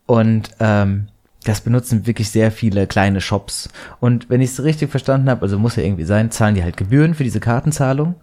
Und 0.07 0.49
ähm, 0.59 1.09
das 1.43 1.61
benutzen 1.61 2.05
wirklich 2.05 2.29
sehr 2.29 2.51
viele 2.51 2.85
kleine 2.87 3.21
Shops. 3.21 3.69
Und 3.99 4.29
wenn 4.29 4.41
ich 4.41 4.51
es 4.51 4.63
richtig 4.63 4.91
verstanden 4.91 5.29
habe, 5.29 5.43
also 5.43 5.57
muss 5.57 5.75
ja 5.75 5.83
irgendwie 5.83 6.03
sein, 6.03 6.31
zahlen 6.31 6.55
die 6.55 6.63
halt 6.63 6.77
Gebühren 6.77 7.13
für 7.13 7.23
diese 7.23 7.39
Kartenzahlung. 7.39 8.15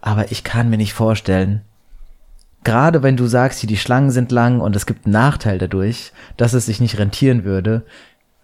Aber 0.00 0.32
ich 0.32 0.42
kann 0.44 0.70
mir 0.70 0.76
nicht 0.76 0.92
vorstellen, 0.92 1.62
gerade 2.64 3.02
wenn 3.02 3.16
du 3.16 3.26
sagst, 3.26 3.60
hier 3.60 3.68
die 3.68 3.76
Schlangen 3.76 4.10
sind 4.10 4.32
lang 4.32 4.60
und 4.60 4.74
es 4.74 4.86
gibt 4.86 5.06
einen 5.06 5.12
Nachteil 5.12 5.58
dadurch, 5.58 6.12
dass 6.36 6.52
es 6.52 6.66
sich 6.66 6.80
nicht 6.80 6.98
rentieren 6.98 7.44
würde, 7.44 7.84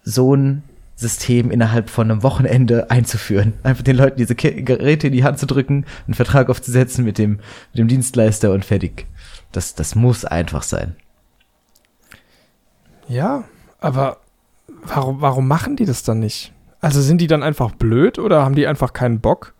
so 0.03 0.35
ein 0.35 0.63
System 0.95 1.51
innerhalb 1.51 1.89
von 1.89 2.09
einem 2.09 2.23
Wochenende 2.23 2.89
einzuführen. 2.91 3.53
Einfach 3.63 3.83
den 3.83 3.97
Leuten 3.97 4.17
diese 4.17 4.35
Geräte 4.35 5.07
in 5.07 5.13
die 5.13 5.23
Hand 5.23 5.37
zu 5.37 5.45
drücken, 5.45 5.85
einen 6.05 6.13
Vertrag 6.13 6.49
aufzusetzen 6.49 7.03
mit 7.03 7.17
dem, 7.17 7.39
mit 7.71 7.79
dem 7.79 7.87
Dienstleister 7.87 8.51
und 8.51 8.63
fertig. 8.63 9.05
Das, 9.51 9.75
das 9.75 9.95
muss 9.95 10.23
einfach 10.23 10.63
sein. 10.63 10.95
Ja, 13.09 13.45
aber 13.79 14.17
warum, 14.83 15.21
warum 15.21 15.47
machen 15.47 15.75
die 15.75 15.85
das 15.85 16.03
dann 16.03 16.19
nicht? 16.19 16.53
Also 16.81 17.01
sind 17.01 17.19
die 17.19 17.27
dann 17.27 17.43
einfach 17.43 17.71
blöd 17.71 18.19
oder 18.19 18.43
haben 18.43 18.55
die 18.55 18.67
einfach 18.67 18.93
keinen 18.93 19.19
Bock? 19.19 19.53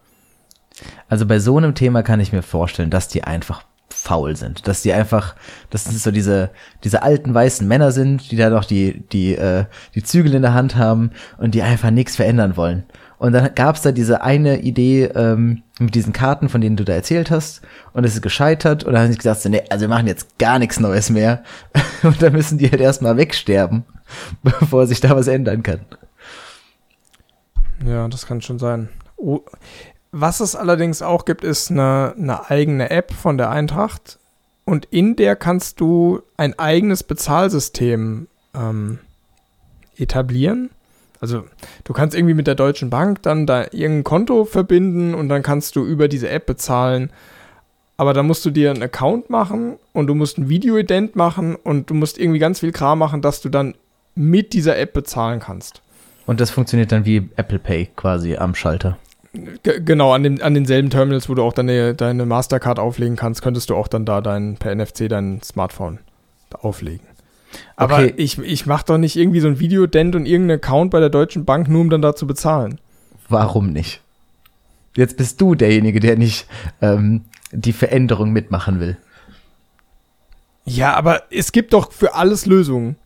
Also 1.09 1.25
bei 1.25 1.39
so 1.39 1.57
einem 1.57 1.75
Thema 1.75 2.03
kann 2.03 2.19
ich 2.19 2.31
mir 2.31 2.43
vorstellen, 2.43 2.89
dass 2.89 3.07
die 3.07 3.23
einfach 3.23 3.63
faul 3.89 4.35
sind, 4.35 4.67
dass 4.67 4.81
die 4.81 4.93
einfach, 4.93 5.35
dass 5.69 5.87
es 5.87 6.03
so 6.03 6.11
diese 6.11 6.51
diese 6.83 7.01
alten 7.01 7.33
weißen 7.33 7.67
Männer 7.67 7.91
sind, 7.91 8.31
die 8.31 8.35
da 8.35 8.49
noch 8.49 8.65
die 8.65 9.03
die 9.11 9.35
äh, 9.35 9.65
die 9.95 10.03
Zügel 10.03 10.35
in 10.35 10.43
der 10.43 10.53
Hand 10.53 10.75
haben 10.75 11.11
und 11.37 11.55
die 11.55 11.63
einfach 11.63 11.89
nichts 11.89 12.15
verändern 12.15 12.57
wollen. 12.57 12.83
Und 13.19 13.33
dann 13.33 13.49
gab's 13.55 13.81
da 13.81 13.91
diese 13.91 14.21
eine 14.21 14.59
Idee 14.59 15.05
ähm, 15.05 15.63
mit 15.79 15.95
diesen 15.95 16.13
Karten, 16.13 16.49
von 16.49 16.61
denen 16.61 16.75
du 16.75 16.83
da 16.83 16.93
erzählt 16.93 17.31
hast, 17.31 17.61
und 17.93 18.03
es 18.03 18.13
ist 18.13 18.21
gescheitert. 18.21 18.83
Und 18.83 18.93
dann 18.93 19.03
haben 19.03 19.11
sie 19.11 19.17
gesagt, 19.17 19.43
nee, 19.45 19.63
also 19.69 19.81
wir 19.81 19.89
machen 19.89 20.05
jetzt 20.05 20.37
gar 20.37 20.59
nichts 20.59 20.79
Neues 20.79 21.09
mehr. 21.09 21.41
Und 22.03 22.21
dann 22.21 22.33
müssen 22.33 22.59
die 22.59 22.69
halt 22.69 22.79
erstmal 22.79 23.17
wegsterben, 23.17 23.85
bevor 24.43 24.87
sich 24.87 24.99
da 24.99 25.15
was 25.15 25.27
ändern 25.27 25.63
kann. 25.63 25.81
Ja, 27.85 28.07
das 28.07 28.25
kann 28.25 28.41
schon 28.41 28.59
sein. 28.59 28.89
Oh, 29.17 29.41
Was 30.11 30.39
es 30.39 30.55
allerdings 30.55 31.01
auch 31.01 31.25
gibt, 31.25 31.43
ist 31.43 31.71
eine, 31.71 32.15
eine 32.17 32.49
eigene 32.49 32.89
App 32.89 33.13
von 33.13 33.37
der 33.37 33.49
Eintracht. 33.49 34.19
Und 34.65 34.85
in 34.85 35.15
der 35.15 35.35
kannst 35.35 35.79
du 35.79 36.21
ein 36.35 36.57
eigenes 36.59 37.03
Bezahlsystem 37.03 38.27
ähm, 38.53 38.99
etablieren. 39.95 40.69
Also 41.19 41.45
du 41.83 41.93
kannst 41.93 42.15
irgendwie 42.15 42.33
mit 42.33 42.47
der 42.47 42.55
Deutschen 42.55 42.89
Bank 42.89 43.21
dann 43.23 43.47
da 43.47 43.63
irgendein 43.63 44.03
Konto 44.03 44.45
verbinden 44.45 45.15
und 45.15 45.29
dann 45.29 45.41
kannst 45.41 45.75
du 45.75 45.85
über 45.85 46.07
diese 46.07 46.29
App 46.29 46.45
bezahlen. 46.45 47.11
Aber 47.95 48.13
da 48.13 48.21
musst 48.21 48.45
du 48.45 48.51
dir 48.51 48.69
einen 48.69 48.83
Account 48.83 49.29
machen 49.29 49.77
und 49.93 50.07
du 50.07 50.13
musst 50.13 50.37
ein 50.37 50.49
Videoident 50.49 51.15
machen 51.15 51.55
und 51.55 51.89
du 51.89 51.95
musst 51.95 52.19
irgendwie 52.19 52.39
ganz 52.39 52.59
viel 52.59 52.71
Kram 52.71 52.99
machen, 52.99 53.23
dass 53.23 53.41
du 53.41 53.49
dann 53.49 53.73
mit 54.17 54.53
dieser 54.53 54.77
App 54.77 54.93
bezahlen 54.93 55.39
kannst. 55.39 55.81
Und 56.25 56.41
das 56.41 56.49
funktioniert 56.49 56.91
dann 56.91 57.05
wie 57.05 57.29
Apple 57.35 57.59
Pay 57.59 57.89
quasi 57.95 58.35
am 58.35 58.55
Schalter. 58.55 58.97
G 59.63 59.79
genau, 59.81 60.13
an, 60.13 60.23
dem, 60.23 60.41
an 60.41 60.53
denselben 60.53 60.89
Terminals, 60.89 61.29
wo 61.29 61.35
du 61.35 61.43
auch 61.43 61.53
deine, 61.53 61.93
deine 61.93 62.25
Mastercard 62.25 62.79
auflegen 62.79 63.15
kannst, 63.15 63.41
könntest 63.41 63.69
du 63.69 63.75
auch 63.75 63.87
dann 63.87 64.05
da 64.05 64.21
dein, 64.21 64.57
per 64.57 64.73
NFC 64.73 65.07
dein 65.07 65.41
Smartphone 65.43 65.99
auflegen. 66.51 67.05
Aber 67.75 67.99
okay. 67.99 68.13
ich, 68.17 68.39
ich 68.39 68.65
mache 68.65 68.85
doch 68.87 68.97
nicht 68.97 69.15
irgendwie 69.15 69.39
so 69.39 69.47
ein 69.47 69.59
Videodent 69.59 70.15
und 70.15 70.25
irgendeinen 70.25 70.59
Account 70.59 70.91
bei 70.91 70.99
der 70.99 71.09
Deutschen 71.09 71.45
Bank, 71.45 71.69
nur 71.69 71.81
um 71.81 71.89
dann 71.89 72.01
da 72.01 72.15
zu 72.15 72.27
bezahlen. 72.27 72.79
Warum 73.29 73.71
nicht? 73.71 74.01
Jetzt 74.95 75.17
bist 75.17 75.39
du 75.39 75.55
derjenige, 75.55 75.99
der 75.99 76.17
nicht 76.17 76.47
ähm, 76.81 77.25
die 77.51 77.73
Veränderung 77.73 78.31
mitmachen 78.31 78.79
will. 78.79 78.97
Ja, 80.65 80.95
aber 80.95 81.23
es 81.31 81.51
gibt 81.51 81.73
doch 81.73 81.91
für 81.91 82.15
alles 82.15 82.45
Lösungen. 82.45 82.97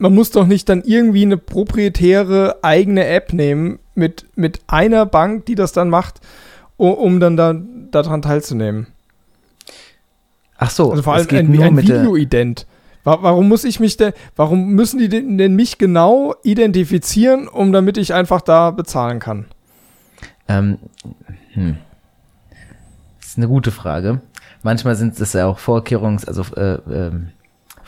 Man 0.00 0.14
muss 0.14 0.30
doch 0.30 0.46
nicht 0.46 0.66
dann 0.70 0.82
irgendwie 0.82 1.22
eine 1.22 1.36
proprietäre 1.36 2.56
eigene 2.62 3.06
App 3.06 3.34
nehmen 3.34 3.80
mit, 3.94 4.24
mit 4.34 4.60
einer 4.66 5.04
Bank, 5.04 5.44
die 5.44 5.54
das 5.54 5.72
dann 5.72 5.90
macht, 5.90 6.22
um, 6.78 6.94
um 6.94 7.20
dann 7.20 7.36
da 7.36 7.54
daran 7.90 8.22
teilzunehmen. 8.22 8.86
Ach 10.56 10.70
so, 10.70 10.90
also 10.90 11.02
vor 11.02 11.14
allem 11.14 11.28
ein, 11.28 11.60
ein 11.60 11.76
Videoident. 11.76 12.66
Warum 13.04 13.48
muss 13.48 13.64
ich 13.64 13.78
mich 13.78 13.98
denn, 13.98 14.14
warum 14.36 14.70
müssen 14.70 14.98
die 14.98 15.08
denn 15.10 15.54
mich 15.54 15.76
genau 15.76 16.34
identifizieren, 16.44 17.46
um 17.46 17.70
damit 17.70 17.98
ich 17.98 18.14
einfach 18.14 18.40
da 18.40 18.70
bezahlen 18.70 19.18
kann? 19.18 19.46
Ähm, 20.48 20.78
hm. 21.52 21.76
Das 23.20 23.28
ist 23.28 23.36
eine 23.36 23.48
gute 23.48 23.70
Frage. 23.70 24.22
Manchmal 24.62 24.96
sind 24.96 25.20
es 25.20 25.34
ja 25.34 25.46
auch 25.46 25.58
Vorkehrungs-, 25.58 26.26
also 26.26 26.42
äh, 26.56 26.74
äh, 26.74 27.10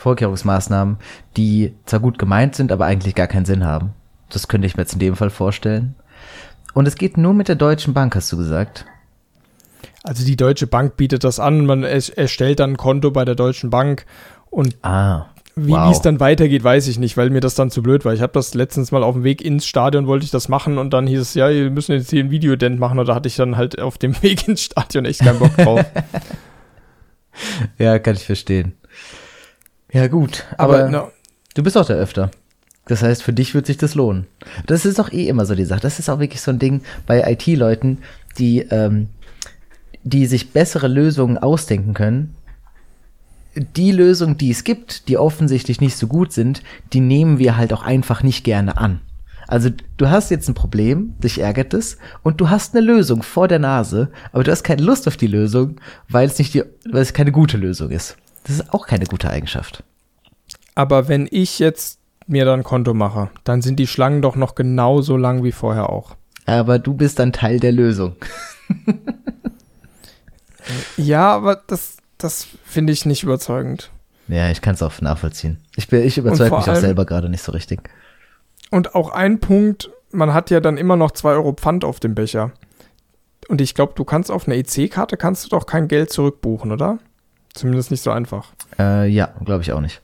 Vorkehrungsmaßnahmen, 0.03 0.97
die 1.37 1.73
zwar 1.85 2.01
gut 2.01 2.19
gemeint 2.19 2.55
sind, 2.55 2.73
aber 2.73 2.85
eigentlich 2.85 3.15
gar 3.15 3.27
keinen 3.27 3.45
Sinn 3.45 3.63
haben. 3.63 3.93
Das 4.29 4.49
könnte 4.49 4.67
ich 4.67 4.75
mir 4.75 4.83
jetzt 4.83 4.93
in 4.93 4.99
dem 4.99 5.15
Fall 5.15 5.29
vorstellen. 5.29 5.95
Und 6.73 6.87
es 6.87 6.95
geht 6.95 7.17
nur 7.17 7.33
mit 7.33 7.47
der 7.47 7.55
Deutschen 7.55 7.93
Bank, 7.93 8.13
hast 8.15 8.31
du 8.31 8.37
gesagt. 8.37 8.85
Also 10.03 10.25
die 10.25 10.35
Deutsche 10.35 10.67
Bank 10.67 10.97
bietet 10.97 11.23
das 11.23 11.39
an, 11.39 11.65
man 11.65 11.83
erstellt 11.83 12.59
dann 12.59 12.71
ein 12.71 12.77
Konto 12.77 13.11
bei 13.11 13.23
der 13.23 13.35
Deutschen 13.35 13.69
Bank 13.69 14.05
und 14.49 14.75
ah, 14.81 15.27
wie 15.55 15.71
wow. 15.71 15.89
es 15.89 16.01
dann 16.01 16.19
weitergeht, 16.19 16.65
weiß 16.65 16.89
ich 16.89 16.99
nicht, 16.99 17.15
weil 17.15 17.29
mir 17.29 17.39
das 17.39 17.55
dann 17.55 17.71
zu 17.71 17.81
blöd 17.81 18.03
war. 18.03 18.13
Ich 18.13 18.21
habe 18.21 18.33
das 18.33 18.53
letztens 18.55 18.91
mal 18.91 19.03
auf 19.03 19.15
dem 19.15 19.23
Weg 19.23 19.41
ins 19.41 19.65
Stadion, 19.65 20.07
wollte 20.07 20.25
ich 20.25 20.31
das 20.31 20.49
machen 20.49 20.77
und 20.77 20.93
dann 20.93 21.07
hieß 21.07 21.21
es, 21.21 21.33
ja, 21.35 21.49
wir 21.49 21.69
müssen 21.69 21.93
jetzt 21.93 22.09
hier 22.09 22.21
ein 22.21 22.31
Videodent 22.31 22.77
machen 22.77 22.99
und 22.99 23.07
da 23.07 23.15
hatte 23.15 23.29
ich 23.29 23.37
dann 23.37 23.55
halt 23.55 23.79
auf 23.79 23.97
dem 23.97 24.21
Weg 24.21 24.49
ins 24.49 24.63
Stadion 24.63 25.05
echt 25.05 25.21
keinen 25.21 25.39
Bock 25.39 25.55
drauf. 25.55 25.85
ja, 27.77 27.99
kann 27.99 28.15
ich 28.15 28.25
verstehen. 28.25 28.73
Ja, 29.93 30.07
gut, 30.07 30.45
aber, 30.57 30.79
aber 30.79 30.89
no. 30.89 31.11
du 31.53 31.63
bist 31.63 31.77
auch 31.77 31.85
da 31.85 31.93
öfter. 31.93 32.31
Das 32.85 33.01
heißt, 33.01 33.23
für 33.23 33.31
dich 33.31 33.53
wird 33.53 33.65
sich 33.65 33.77
das 33.77 33.95
lohnen. 33.95 34.27
Das 34.65 34.85
ist 34.85 34.99
doch 34.99 35.13
eh 35.13 35.27
immer 35.29 35.45
so 35.45 35.55
die 35.55 35.65
Sache. 35.65 35.79
Das 35.79 35.99
ist 35.99 36.09
auch 36.09 36.19
wirklich 36.19 36.41
so 36.41 36.51
ein 36.51 36.59
Ding 36.59 36.81
bei 37.05 37.31
IT-Leuten, 37.31 37.99
die, 38.37 38.59
ähm, 38.59 39.07
die 40.03 40.25
sich 40.25 40.51
bessere 40.51 40.89
Lösungen 40.89 41.37
ausdenken 41.37 41.93
können, 41.93 42.35
die 43.55 43.91
Lösungen, 43.91 44.37
die 44.37 44.49
es 44.49 44.63
gibt, 44.63 45.07
die 45.07 45.17
offensichtlich 45.17 45.79
nicht 45.79 45.95
so 45.95 46.07
gut 46.07 46.33
sind, 46.33 46.63
die 46.91 46.99
nehmen 46.99 47.37
wir 47.37 47.55
halt 47.55 47.71
auch 47.71 47.83
einfach 47.83 48.23
nicht 48.23 48.43
gerne 48.43 48.77
an. 48.77 48.99
Also 49.47 49.69
du 49.97 50.09
hast 50.09 50.31
jetzt 50.31 50.47
ein 50.47 50.55
Problem, 50.55 51.13
dich 51.19 51.39
ärgert 51.39 51.73
es, 51.73 51.97
und 52.23 52.41
du 52.41 52.49
hast 52.49 52.75
eine 52.75 52.85
Lösung 52.85 53.21
vor 53.21 53.47
der 53.47 53.59
Nase, 53.59 54.09
aber 54.31 54.43
du 54.43 54.51
hast 54.51 54.63
keine 54.63 54.81
Lust 54.81 55.07
auf 55.07 55.17
die 55.17 55.27
Lösung, 55.27 55.79
weil 56.09 56.27
es 56.27 56.39
nicht 56.39 56.53
die, 56.53 56.63
weil 56.89 57.01
es 57.01 57.13
keine 57.13 57.31
gute 57.31 57.57
Lösung 57.57 57.91
ist. 57.91 58.17
Das 58.43 58.59
ist 58.59 58.73
auch 58.73 58.87
keine 58.87 59.05
gute 59.05 59.29
Eigenschaft. 59.29 59.83
Aber 60.75 61.07
wenn 61.07 61.27
ich 61.29 61.59
jetzt 61.59 61.99
mir 62.27 62.45
dann 62.45 62.63
Konto 62.63 62.93
mache, 62.93 63.29
dann 63.43 63.61
sind 63.61 63.77
die 63.77 63.87
Schlangen 63.87 64.21
doch 64.21 64.35
noch 64.35 64.55
genauso 64.55 65.17
lang 65.17 65.43
wie 65.43 65.51
vorher 65.51 65.89
auch. 65.89 66.15
Aber 66.45 66.79
du 66.79 66.93
bist 66.93 67.19
dann 67.19 67.31
Teil 67.31 67.59
der 67.59 67.71
Lösung. 67.71 68.15
ja, 70.97 71.33
aber 71.33 71.61
das, 71.67 71.97
das 72.17 72.47
finde 72.65 72.93
ich 72.93 73.05
nicht 73.05 73.23
überzeugend. 73.23 73.91
Ja, 74.27 74.49
ich 74.49 74.61
kann 74.61 74.75
es 74.75 74.81
auch 74.81 75.01
nachvollziehen. 75.01 75.59
Ich, 75.75 75.87
bin, 75.87 76.03
ich 76.03 76.17
überzeuge 76.17 76.55
mich 76.55 76.69
auch 76.69 76.75
selber 76.75 77.05
gerade 77.05 77.29
nicht 77.29 77.43
so 77.43 77.51
richtig. 77.51 77.89
Und 78.71 78.95
auch 78.95 79.11
ein 79.11 79.39
Punkt, 79.39 79.91
man 80.11 80.33
hat 80.33 80.49
ja 80.49 80.59
dann 80.59 80.77
immer 80.77 80.95
noch 80.95 81.11
2 81.11 81.33
Euro 81.33 81.53
Pfand 81.53 81.85
auf 81.85 81.99
dem 81.99 82.15
Becher. 82.15 82.51
Und 83.49 83.61
ich 83.61 83.75
glaube, 83.75 83.93
du 83.95 84.05
kannst 84.05 84.31
auf 84.31 84.47
einer 84.47 84.55
EC-Karte 84.55 85.17
kannst 85.17 85.45
du 85.45 85.49
doch 85.49 85.65
kein 85.65 85.87
Geld 85.87 86.11
zurückbuchen, 86.11 86.71
oder? 86.71 86.99
Zumindest 87.53 87.91
nicht 87.91 88.01
so 88.01 88.11
einfach. 88.11 88.47
Äh, 88.79 89.07
ja, 89.07 89.29
glaube 89.43 89.61
ich 89.61 89.71
auch 89.71 89.79
nicht. 89.81 90.01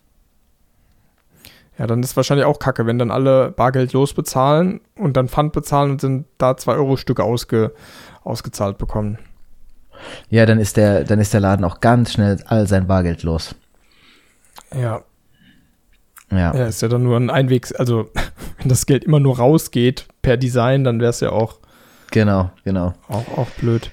Ja, 1.80 1.88
dann 1.88 2.04
ist 2.04 2.18
wahrscheinlich 2.18 2.46
auch 2.46 2.60
kacke, 2.60 2.86
wenn 2.86 3.00
dann 3.00 3.10
alle 3.10 3.52
Bargeld 3.52 3.94
losbezahlen 3.94 4.82
und 4.96 5.16
dann 5.16 5.30
Pfand 5.30 5.54
bezahlen 5.54 5.92
und 5.92 6.02
sind 6.02 6.26
da 6.38 6.58
2 6.58 6.74
Euro 6.74 6.98
Stücke 6.98 7.24
ausge, 7.24 7.74
ausgezahlt 8.24 8.78
bekommen. 8.78 9.18
Ja, 10.30 10.46
dann 10.46 10.60
ist 10.60 10.78
der, 10.78 11.06
dann 11.06 11.20
ist 11.20 11.34
der 11.34 11.40
Laden 11.40 11.64
auch 11.64 11.80
ganz 11.80 12.14
schnell 12.14 12.38
all 12.48 12.68
sein 12.68 12.88
Bargeld 12.88 13.24
los. 13.24 13.56
Ja. 14.74 15.02
Ja. 16.32 16.54
Ja, 16.54 16.66
ist 16.66 16.82
ja 16.82 16.90
dann 16.90 17.04
nur 17.04 17.18
ein 17.18 17.30
Einweg, 17.30 17.68
also 17.80 18.10
wenn 18.58 18.70
das 18.70 18.86
Geld 18.86 19.06
immer 19.06 19.20
nur 19.20 19.38
rausgeht 19.38 20.08
per 20.22 20.38
Design, 20.38 20.84
dann 20.84 21.00
wäre 21.00 21.10
es 21.10 21.22
ja 21.22 21.32
auch. 21.32 21.60
Genau, 22.12 22.52
genau. 22.64 22.94
Auch, 23.08 23.38
auch 23.38 23.50
blöd. 23.52 23.92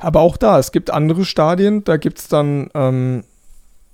Aber 0.00 0.20
auch 0.20 0.36
da, 0.36 0.58
es 0.58 0.72
gibt 0.72 0.90
andere 0.90 1.24
Stadien, 1.24 1.84
da 1.84 1.96
gibt 1.96 2.18
es 2.18 2.28
dann 2.28 2.70
ähm, 2.74 3.24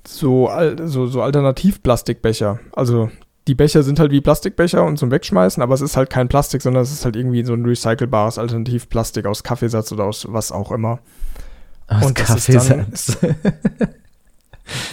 so, 0.06 0.50
so, 0.84 1.06
so 1.06 1.22
Alternativplastikbecher. 1.22 2.60
Also 2.72 3.10
die 3.48 3.54
Becher 3.54 3.82
sind 3.82 4.00
halt 4.00 4.10
wie 4.10 4.20
Plastikbecher 4.20 4.84
und 4.84 4.98
zum 4.98 5.10
Wegschmeißen, 5.10 5.62
aber 5.62 5.74
es 5.74 5.80
ist 5.80 5.96
halt 5.96 6.10
kein 6.10 6.28
Plastik, 6.28 6.62
sondern 6.62 6.82
es 6.82 6.92
ist 6.92 7.04
halt 7.04 7.16
irgendwie 7.16 7.44
so 7.44 7.54
ein 7.54 7.64
recycelbares 7.64 8.38
Alternativplastik 8.38 9.26
aus 9.26 9.42
Kaffeesatz 9.42 9.92
oder 9.92 10.04
aus 10.04 10.26
was 10.28 10.50
auch 10.50 10.72
immer. 10.72 10.98
Aus 11.86 12.06
und 12.06 12.14
Kaffeesatz. 12.14 13.18
Dann, 13.20 13.36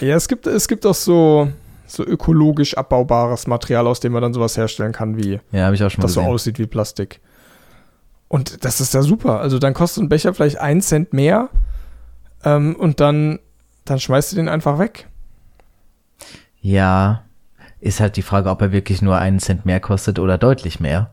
ja, 0.00 0.14
es 0.14 0.28
gibt, 0.28 0.46
es 0.46 0.68
gibt 0.68 0.86
auch 0.86 0.94
so, 0.94 1.48
so 1.86 2.04
ökologisch 2.04 2.76
abbaubares 2.76 3.48
Material, 3.48 3.86
aus 3.88 3.98
dem 3.98 4.12
man 4.12 4.22
dann 4.22 4.34
sowas 4.34 4.56
herstellen 4.56 4.92
kann, 4.92 5.16
wie 5.16 5.40
ja, 5.50 5.72
ich 5.72 5.82
auch 5.82 5.90
schon 5.90 6.02
das 6.02 6.12
gesehen. 6.12 6.24
so 6.24 6.30
aussieht 6.30 6.58
wie 6.60 6.66
Plastik. 6.66 7.20
Und 8.34 8.64
das 8.64 8.80
ist 8.80 8.92
ja 8.92 9.02
super. 9.02 9.38
Also 9.38 9.60
dann 9.60 9.74
kostet 9.74 10.02
ein 10.02 10.08
Becher 10.08 10.34
vielleicht 10.34 10.58
einen 10.58 10.80
Cent 10.80 11.12
mehr 11.12 11.50
ähm, 12.42 12.74
und 12.74 12.98
dann, 12.98 13.38
dann 13.84 14.00
schmeißt 14.00 14.32
du 14.32 14.36
den 14.36 14.48
einfach 14.48 14.80
weg. 14.80 15.06
Ja, 16.60 17.22
ist 17.78 18.00
halt 18.00 18.16
die 18.16 18.22
Frage, 18.22 18.50
ob 18.50 18.60
er 18.60 18.72
wirklich 18.72 19.02
nur 19.02 19.18
einen 19.18 19.38
Cent 19.38 19.66
mehr 19.66 19.78
kostet 19.78 20.18
oder 20.18 20.36
deutlich 20.36 20.80
mehr. 20.80 21.12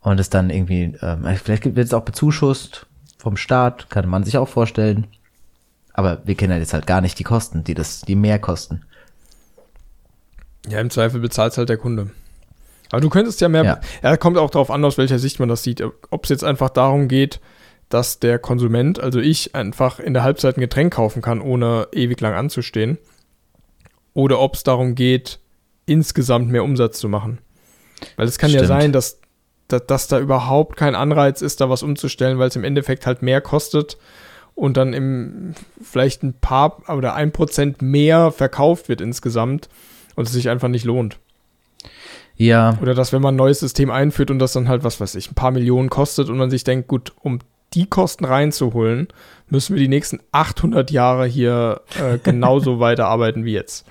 Und 0.00 0.18
es 0.18 0.28
dann 0.28 0.50
irgendwie, 0.50 0.96
ähm, 1.02 1.24
vielleicht 1.40 1.66
wird 1.66 1.86
es 1.86 1.94
auch 1.94 2.02
bezuschusst 2.02 2.88
vom 3.16 3.36
Staat, 3.36 3.88
kann 3.88 4.08
man 4.08 4.24
sich 4.24 4.36
auch 4.36 4.48
vorstellen. 4.48 5.06
Aber 5.92 6.22
wir 6.24 6.34
kennen 6.34 6.52
halt 6.52 6.62
jetzt 6.62 6.74
halt 6.74 6.88
gar 6.88 7.00
nicht 7.00 7.16
die 7.20 7.24
Kosten, 7.24 7.62
die 7.62 7.74
das, 7.74 8.00
die 8.00 8.16
mehr 8.16 8.40
kosten. 8.40 8.82
Ja, 10.66 10.80
im 10.80 10.90
Zweifel 10.90 11.20
bezahlt 11.20 11.56
halt 11.56 11.68
der 11.68 11.78
Kunde. 11.78 12.10
Aber 12.90 13.00
du 13.00 13.08
könntest 13.08 13.40
ja 13.40 13.48
mehr, 13.48 13.64
ja. 13.64 13.80
ja, 14.02 14.16
kommt 14.16 14.38
auch 14.38 14.50
darauf 14.50 14.70
an, 14.70 14.84
aus 14.84 14.98
welcher 14.98 15.18
Sicht 15.18 15.40
man 15.40 15.48
das 15.48 15.62
sieht. 15.62 15.82
Ob 16.10 16.24
es 16.24 16.30
jetzt 16.30 16.44
einfach 16.44 16.70
darum 16.70 17.08
geht, 17.08 17.40
dass 17.88 18.18
der 18.18 18.38
Konsument, 18.38 19.00
also 19.00 19.20
ich, 19.20 19.54
einfach 19.54 20.00
in 20.00 20.14
der 20.14 20.22
Halbzeit 20.22 20.56
ein 20.56 20.60
Getränk 20.60 20.94
kaufen 20.94 21.22
kann, 21.22 21.40
ohne 21.40 21.88
ewig 21.92 22.20
lang 22.20 22.34
anzustehen. 22.34 22.98
Oder 24.14 24.40
ob 24.40 24.54
es 24.54 24.62
darum 24.62 24.94
geht, 24.94 25.38
insgesamt 25.84 26.50
mehr 26.50 26.64
Umsatz 26.64 26.98
zu 26.98 27.08
machen. 27.08 27.38
Weil 28.16 28.26
es 28.26 28.38
kann 28.38 28.50
Stimmt. 28.50 28.62
ja 28.62 28.68
sein, 28.68 28.92
dass, 28.92 29.20
dass, 29.68 29.86
dass, 29.86 30.08
da 30.08 30.18
überhaupt 30.18 30.76
kein 30.76 30.94
Anreiz 30.94 31.42
ist, 31.42 31.60
da 31.60 31.70
was 31.70 31.82
umzustellen, 31.82 32.38
weil 32.38 32.48
es 32.48 32.56
im 32.56 32.64
Endeffekt 32.64 33.06
halt 33.06 33.22
mehr 33.22 33.40
kostet 33.40 33.98
und 34.54 34.76
dann 34.76 34.92
im 34.92 35.54
vielleicht 35.82 36.22
ein 36.22 36.34
paar 36.34 36.82
oder 36.88 37.14
ein 37.14 37.30
Prozent 37.30 37.82
mehr 37.82 38.32
verkauft 38.32 38.88
wird 38.88 39.00
insgesamt 39.00 39.68
und 40.16 40.26
es 40.26 40.32
sich 40.32 40.48
einfach 40.48 40.68
nicht 40.68 40.84
lohnt. 40.84 41.18
Ja. 42.36 42.78
Oder 42.82 42.94
dass, 42.94 43.12
wenn 43.12 43.22
man 43.22 43.34
ein 43.34 43.38
neues 43.38 43.60
System 43.60 43.90
einführt 43.90 44.30
und 44.30 44.38
das 44.38 44.52
dann 44.52 44.68
halt, 44.68 44.84
was 44.84 45.00
weiß 45.00 45.14
ich, 45.14 45.30
ein 45.30 45.34
paar 45.34 45.50
Millionen 45.50 45.88
kostet 45.88 46.28
und 46.28 46.36
man 46.36 46.50
sich 46.50 46.64
denkt, 46.64 46.88
gut, 46.88 47.12
um 47.22 47.38
die 47.74 47.86
Kosten 47.86 48.24
reinzuholen, 48.24 49.08
müssen 49.48 49.74
wir 49.74 49.80
die 49.80 49.88
nächsten 49.88 50.20
800 50.32 50.90
Jahre 50.90 51.26
hier 51.26 51.80
äh, 52.00 52.18
genauso 52.22 52.80
weiterarbeiten 52.80 53.44
wie 53.44 53.52
jetzt. 53.52 53.86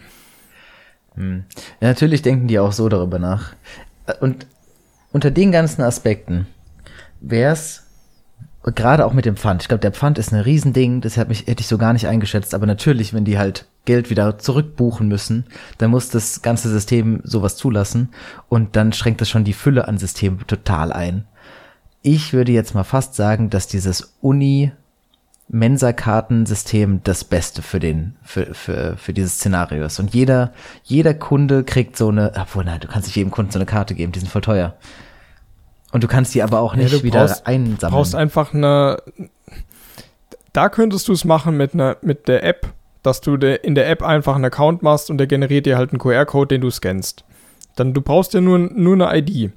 Hm. 1.15 1.45
Ja, 1.81 1.89
natürlich 1.89 2.21
denken 2.21 2.47
die 2.47 2.59
auch 2.59 2.71
so 2.71 2.89
darüber 2.89 3.19
nach. 3.19 3.53
Und 4.19 4.47
unter 5.11 5.31
den 5.31 5.51
ganzen 5.51 5.81
Aspekten 5.81 6.45
wäre 7.21 7.53
es 7.53 7.84
gerade 8.73 9.05
auch 9.05 9.13
mit 9.13 9.25
dem 9.25 9.37
Pfand. 9.37 9.61
Ich 9.61 9.67
glaube, 9.67 9.81
der 9.81 9.91
Pfand 9.91 10.17
ist 10.17 10.33
ein 10.33 10.39
Riesending, 10.39 11.01
das 11.01 11.17
hat 11.17 11.29
mich, 11.29 11.47
hätte 11.47 11.61
ich 11.61 11.67
so 11.67 11.77
gar 11.77 11.93
nicht 11.93 12.07
eingeschätzt. 12.07 12.55
Aber 12.55 12.65
natürlich, 12.65 13.13
wenn 13.13 13.25
die 13.25 13.37
halt 13.37 13.65
Geld 13.85 14.09
wieder 14.09 14.39
zurückbuchen 14.39 15.07
müssen, 15.07 15.45
dann 15.77 15.91
muss 15.91 16.09
das 16.09 16.41
ganze 16.41 16.69
System 16.69 17.21
sowas 17.23 17.57
zulassen. 17.57 18.09
Und 18.49 18.75
dann 18.75 18.93
schränkt 18.93 19.21
das 19.21 19.29
schon 19.29 19.43
die 19.43 19.53
Fülle 19.53 19.87
an 19.87 19.97
Systemen 19.97 20.45
total 20.47 20.91
ein. 20.91 21.25
Ich 22.01 22.33
würde 22.33 22.51
jetzt 22.51 22.73
mal 22.73 22.83
fast 22.83 23.15
sagen, 23.15 23.49
dass 23.49 23.67
dieses 23.67 24.13
Uni 24.21 24.71
Mensa-Kartensystem 25.47 27.01
das 27.03 27.23
Beste 27.23 27.61
für 27.61 27.79
den, 27.79 28.15
für, 28.23 28.53
für, 28.53 28.97
für 28.97 29.13
dieses 29.13 29.35
Szenario 29.35 29.85
ist. 29.85 29.99
Und 29.99 30.13
jeder, 30.13 30.53
jeder 30.83 31.13
Kunde 31.13 31.63
kriegt 31.63 31.97
so 31.97 32.09
eine, 32.09 32.31
obwohl, 32.35 32.65
nein, 32.65 32.79
du 32.79 32.87
kannst 32.87 33.07
nicht 33.07 33.15
jedem 33.15 33.31
Kunden 33.31 33.51
so 33.51 33.59
eine 33.59 33.67
Karte 33.67 33.93
geben, 33.93 34.11
die 34.11 34.19
sind 34.19 34.29
voll 34.29 34.41
teuer. 34.41 34.75
Und 35.95 36.03
du 36.03 36.09
kannst 36.09 36.35
die 36.35 36.43
aber 36.43 36.59
auch 36.59 36.75
nicht 36.75 36.91
Ja, 36.91 37.03
wieder 37.03 37.21
brauchst- 37.21 37.47
einsammeln. 37.47 37.79
Du 37.79 37.87
brauchst 37.89 38.15
einfach 38.15 38.53
eine. 38.53 38.97
Da 40.51 40.67
könntest 40.67 41.07
du 41.07 41.13
es 41.13 41.23
machen 41.23 41.55
mit, 41.55 41.73
einer 41.73 41.95
mit 42.01 42.27
der 42.27 42.43
App, 42.43 42.67
dass 43.01 43.21
du 43.21 43.37
de, 43.37 43.59
in 43.63 43.75
der 43.75 43.89
App 43.89 44.03
einfach 44.03 44.35
einen 44.35 44.43
Account 44.43 44.83
machst 44.83 45.09
und 45.09 45.19
der 45.19 45.27
generiert 45.27 45.65
dir 45.65 45.77
halt 45.77 45.91
einen 45.91 45.99
QR-Code, 45.99 46.49
den 46.49 46.59
du 46.61 46.69
scannst. 46.69 47.23
Dann 47.77 47.93
du 47.93 48.01
brauchst 48.01 48.33
ja 48.33 48.41
nur, 48.41 48.57
nur 48.59 49.07
eine 49.09 49.17
ID. 49.19 49.51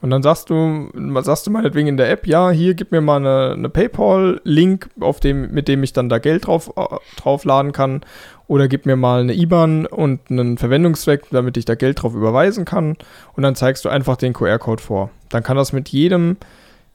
Und 0.00 0.10
dann 0.10 0.22
sagst 0.22 0.48
du, 0.48 0.90
sagst 1.22 1.44
du 1.48 1.50
meinetwegen 1.50 1.88
in 1.88 1.96
der 1.96 2.08
App, 2.08 2.28
ja, 2.28 2.50
hier 2.50 2.74
gib 2.74 2.92
mir 2.92 3.00
mal 3.00 3.16
eine, 3.16 3.54
eine 3.54 3.68
PayPal-Link, 3.68 4.90
auf 5.00 5.18
dem, 5.18 5.50
mit 5.50 5.66
dem 5.66 5.82
ich 5.82 5.92
dann 5.92 6.08
da 6.08 6.18
Geld 6.20 6.46
drauf, 6.46 6.72
äh, 6.76 6.84
draufladen 7.16 7.72
kann. 7.72 8.02
Oder 8.48 8.66
gib 8.66 8.86
mir 8.86 8.96
mal 8.96 9.20
eine 9.20 9.34
IBAN 9.34 9.86
und 9.86 10.30
einen 10.30 10.58
Verwendungszweck, 10.58 11.26
damit 11.30 11.56
ich 11.56 11.64
da 11.66 11.74
Geld 11.74 12.02
drauf 12.02 12.14
überweisen 12.14 12.64
kann. 12.64 12.96
Und 13.36 13.42
dann 13.42 13.54
zeigst 13.54 13.84
du 13.84 13.88
einfach 13.90 14.16
den 14.16 14.32
QR-Code 14.32 14.82
vor. 14.82 15.10
Dann 15.28 15.42
kann 15.42 15.56
das 15.56 15.72
mit 15.72 15.90
jedem, 15.90 16.36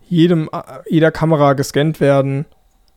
jedem, 0.10 0.50
äh, 0.52 0.62
jeder 0.90 1.12
Kamera 1.12 1.54
gescannt 1.54 2.00
werden. 2.02 2.46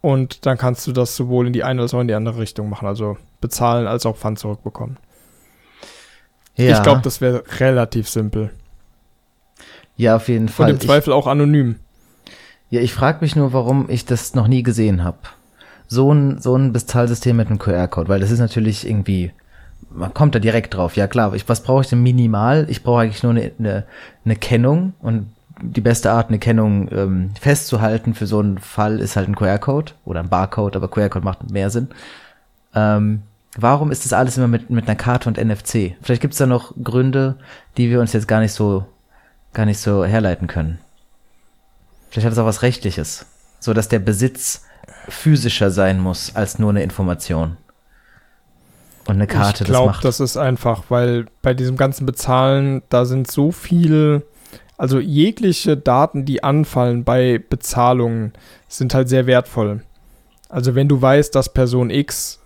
Und 0.00 0.46
dann 0.46 0.56
kannst 0.56 0.86
du 0.86 0.92
das 0.92 1.14
sowohl 1.16 1.46
in 1.46 1.52
die 1.52 1.64
eine 1.64 1.82
als 1.82 1.92
auch 1.92 2.00
in 2.00 2.08
die 2.08 2.14
andere 2.14 2.38
Richtung 2.38 2.70
machen. 2.70 2.88
Also 2.88 3.18
bezahlen 3.42 3.86
als 3.86 4.06
auch 4.06 4.16
Pfand 4.16 4.38
zurückbekommen. 4.38 4.96
ja, 6.56 6.76
Ich 6.76 6.82
glaube, 6.82 7.02
das 7.02 7.20
wäre 7.20 7.44
relativ 7.60 8.08
simpel. 8.08 8.50
ja, 9.96 10.16
auf 10.16 10.28
jeden 10.28 10.44
Und 10.46 10.50
Fall. 10.50 10.70
im 10.70 10.80
Zweifel 10.80 11.12
auch 11.12 11.26
anonym. 11.26 11.76
Ich, 12.24 12.32
ja, 12.70 12.80
ich 12.80 12.94
frage 12.94 13.18
mich 13.20 13.36
nur, 13.36 13.52
warum 13.52 13.90
ich 13.90 14.06
das 14.06 14.34
noch 14.34 14.48
nie 14.48 14.62
gesehen 14.62 15.04
habe. 15.04 15.18
So 15.88 16.12
ein, 16.12 16.40
so 16.40 16.56
ein 16.56 16.72
Bezahlsystem 16.72 17.36
mit 17.36 17.48
einem 17.48 17.58
QR-Code, 17.58 18.08
weil 18.08 18.20
das 18.20 18.30
ist 18.30 18.40
natürlich 18.40 18.88
irgendwie, 18.88 19.32
man 19.90 20.12
kommt 20.12 20.34
da 20.34 20.38
direkt 20.38 20.74
drauf. 20.74 20.96
Ja 20.96 21.06
klar, 21.06 21.34
ich, 21.34 21.48
was 21.48 21.62
brauche 21.62 21.82
ich 21.82 21.88
denn 21.88 22.02
minimal? 22.02 22.66
Ich 22.68 22.82
brauche 22.82 23.02
eigentlich 23.02 23.22
nur 23.22 23.32
eine, 23.32 23.52
eine, 23.58 23.84
eine 24.24 24.36
Kennung 24.36 24.94
und 25.00 25.28
die 25.62 25.80
beste 25.80 26.10
Art, 26.10 26.28
eine 26.28 26.38
Kennung 26.38 26.90
ähm, 26.92 27.30
festzuhalten 27.40 28.14
für 28.14 28.26
so 28.26 28.40
einen 28.40 28.58
Fall 28.58 29.00
ist 29.00 29.16
halt 29.16 29.28
ein 29.28 29.36
QR-Code 29.36 29.92
oder 30.04 30.20
ein 30.20 30.28
Barcode, 30.28 30.76
aber 30.76 30.88
QR-Code 30.88 31.24
macht 31.24 31.50
mehr 31.50 31.70
Sinn. 31.70 31.88
Ähm, 32.74 33.22
warum 33.56 33.90
ist 33.90 34.04
das 34.04 34.12
alles 34.12 34.36
immer 34.36 34.48
mit, 34.48 34.68
mit 34.70 34.86
einer 34.86 34.96
Karte 34.96 35.28
und 35.28 35.42
NFC? 35.42 35.96
Vielleicht 36.02 36.20
gibt 36.20 36.34
es 36.34 36.38
da 36.38 36.46
noch 36.46 36.74
Gründe, 36.82 37.36
die 37.76 37.90
wir 37.90 38.00
uns 38.00 38.12
jetzt 38.12 38.28
gar 38.28 38.40
nicht 38.40 38.52
so, 38.52 38.86
gar 39.54 39.64
nicht 39.64 39.78
so 39.78 40.04
herleiten 40.04 40.46
können. 40.46 40.78
Vielleicht 42.10 42.26
hat 42.26 42.32
es 42.32 42.38
auch 42.38 42.46
was 42.46 42.62
Rechtliches, 42.62 43.26
so 43.58 43.72
dass 43.72 43.88
der 43.88 43.98
Besitz 43.98 44.62
physischer 45.08 45.70
sein 45.70 46.00
muss 46.00 46.34
als 46.34 46.58
nur 46.58 46.70
eine 46.70 46.82
Information. 46.82 47.56
Und 49.06 49.16
eine 49.16 49.26
Karte 49.26 49.64
ich 49.64 49.70
glaube, 49.70 49.88
das 49.88 49.96
macht. 49.96 50.04
das 50.04 50.20
ist 50.20 50.36
einfach, 50.36 50.84
weil 50.88 51.26
bei 51.42 51.54
diesem 51.54 51.76
ganzen 51.76 52.06
Bezahlen, 52.06 52.82
da 52.88 53.04
sind 53.04 53.30
so 53.30 53.52
viel, 53.52 54.22
also 54.76 54.98
jegliche 54.98 55.76
Daten, 55.76 56.24
die 56.24 56.42
anfallen 56.42 57.04
bei 57.04 57.38
Bezahlungen, 57.38 58.32
sind 58.68 58.94
halt 58.94 59.08
sehr 59.08 59.26
wertvoll. 59.26 59.82
Also 60.48 60.74
wenn 60.74 60.88
du 60.88 61.00
weißt, 61.00 61.34
dass 61.34 61.52
Person 61.52 61.90
X 61.90 62.40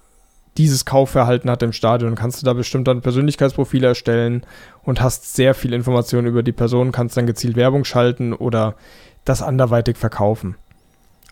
dieses 0.59 0.85
Kaufverhalten 0.85 1.49
hat 1.51 1.63
im 1.63 1.73
Stadion, 1.73 2.15
kannst 2.15 2.43
du 2.43 2.45
da 2.45 2.53
bestimmt 2.53 2.89
dann 2.89 3.01
Persönlichkeitsprofile 3.01 3.89
erstellen 3.89 4.43
und 4.83 5.01
hast 5.01 5.35
sehr 5.35 5.55
viel 5.55 5.73
Informationen 5.73 6.27
über 6.27 6.43
die 6.43 6.53
Person, 6.53 6.93
kannst 6.93 7.17
dann 7.17 7.27
gezielt 7.27 7.57
Werbung 7.57 7.85
schalten 7.85 8.35
oder 8.35 8.75
das 9.25 9.43
anderweitig 9.43 9.97
verkaufen. 9.97 10.57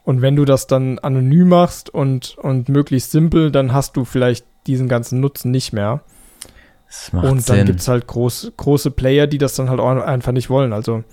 Und 0.08 0.22
wenn 0.22 0.36
du 0.36 0.46
das 0.46 0.66
dann 0.66 0.98
anonym 1.00 1.50
machst 1.50 1.90
und, 1.90 2.38
und 2.38 2.70
möglichst 2.70 3.10
simpel, 3.10 3.50
dann 3.50 3.74
hast 3.74 3.94
du 3.94 4.06
vielleicht 4.06 4.46
diesen 4.66 4.88
ganzen 4.88 5.20
Nutzen 5.20 5.50
nicht 5.50 5.74
mehr. 5.74 6.00
das 6.86 7.12
macht 7.12 7.26
und 7.26 7.46
dann 7.46 7.66
gibt 7.66 7.80
es 7.80 7.88
halt 7.88 8.06
groß, 8.06 8.52
große 8.56 8.90
Player, 8.90 9.26
die 9.26 9.36
das 9.36 9.54
dann 9.54 9.68
halt 9.68 9.80
auch 9.80 10.02
einfach 10.02 10.32
nicht 10.32 10.48
wollen. 10.48 10.72
Also 10.72 11.04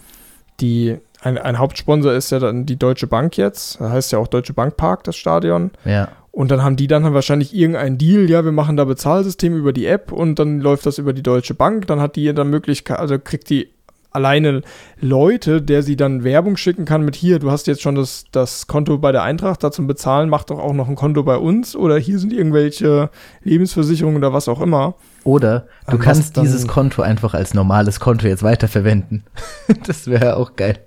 die, 0.62 0.98
ein, 1.22 1.38
ein 1.38 1.60
Hauptsponsor 1.60 2.14
ist 2.14 2.32
ja 2.32 2.40
dann 2.40 2.66
die 2.66 2.80
Deutsche 2.80 3.08
Bank 3.08 3.36
jetzt. 3.36 3.82
Das 3.82 3.92
heißt 3.92 4.12
ja 4.14 4.20
auch 4.20 4.30
Deutsche 4.30 4.54
Bank 4.54 4.78
Park, 4.78 5.04
das 5.04 5.18
Stadion. 5.18 5.72
ja. 5.84 6.08
Und 6.32 6.52
dann 6.52 6.64
haben 6.64 6.78
die 6.78 6.88
dann 6.88 7.14
wahrscheinlich 7.14 7.54
irgendeinen 7.56 7.98
Deal, 7.98 8.30
ja, 8.30 8.44
wir 8.44 8.52
machen 8.52 8.76
da 8.76 8.84
Bezahlsystem 8.84 9.56
über 9.56 9.72
die 9.72 9.88
App 9.88 10.12
und 10.12 10.38
dann 10.38 10.60
läuft 10.60 10.86
das 10.86 10.98
über 10.98 11.12
die 11.12 11.24
Deutsche 11.24 11.54
Bank. 11.54 11.88
Dann 11.88 12.00
hat 12.00 12.16
die 12.16 12.34
dann 12.34 12.50
Möglichkeit, 12.50 13.00
also 13.00 13.20
kriegt 13.20 13.50
die 13.50 13.70
alleine 14.16 14.62
Leute, 15.00 15.62
der 15.62 15.84
sie 15.84 15.96
dann 15.96 16.24
Werbung 16.24 16.58
schicken 16.58 16.86
kann 16.86 17.04
mit 17.04 17.16
hier, 17.16 17.40
du 17.40 17.52
hast 17.52 17.68
jetzt 17.68 17.82
schon 17.82 17.96
das, 17.96 18.26
das 18.32 18.68
Konto 18.68 18.98
bei 18.98 19.12
der 19.12 19.24
Eintracht, 19.24 19.64
da 19.64 19.72
zum 19.72 19.88
Bezahlen, 19.88 20.30
mach 20.30 20.46
doch 20.46 20.60
auch 20.60 20.74
noch 20.74 20.88
ein 20.88 20.96
Konto 20.96 21.24
bei 21.24 21.38
uns 21.38 21.76
oder 21.76 21.98
hier 21.98 22.18
sind 22.18 22.34
irgendwelche 22.34 23.10
Lebensversicherungen 23.44 24.18
oder 24.18 24.34
was 24.34 24.48
auch 24.48 24.62
immer. 24.62 24.96
Oder 25.24 25.68
du 25.90 25.98
kannst 25.98 26.38
dieses 26.38 26.68
Konto 26.68 27.02
einfach 27.02 27.34
als 27.34 27.54
normales 27.54 28.00
Konto 28.00 28.28
jetzt 28.28 28.44
weiterverwenden. 28.44 29.24
das 29.86 30.08
wäre 30.08 30.38
auch 30.38 30.56
geil. 30.56 30.80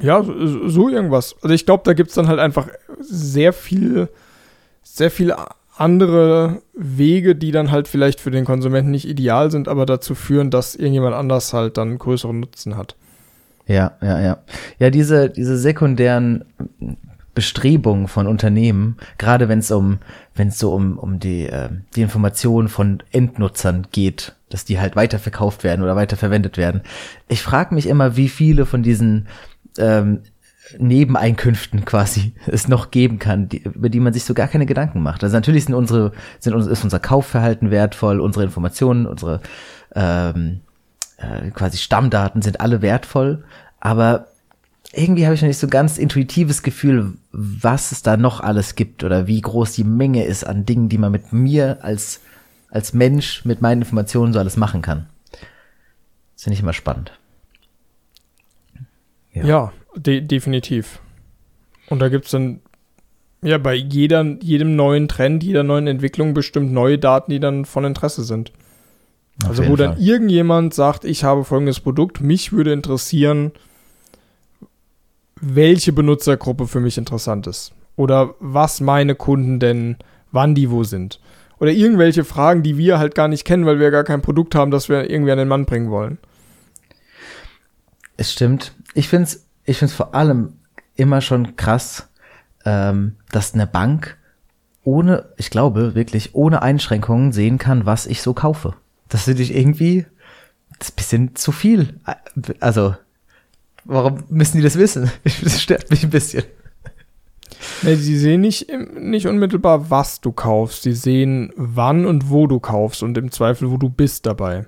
Ja, 0.00 0.22
so, 0.22 0.88
irgendwas. 0.88 1.36
Also 1.42 1.54
ich 1.54 1.64
glaube, 1.64 1.82
da 1.84 1.92
gibt 1.92 2.10
es 2.10 2.14
dann 2.14 2.28
halt 2.28 2.40
einfach 2.40 2.68
sehr 3.00 3.52
viel, 3.52 4.08
sehr 4.82 5.10
viele 5.10 5.36
andere 5.76 6.62
Wege, 6.74 7.36
die 7.36 7.52
dann 7.52 7.70
halt 7.70 7.88
vielleicht 7.88 8.20
für 8.20 8.30
den 8.30 8.44
Konsumenten 8.44 8.90
nicht 8.90 9.06
ideal 9.06 9.50
sind, 9.50 9.68
aber 9.68 9.86
dazu 9.86 10.14
führen, 10.14 10.50
dass 10.50 10.74
irgendjemand 10.74 11.14
anders 11.14 11.52
halt 11.52 11.76
dann 11.76 11.98
größeren 11.98 12.40
Nutzen 12.40 12.76
hat. 12.76 12.96
Ja, 13.66 13.92
ja, 14.00 14.20
ja. 14.20 14.38
Ja, 14.78 14.90
diese, 14.90 15.28
diese 15.28 15.56
sekundären 15.58 16.44
Bestrebungen 17.34 18.08
von 18.08 18.26
Unternehmen, 18.26 18.96
gerade 19.18 19.48
wenn 19.48 19.58
es 19.58 19.70
um, 19.70 19.98
wenn 20.34 20.48
es 20.48 20.58
so 20.58 20.72
um, 20.72 20.98
um 20.98 21.20
die, 21.20 21.46
äh, 21.46 21.68
die 21.94 22.02
Informationen 22.02 22.68
von 22.68 23.02
Endnutzern 23.12 23.88
geht, 23.92 24.34
dass 24.48 24.64
die 24.64 24.80
halt 24.80 24.96
weiterverkauft 24.96 25.62
werden 25.62 25.82
oder 25.82 25.96
weiterverwendet 25.96 26.56
werden. 26.56 26.80
Ich 27.28 27.42
frage 27.42 27.74
mich 27.74 27.86
immer, 27.86 28.16
wie 28.16 28.28
viele 28.28 28.64
von 28.64 28.82
diesen 28.82 29.26
ähm, 29.78 30.22
Nebeneinkünften 30.78 31.84
quasi 31.84 32.34
es 32.46 32.68
noch 32.68 32.90
geben 32.90 33.18
kann, 33.18 33.48
die, 33.48 33.62
über 33.62 33.88
die 33.88 34.00
man 34.00 34.12
sich 34.12 34.24
so 34.24 34.34
gar 34.34 34.48
keine 34.48 34.66
Gedanken 34.66 35.02
macht. 35.02 35.22
Also 35.22 35.36
natürlich 35.36 35.64
sind 35.64 35.74
unsere, 35.74 36.12
sind 36.40 36.54
ist 36.54 36.84
unser 36.84 37.00
Kaufverhalten 37.00 37.70
wertvoll, 37.70 38.20
unsere 38.20 38.44
Informationen, 38.44 39.06
unsere 39.06 39.40
ähm, 39.94 40.60
äh, 41.18 41.50
quasi 41.50 41.78
Stammdaten 41.78 42.42
sind 42.42 42.60
alle 42.60 42.82
wertvoll, 42.82 43.44
aber 43.80 44.28
irgendwie 44.92 45.24
habe 45.24 45.34
ich 45.34 45.42
noch 45.42 45.48
nicht 45.48 45.58
so 45.58 45.68
ganz 45.68 45.98
intuitives 45.98 46.62
Gefühl, 46.62 47.14
was 47.32 47.92
es 47.92 48.02
da 48.02 48.16
noch 48.16 48.40
alles 48.40 48.74
gibt 48.74 49.04
oder 49.04 49.26
wie 49.26 49.40
groß 49.40 49.72
die 49.72 49.84
Menge 49.84 50.24
ist 50.24 50.44
an 50.44 50.64
Dingen, 50.64 50.88
die 50.88 50.98
man 50.98 51.12
mit 51.12 51.32
mir 51.32 51.78
als, 51.82 52.20
als 52.70 52.92
Mensch 52.92 53.44
mit 53.44 53.60
meinen 53.60 53.82
Informationen 53.82 54.32
so 54.32 54.38
alles 54.38 54.56
machen 54.56 54.82
kann. 54.82 55.06
Das 56.34 56.44
finde 56.44 56.54
ich 56.54 56.62
immer 56.62 56.72
spannend. 56.72 57.12
Ja. 59.32 59.44
Ja, 59.44 59.72
de 59.96 60.20
definitiv. 60.20 61.00
Und 61.88 62.00
da 62.00 62.08
gibt 62.08 62.26
es 62.26 62.30
dann 62.30 62.60
ja 63.42 63.58
bei 63.58 63.74
jeder, 63.74 64.22
jedem 64.40 64.76
neuen 64.76 65.08
Trend, 65.08 65.42
jeder 65.42 65.62
neuen 65.62 65.86
Entwicklung 65.86 66.34
bestimmt 66.34 66.72
neue 66.72 66.98
Daten, 66.98 67.30
die 67.30 67.40
dann 67.40 67.64
von 67.64 67.84
Interesse 67.84 68.24
sind. 68.24 68.52
Auf 69.42 69.50
Also 69.50 69.68
wo 69.68 69.76
dann 69.76 69.94
Fall. 69.94 70.02
irgendjemand 70.02 70.74
sagt, 70.74 71.04
ich 71.04 71.24
habe 71.24 71.44
folgendes 71.44 71.80
Produkt, 71.80 72.20
mich 72.20 72.52
würde 72.52 72.72
interessieren, 72.72 73.52
welche 75.40 75.92
Benutzergruppe 75.92 76.66
für 76.66 76.80
mich 76.80 76.96
interessant 76.96 77.46
ist. 77.46 77.72
Oder 77.96 78.34
was 78.40 78.80
meine 78.80 79.14
Kunden 79.14 79.60
denn, 79.60 79.96
wann 80.32 80.54
die 80.54 80.70
wo 80.70 80.84
sind. 80.84 81.20
Oder 81.58 81.72
irgendwelche 81.72 82.24
Fragen, 82.24 82.62
die 82.62 82.76
wir 82.76 82.98
halt 82.98 83.14
gar 83.14 83.28
nicht 83.28 83.44
kennen, 83.44 83.64
weil 83.64 83.78
wir 83.78 83.90
gar 83.90 84.04
kein 84.04 84.22
Produkt 84.22 84.54
haben, 84.54 84.70
das 84.70 84.88
wir 84.88 85.08
irgendwie 85.08 85.32
an 85.32 85.38
den 85.38 85.48
Mann 85.48 85.64
bringen 85.64 85.90
wollen. 85.90 86.18
Es 88.16 88.32
stimmt. 88.32 88.74
Ich 88.94 89.08
finde 89.08 89.24
es 89.24 89.45
ich 89.66 89.78
find's 89.78 89.94
vor 89.94 90.14
allem 90.14 90.54
immer 90.94 91.20
schon 91.20 91.56
krass, 91.56 92.08
ähm, 92.64 93.16
dass 93.30 93.54
eine 93.54 93.66
Bank 93.66 94.16
ohne, 94.82 95.26
ich 95.36 95.50
glaube 95.50 95.94
wirklich, 95.94 96.34
ohne 96.34 96.62
Einschränkungen 96.62 97.32
sehen 97.32 97.58
kann, 97.58 97.86
was 97.86 98.06
ich 98.06 98.22
so 98.22 98.34
kaufe. 98.34 98.74
Das 99.08 99.24
finde 99.24 99.42
ich 99.42 99.54
irgendwie 99.54 100.06
das 100.78 100.92
bisschen 100.92 101.34
zu 101.34 101.52
viel. 101.52 102.00
Also, 102.60 102.94
warum 103.84 104.24
müssen 104.28 104.58
die 104.58 104.62
das 104.62 104.78
wissen? 104.78 105.10
Das 105.42 105.60
stört 105.60 105.90
mich 105.90 106.04
ein 106.04 106.10
bisschen. 106.10 106.44
Nee, 107.82 107.94
sie 107.96 108.18
sehen 108.18 108.40
nicht, 108.40 108.70
nicht 108.94 109.26
unmittelbar, 109.26 109.90
was 109.90 110.20
du 110.20 110.32
kaufst. 110.32 110.82
Sie 110.82 110.92
sehen, 110.92 111.52
wann 111.56 112.06
und 112.06 112.30
wo 112.30 112.46
du 112.46 112.60
kaufst 112.60 113.02
und 113.02 113.16
im 113.18 113.30
Zweifel, 113.30 113.70
wo 113.70 113.76
du 113.76 113.88
bist 113.88 114.26
dabei. 114.26 114.66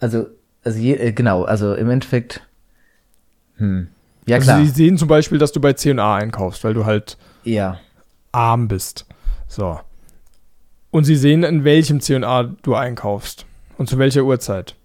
Also, 0.00 0.26
also 0.62 0.78
je, 0.78 0.94
äh, 0.94 1.12
genau, 1.12 1.44
also 1.44 1.74
im 1.74 1.90
Endeffekt, 1.90 2.46
Hm. 3.56 3.88
Ja, 4.26 4.36
also 4.36 4.46
klar. 4.46 4.64
sie 4.64 4.70
sehen 4.70 4.98
zum 4.98 5.08
Beispiel, 5.08 5.38
dass 5.38 5.52
du 5.52 5.60
bei 5.60 5.74
C&A 5.74 6.16
einkaufst, 6.16 6.64
weil 6.64 6.74
du 6.74 6.84
halt 6.86 7.18
ja. 7.44 7.78
arm 8.32 8.68
bist. 8.68 9.06
So. 9.48 9.80
Und 10.90 11.04
sie 11.04 11.16
sehen, 11.16 11.42
in 11.42 11.64
welchem 11.64 12.00
C&A 12.00 12.44
du 12.44 12.74
einkaufst 12.74 13.46
und 13.78 13.88
zu 13.88 13.98
welcher 13.98 14.24
Uhrzeit. 14.24 14.76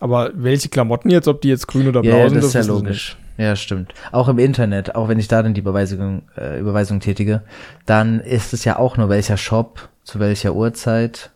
Aber 0.00 0.32
welche 0.34 0.68
Klamotten 0.68 1.10
jetzt, 1.10 1.28
ob 1.28 1.40
die 1.40 1.48
jetzt 1.48 1.68
grün 1.68 1.88
oder 1.88 2.02
blau 2.02 2.16
Ja, 2.16 2.28
sind, 2.28 2.38
das 2.38 2.46
ist 2.46 2.54
ja 2.54 2.62
logisch. 2.62 3.16
Ja, 3.36 3.56
stimmt. 3.56 3.94
Auch 4.12 4.28
im 4.28 4.38
Internet, 4.38 4.94
auch 4.94 5.08
wenn 5.08 5.18
ich 5.18 5.28
da 5.28 5.42
dann 5.42 5.54
die 5.54 5.60
Überweisung, 5.60 6.22
äh, 6.36 6.60
Überweisung 6.60 7.00
tätige, 7.00 7.42
dann 7.86 8.20
ist 8.20 8.52
es 8.52 8.64
ja 8.64 8.78
auch 8.78 8.96
nur 8.96 9.08
welcher 9.08 9.36
Shop, 9.36 9.88
zu 10.04 10.20
welcher 10.20 10.54
Uhrzeit. 10.54 11.30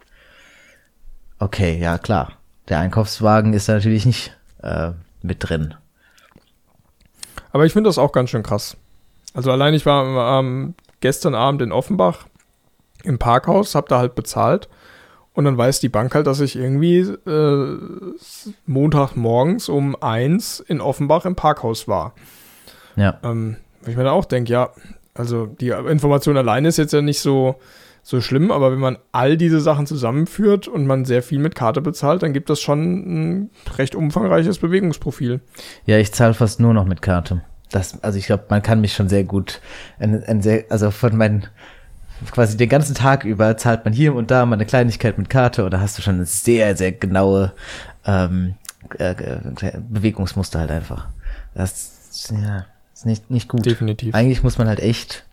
Okay, 1.39 1.79
ja 1.81 1.99
klar. 1.99 2.33
Der 2.69 2.81
Einkaufswagen 2.81 3.53
ist 3.53 3.69
da 3.69 3.75
natürlich 3.75 4.07
nicht 4.07 4.37
äh, 4.63 4.91
mit 5.23 5.39
drin. 5.41 5.75
Aber 7.53 7.67
ich 7.67 7.73
finde 7.73 7.89
das 7.89 7.99
auch 7.99 8.13
ganz 8.13 8.31
schön 8.31 8.43
krass. 8.43 8.77
Also 9.35 9.51
allein 9.51 9.75
ich 9.75 9.87
war 9.87 10.41
ähm, 10.41 10.75
gestern 11.01 11.35
Abend 11.35 11.63
in 11.63 11.73
Offenbach 11.73 12.27
im 13.05 13.19
Parkhaus, 13.19 13.75
hab 13.75 13.89
da 13.89 13.99
halt 13.99 14.15
bezahlt 14.15 14.69
und 15.35 15.45
dann 15.45 15.57
weiß 15.57 15.81
die 15.81 15.89
Bank 15.89 16.15
halt, 16.15 16.27
dass 16.27 16.41
ich 16.41 16.57
irgendwie 16.57 16.99
äh, 16.99 17.79
Montagmorgens 18.67 19.69
um 19.69 20.01
eins 20.03 20.61
in 20.61 20.81
Offenbach 20.81 21.25
im 21.27 21.37
Parkhaus 21.37 21.87
war. 21.87 22.15
Ja. 22.97 23.21
Ähm, 23.23 23.57
ich 23.87 23.97
mir 23.97 24.03
dann 24.03 24.13
auch 24.13 24.25
denke, 24.25 24.53
ja, 24.53 24.71
also 25.15 25.47
die 25.47 25.69
Information 25.69 26.37
alleine 26.37 26.69
ist 26.69 26.77
jetzt 26.77 26.93
ja 26.93 27.03
nicht 27.03 27.21
so, 27.21 27.61
so 28.09 28.23
schlimm, 28.23 28.51
aber 28.51 28.73
wenn 28.73 28.79
man 28.79 28.97
all 29.13 29.37
diese 29.37 29.61
Sachen 29.61 29.87
zusammenführt 29.87 30.67
und 30.67 30.87
man 30.87 31.05
sehr 31.05 31.23
viel 31.23 31.39
mit 31.39 31.55
Karte 31.55 31.83
bezahlt, 31.83 32.23
dann 32.23 32.33
gibt 32.33 32.49
das 32.49 32.59
schon 32.59 32.81
ein 33.43 33.51
recht 33.77 33.95
umfangreiches 33.95 34.61
Bewegungsprofil. 34.61 35.41
Ja, 35.85 35.99
ich 35.99 36.11
zahle 36.15 36.33
fast 36.33 36.59
nur 36.59 36.73
noch 36.73 36.87
mit 36.87 37.03
Karte. 37.03 37.43
Das, 37.71 38.03
also 38.03 38.19
ich 38.19 38.25
glaube, 38.25 38.45
man 38.49 38.63
kann 38.63 38.81
mich 38.81 38.95
schon 38.95 39.11
sehr 39.11 39.25
gut, 39.25 39.61
ein, 39.99 40.25
ein 40.25 40.41
sehr, 40.41 40.65
also 40.71 40.91
von 40.91 41.19
meinen, 41.19 41.49
quasi 42.31 42.57
den 42.57 42.71
ganzen 42.71 42.95
Tag 42.95 43.25
über 43.25 43.59
zahlt 43.59 43.85
man 43.85 43.93
hier 43.93 44.15
und 44.15 44.31
da 44.31 44.47
mal 44.47 44.55
eine 44.55 44.65
Kleinigkeit 44.65 45.19
mit 45.19 45.29
Karte 45.29 45.69
da 45.69 45.79
hast 45.79 45.99
du 45.99 46.03
schon 46.03 46.15
eine 46.15 46.25
sehr, 46.25 46.79
sehr 46.79 46.93
genaue 46.93 47.53
ähm, 48.07 48.55
äh, 48.99 49.11
äh, 49.11 49.81
Bewegungsmuster 49.87 50.61
halt 50.61 50.71
einfach. 50.71 51.09
Das 51.53 52.31
ja, 52.31 52.65
ist 52.95 53.05
nicht, 53.05 53.31
nicht 53.31 53.51
gut. 53.51 53.67
Definitiv. 53.67 54.15
Eigentlich 54.15 54.43
muss 54.43 54.57
man 54.57 54.67
halt 54.67 54.81
echt, 54.81 55.27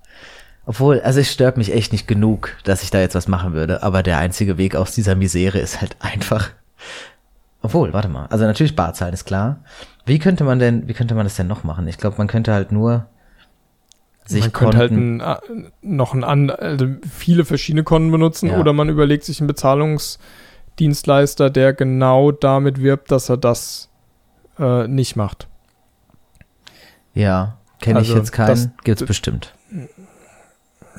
obwohl, 0.65 1.01
also 1.01 1.19
es 1.19 1.32
stört 1.32 1.58
mich 1.58 1.73
echt 1.73 1.91
nicht 1.91 2.08
genug, 2.08 2.56
dass 2.63 2.84
ich 2.84 2.91
da 2.91 2.99
jetzt 2.99 3.15
was 3.15 3.28
machen 3.28 3.54
würde, 3.54 3.84
aber 3.84 4.04
der 4.04 4.17
einzige 4.17 4.58
Weg 4.58 4.75
aus 4.75 4.93
dieser 4.93 5.15
Misere 5.15 5.60
ist 5.60 5.82
halt 5.82 5.95
einfach. 5.99 6.49
Obwohl, 7.62 7.93
warte 7.93 8.10
mal. 8.10 8.28
Also 8.28 8.45
natürlich 8.45 8.75
Barzahlen 8.75 9.13
ist 9.13 9.25
klar. 9.25 9.58
Wie 10.06 10.19
könnte 10.19 10.43
man 10.43 10.60
denn, 10.60 10.88
wie 10.88 10.93
könnte 10.93 11.15
man 11.15 11.25
das 11.25 11.36
denn 11.36 11.47
noch 11.47 11.63
machen? 11.63 11.88
Ich 11.88 11.97
glaube, 11.97 12.17
man 12.17 12.28
könnte 12.28 12.54
halt 12.54 12.71
nur 12.71 13.08
sich 14.28 14.41
man 14.41 14.54
könnte 14.54 14.78
halt 14.80 14.91
ein, 14.91 15.19
äh, 15.19 15.36
noch 15.82 16.13
ein 16.15 16.23
an, 16.23 16.49
also 16.49 16.88
viele 17.12 17.45
verschiedene 17.45 17.84
Konten 17.84 18.10
benutzen 18.12 18.49
Ja. 18.49 18.58
oder 18.60 18.73
man 18.73 18.89
überlegt 18.89 19.23
sich 19.23 19.39
einen 19.39 19.47
Bezahlungsdienstleister, 19.47 21.51
der 21.51 21.73
genau 21.73 22.32
damit 22.32 22.82
wirbt, 22.82 23.12
dass 23.12 23.30
er 23.30 23.38
das 23.38 23.89
äh, 24.60 24.88
nicht 24.88 25.15
macht. 25.15 25.47
Ja, 27.13 27.58
kenne 27.82 28.01
ich 28.01 28.08
Also, 28.10 28.19
jetzt 28.19 28.32
keinen. 28.32 28.47
das- 28.47 28.69
Gibt's 28.84 29.06
bestimmt. 29.06 29.54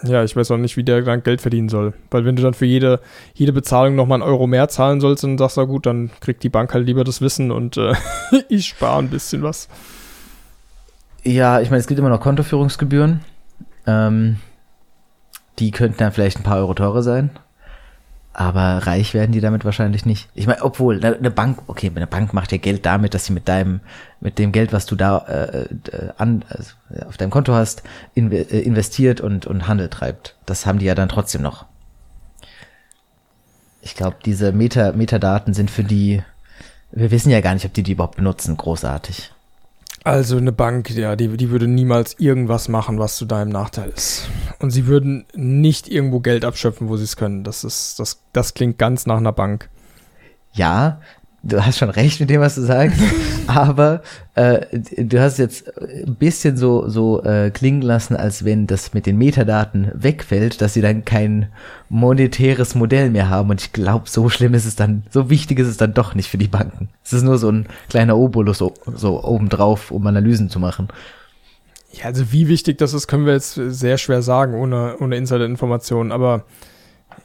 Ja, 0.03 0.23
ich 0.25 0.37
weiß 0.37 0.51
auch 0.51 0.57
nicht, 0.59 0.77
wie 0.77 0.85
der 0.85 1.03
dann 1.03 1.23
Geld 1.23 1.41
verdienen 1.41 1.69
soll. 1.69 1.95
Weil 2.11 2.25
wenn 2.25 2.37
du 2.37 2.43
dann 2.43 2.55
für 2.55 2.67
jede, 2.67 3.01
jede 3.35 3.53
Bezahlung 3.53 3.95
nochmal 3.95 4.21
einen 4.21 4.31
Euro 4.31 4.47
mehr 4.47 4.69
zahlen 4.69 5.01
sollst, 5.01 5.25
dann 5.25 5.39
sagst 5.39 5.57
du, 5.57 5.67
gut, 5.67 5.87
dann 5.87 6.11
kriegt 6.21 6.43
die 6.43 6.49
Bank 6.49 6.75
halt 6.75 6.87
lieber 6.87 7.05
das 7.05 7.21
Wissen 7.21 7.51
und 7.51 7.77
äh, 7.77 7.95
ich 8.49 8.67
spare 8.67 8.99
ein 8.99 9.09
bisschen 9.09 9.43
was. 9.43 9.69
Ja, 11.23 11.61
ich 11.61 11.71
meine, 11.71 11.81
es 11.81 11.87
gibt 11.87 11.99
immer 11.99 12.11
noch 12.11 12.21
Kontoführungsgebühren. 12.21 13.21
Ähm, 13.87 14.37
die 15.59 15.71
könnten 15.71 15.99
dann 15.99 16.13
vielleicht 16.13 16.39
ein 16.39 16.45
paar 16.45 16.59
Euro 16.59 16.75
teurer 16.75 17.03
sein. 17.03 17.31
Aber 18.39 18.87
reich 18.87 19.15
werden 19.15 19.33
die 19.33 19.41
damit 19.41 19.65
wahrscheinlich 19.65 20.05
nicht. 20.05 20.29
Ich 20.35 20.47
meine, 20.47 20.61
obwohl, 20.63 21.03
eine 21.03 21.17
eine 21.17 21.31
Bank, 21.31 21.59
okay, 21.69 21.91
eine 21.95 22.07
Bank 22.07 22.35
macht 22.35 22.53
ja 22.53 22.59
Geld 22.59 22.85
damit, 22.85 23.15
dass 23.15 23.25
sie 23.25 23.33
mit 23.33 23.49
deinem, 23.49 23.81
mit 24.21 24.39
dem 24.39 24.53
Geld, 24.53 24.75
was 24.75 24.85
du 24.85 24.95
da 24.95 25.21
äh, 25.27 25.61
äh, 25.63 26.11
an, 26.19 26.45
also, 26.51 26.75
auf 27.09 27.17
deinem 27.17 27.31
Konto 27.31 27.55
hast, 27.55 27.83
äh, 28.15 28.21
investiert 28.21 29.23
und, 29.23 29.47
und 29.47 29.69
Handel 29.69 29.89
treibt. 29.89 30.37
Das 30.45 30.67
haben 30.67 30.79
die 30.79 30.85
ja 30.85 30.95
dann 30.95 31.09
trotzdem 31.09 31.41
noch. 31.41 31.65
Ich 33.81 33.95
glaube, 33.95 34.19
diese 34.23 34.53
Meta 34.53 34.93
Metadaten 34.93 35.55
sind 35.55 35.71
für 35.71 35.85
die, 35.85 36.23
wir 36.91 37.11
wissen 37.11 37.31
ja 37.31 37.41
gar 37.41 37.55
nicht, 37.55 37.65
ob 37.65 37.73
die 37.73 37.83
die 37.83 37.93
überhaupt 37.93 38.17
benutzen, 38.17 38.59
großartig. 38.59 39.33
Also 40.07 40.37
eine 40.37 40.53
Bank, 40.53 40.91
ja, 40.91 41.17
die, 41.17 41.37
die 41.37 41.51
würde 41.51 41.67
niemals 41.67 42.15
irgendwas 42.21 42.69
machen, 42.69 43.01
was 43.01 43.17
zu 43.17 43.25
deinem 43.25 43.49
Nachteil 43.49 43.89
ist. 43.89 44.29
Und 44.61 44.71
sie 44.71 44.87
würden 44.87 45.27
nicht 45.35 45.89
irgendwo 45.89 46.21
Geld 46.21 46.45
abschöpfen, 46.45 46.89
wo 46.89 46.97
sie 46.97 47.03
es 47.03 47.17
können. 47.17 47.43
Das 47.43 47.65
ist, 47.65 47.99
das, 47.99 48.23
das 48.33 48.55
klingt 48.55 48.79
ganz 48.79 49.07
nach 49.07 49.17
einer 49.17 49.33
Bank. 49.33 49.69
ja, 50.53 51.01
du 51.47 51.65
hast 51.65 51.79
schon 51.79 51.91
recht 51.91 52.21
mit 52.21 52.31
dem, 52.31 52.41
was 52.41 52.57
du 52.57 52.63
sagst, 52.63 52.99
aber 53.47 54.03
äh, 54.35 54.61
du 54.73 55.21
hast 55.21 55.39
jetzt 55.39 55.73
ein 55.79 56.17
bisschen 56.17 56.57
so 56.57 56.89
so 56.89 57.23
äh, 57.23 57.51
klingen 57.51 57.83
lassen, 57.83 58.17
als 58.17 58.45
wenn 58.45 58.67
das 58.67 58.95
mit 58.95 59.07
den 59.07 59.17
Metadaten 59.17 59.91
wegfällt, 59.95 60.61
dass 60.61 60.75
sie 60.75 60.81
dann 60.81 61.05
kein 61.05 61.49
monetäres 61.89 62.75
Modell 62.75 63.11
mehr 63.11 63.31
haben. 63.31 63.51
Und 63.51 63.61
ich 63.61 63.73
glaube, 63.73 64.09
so 64.09 64.29
schlimm 64.29 64.55
ist 64.55 64.67
es 64.67 64.77
dann, 64.77 65.05
so 65.11 65.31
wichtig 65.31 65.59
ist 65.59 65.69
es 65.69 65.77
dann 65.77 65.95
doch 65.95 66.15
nicht 66.15 66.29
für 66.29 66.39
die 66.39 66.49
Banken. 66.49 66.89
Es 67.05 67.13
ist 67.13 67.23
nur 67.23 67.39
so 67.39 67.51
ein 67.51 67.67
kleiner 67.89 68.17
Obolus 68.17 68.59
so, 68.59 68.75
so 68.95 69.23
obendrauf, 69.23 69.91
um 69.91 70.07
Analysen 70.07 70.51
zu 70.51 70.59
machen. 70.59 70.89
Ja, 71.93 72.07
also 72.07 72.33
wie 72.33 72.49
wichtig 72.49 72.79
das 72.79 72.93
ist, 72.93 73.07
können 73.07 73.27
wir 73.27 73.33
jetzt 73.33 73.55
sehr 73.55 73.97
schwer 73.97 74.23
sagen, 74.23 74.55
ohne, 74.55 74.97
ohne 75.01 75.17
Insider-Informationen. 75.17 76.13
Aber 76.13 76.45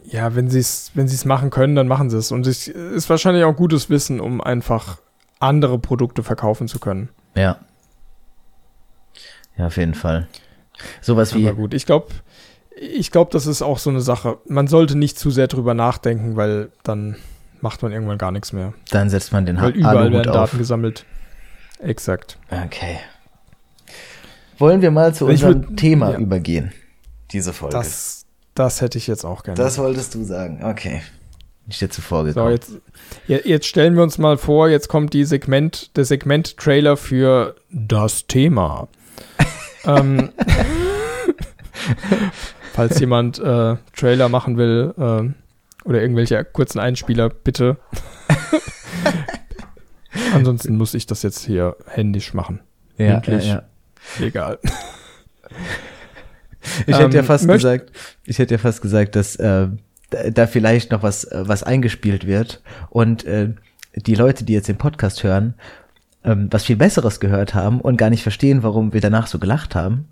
ja, 0.04 0.36
wenn 0.36 0.50
sie 0.50 0.60
es 0.60 0.92
wenn 0.94 1.08
sie's 1.08 1.26
machen 1.26 1.50
können, 1.50 1.76
dann 1.76 1.88
machen 1.88 2.10
sie 2.10 2.18
es. 2.18 2.32
Und 2.32 2.48
es 2.48 2.68
ist 2.68 3.10
wahrscheinlich 3.10 3.44
auch 3.44 3.56
gutes 3.56 3.90
Wissen, 3.90 4.20
um 4.20 4.42
einfach 4.42 4.98
andere 5.40 5.80
Produkte 5.80 6.24
verkaufen 6.24 6.68
zu 6.68 6.80
können. 6.80 7.10
Ja. 7.36 7.58
Ja, 9.58 9.68
auf 9.68 9.78
jeden 9.78 9.94
Fall. 9.94 10.28
Sowas 11.02 11.36
wie, 11.36 11.48
Aber 11.48 11.56
gut, 11.56 11.74
ich 11.74 11.86
glaube, 11.86 12.08
ich 12.80 13.12
glaube, 13.12 13.32
das 13.32 13.46
ist 13.46 13.62
auch 13.62 13.78
so 13.78 13.90
eine 13.90 14.02
Sache. 14.02 14.38
Man 14.48 14.68
sollte 14.68 14.98
nicht 14.98 15.20
zu 15.20 15.30
sehr 15.30 15.48
drüber 15.48 15.74
nachdenken, 15.74 16.36
weil 16.36 16.70
dann 16.84 17.18
macht 17.60 17.84
man 17.84 17.92
irgendwann 17.92 18.18
gar 18.18 18.32
nichts 18.32 18.54
mehr. 18.54 18.74
dann 18.90 19.10
setzt 19.10 19.32
man 19.32 19.46
den 19.46 19.62
Weil 19.62 19.72
überall 19.72 19.98
Aluhut 19.98 20.14
werden 20.14 20.30
auf. 20.30 20.36
Daten 20.36 20.58
gesammelt. 20.58 21.06
Exakt. 21.80 22.38
Okay. 22.50 22.98
Wollen 24.58 24.82
wir 24.82 24.92
mal 24.92 25.14
zu 25.14 25.26
unserem 25.26 25.62
würd- 25.66 25.76
Thema 25.76 26.12
ja. 26.12 26.18
übergehen? 26.18 26.72
Diese 27.32 27.54
Folge. 27.54 27.76
Das, 27.76 28.21
das 28.64 28.82
hätte 28.82 28.98
ich 28.98 29.08
jetzt 29.08 29.26
auch 29.26 29.44
gerne. 29.44 29.58
Das 29.58 29.78
wolltest 29.80 30.14
du 30.16 30.24
sagen. 30.24 30.64
Okay. 30.64 31.02
Ich 31.68 31.80
dir 31.80 31.90
zuvor 31.90 32.20
so, 32.20 32.26
gekommen. 32.28 32.52
jetzt, 32.52 32.72
je- 33.28 33.42
jetzt 33.46 33.66
stellen 33.66 33.96
wir 33.96 34.04
uns 34.04 34.18
mal 34.18 34.38
vor, 34.38 34.70
jetzt 34.70 34.88
kommt 34.88 35.14
die 35.14 35.24
Segment, 35.26 35.96
der 35.98 36.06
Segment-Trailer 36.06 36.96
für 36.98 37.56
das 37.72 38.28
Thema. 38.28 38.88
ähm, 39.86 40.30
falls 42.74 43.00
jemand 43.00 43.40
äh, 43.40 43.78
Trailer 43.96 44.30
machen 44.30 44.58
will 44.58 44.94
ähm, 44.98 45.36
oder 45.86 46.02
irgendwelche 46.02 46.44
kurzen 46.44 46.80
Einspieler, 46.80 47.30
bitte. 47.30 47.78
Ansonsten 50.34 50.78
muss 50.78 50.94
ich 50.94 51.06
das 51.08 51.24
jetzt 51.24 51.46
hier 51.46 51.76
händisch 51.88 52.34
machen. 52.34 52.60
ja, 52.98 53.14
mündlich. 53.14 53.48
ja, 53.48 53.64
ja. 54.20 54.26
Egal. 54.26 54.60
Ich 56.88 56.98
hätte 56.98 57.16
ja 57.16 57.20
Ähm, 57.22 57.26
fast 57.26 57.46
möcht- 57.46 57.58
gesagt, 57.64 57.92
ich 58.26 58.40
hätte 58.40 58.54
ja 58.56 58.58
fast 58.58 58.82
gesagt, 58.82 59.16
dass 59.16 59.36
äh, 59.38 59.68
da, 60.34 60.48
vielleicht 60.48 60.92
noch 60.92 61.04
was 61.04 61.24
äh, 61.26 61.44
was 61.48 61.64
eingespielt 61.64 62.28
wird 62.28 62.62
und 62.90 63.24
äh, 63.26 63.50
die 63.96 64.16
Leute, 64.16 64.44
die 64.44 64.54
jetzt 64.54 64.68
den 64.68 64.78
Podcast 64.78 65.24
hören, 65.24 65.54
ähm, 66.24 66.48
was 66.52 66.66
viel 66.66 66.76
Besseres 66.76 67.20
gehört 67.20 67.56
haben 67.56 67.82
und 67.82 67.98
gar 67.98 68.10
nicht 68.12 68.22
verstehen, 68.22 68.62
warum 68.62 68.94
wir 68.94 69.02
danach 69.02 69.26
so 69.28 69.40
gelacht 69.40 69.74
haben. 69.74 70.08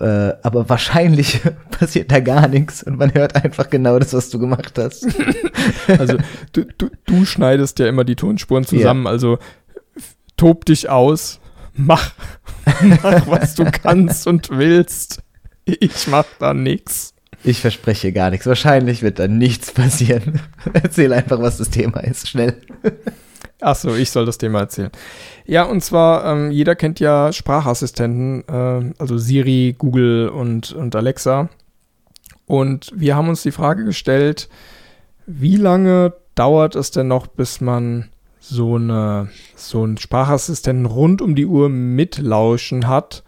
Äh, 0.00 0.32
aber 0.42 0.68
wahrscheinlich 0.70 1.40
passiert 1.70 2.10
da 2.10 2.20
gar 2.20 2.48
nichts 2.48 2.82
und 2.82 2.96
man 2.96 3.12
hört 3.12 3.36
einfach 3.44 3.68
genau 3.68 3.98
das, 3.98 4.14
was 4.14 4.30
du 4.30 4.38
gemacht 4.38 4.78
hast. 4.78 5.06
Also 5.98 6.16
du, 6.52 6.64
du, 6.78 6.88
du 7.04 7.24
schneidest 7.24 7.78
ja 7.78 7.86
immer 7.88 8.04
die 8.04 8.16
Tonspuren 8.16 8.64
zusammen, 8.64 9.06
also 9.06 9.38
f- 9.96 10.14
tob 10.36 10.64
dich 10.64 10.88
aus, 10.88 11.40
mach, 11.74 12.12
mach 13.02 13.26
was 13.26 13.54
du 13.54 13.64
kannst 13.64 14.26
und 14.26 14.48
willst. 14.50 15.22
Ich 15.80 16.06
mach 16.06 16.26
da 16.38 16.54
nix. 16.54 17.14
Ich 17.42 17.60
verspreche 17.60 18.12
gar 18.12 18.30
nichts. 18.30 18.46
Wahrscheinlich 18.46 19.02
wird 19.02 19.18
da 19.18 19.28
nichts 19.28 19.72
passieren. 19.72 20.40
Erzähl 20.72 21.12
einfach, 21.12 21.40
was 21.40 21.56
das 21.56 21.70
Thema 21.70 22.00
ist. 22.00 22.28
Schnell. 22.28 22.56
Achso, 23.60 23.94
ich 23.94 24.10
soll 24.10 24.26
das 24.26 24.38
Thema 24.38 24.60
erzählen. 24.60 24.90
Ja, 25.46 25.64
und 25.64 25.82
zwar, 25.82 26.24
ähm, 26.24 26.50
jeder 26.50 26.74
kennt 26.74 27.00
ja 27.00 27.32
Sprachassistenten, 27.32 28.44
äh, 28.48 28.92
also 28.98 29.18
Siri, 29.18 29.74
Google 29.76 30.28
und, 30.28 30.72
und 30.72 30.94
Alexa. 30.96 31.48
Und 32.46 32.92
wir 32.94 33.16
haben 33.16 33.28
uns 33.28 33.42
die 33.42 33.52
Frage 33.52 33.84
gestellt, 33.84 34.48
wie 35.26 35.56
lange 35.56 36.14
dauert 36.34 36.74
es 36.74 36.90
denn 36.90 37.08
noch, 37.08 37.26
bis 37.26 37.60
man 37.60 38.08
so 38.40 38.76
eine 38.76 39.28
so 39.54 39.84
einen 39.84 39.98
Sprachassistenten 39.98 40.86
rund 40.86 41.20
um 41.20 41.34
die 41.34 41.46
Uhr 41.46 41.68
mitlauschen 41.68 42.88
hat 42.88 43.22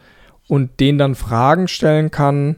und 0.49 0.81
den 0.81 0.99
dann 0.99 1.15
Fragen 1.15 1.69
stellen 1.69 2.11
kann 2.11 2.57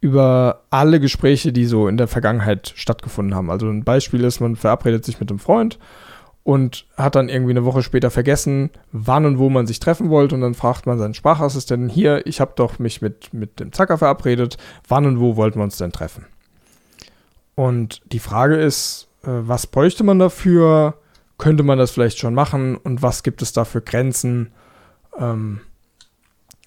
über 0.00 0.64
alle 0.70 0.98
Gespräche, 0.98 1.52
die 1.52 1.64
so 1.64 1.86
in 1.86 1.96
der 1.96 2.08
Vergangenheit 2.08 2.72
stattgefunden 2.74 3.34
haben. 3.34 3.50
Also 3.50 3.68
ein 3.68 3.84
Beispiel 3.84 4.24
ist, 4.24 4.40
man 4.40 4.56
verabredet 4.56 5.04
sich 5.04 5.20
mit 5.20 5.30
einem 5.30 5.38
Freund 5.38 5.78
und 6.44 6.86
hat 6.96 7.14
dann 7.14 7.28
irgendwie 7.28 7.52
eine 7.52 7.64
Woche 7.64 7.82
später 7.82 8.10
vergessen, 8.10 8.70
wann 8.90 9.24
und 9.24 9.38
wo 9.38 9.48
man 9.48 9.66
sich 9.66 9.78
treffen 9.78 10.10
wollte 10.10 10.34
und 10.34 10.40
dann 10.40 10.54
fragt 10.54 10.86
man 10.86 10.98
seinen 10.98 11.14
Sprachassistenten, 11.14 11.88
hier, 11.88 12.26
ich 12.26 12.40
habe 12.40 12.52
doch 12.56 12.80
mich 12.80 13.00
mit, 13.00 13.32
mit 13.32 13.60
dem 13.60 13.72
Zacker 13.72 13.96
verabredet, 13.96 14.56
wann 14.88 15.06
und 15.06 15.20
wo 15.20 15.36
wollten 15.36 15.60
wir 15.60 15.64
uns 15.64 15.78
denn 15.78 15.92
treffen? 15.92 16.26
Und 17.54 18.02
die 18.06 18.18
Frage 18.18 18.56
ist, 18.56 19.08
äh, 19.22 19.28
was 19.28 19.66
bräuchte 19.66 20.02
man 20.02 20.18
dafür? 20.18 20.94
Könnte 21.38 21.62
man 21.62 21.78
das 21.78 21.92
vielleicht 21.92 22.18
schon 22.18 22.34
machen? 22.34 22.76
Und 22.76 23.02
was 23.02 23.22
gibt 23.22 23.42
es 23.42 23.52
da 23.52 23.64
für 23.64 23.82
Grenzen? 23.82 24.52
Ähm, 25.18 25.60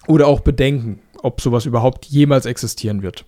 oder 0.06 0.26
auch 0.26 0.40
Bedenken, 0.40 1.00
ob 1.22 1.40
sowas 1.40 1.66
überhaupt 1.66 2.06
jemals 2.06 2.46
existieren 2.46 3.02
wird. 3.02 3.24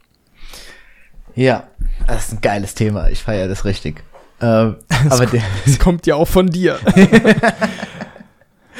Ja, 1.34 1.68
das 2.06 2.26
ist 2.26 2.32
ein 2.34 2.40
geiles 2.40 2.74
Thema. 2.74 3.08
Ich 3.10 3.22
feiere 3.22 3.48
das 3.48 3.64
richtig. 3.64 4.02
Ähm, 4.40 4.76
aber 5.10 5.26
der 5.26 5.42
das 5.64 5.78
kommt 5.78 6.06
ja 6.06 6.14
auch 6.14 6.28
von 6.28 6.48
dir. 6.48 6.78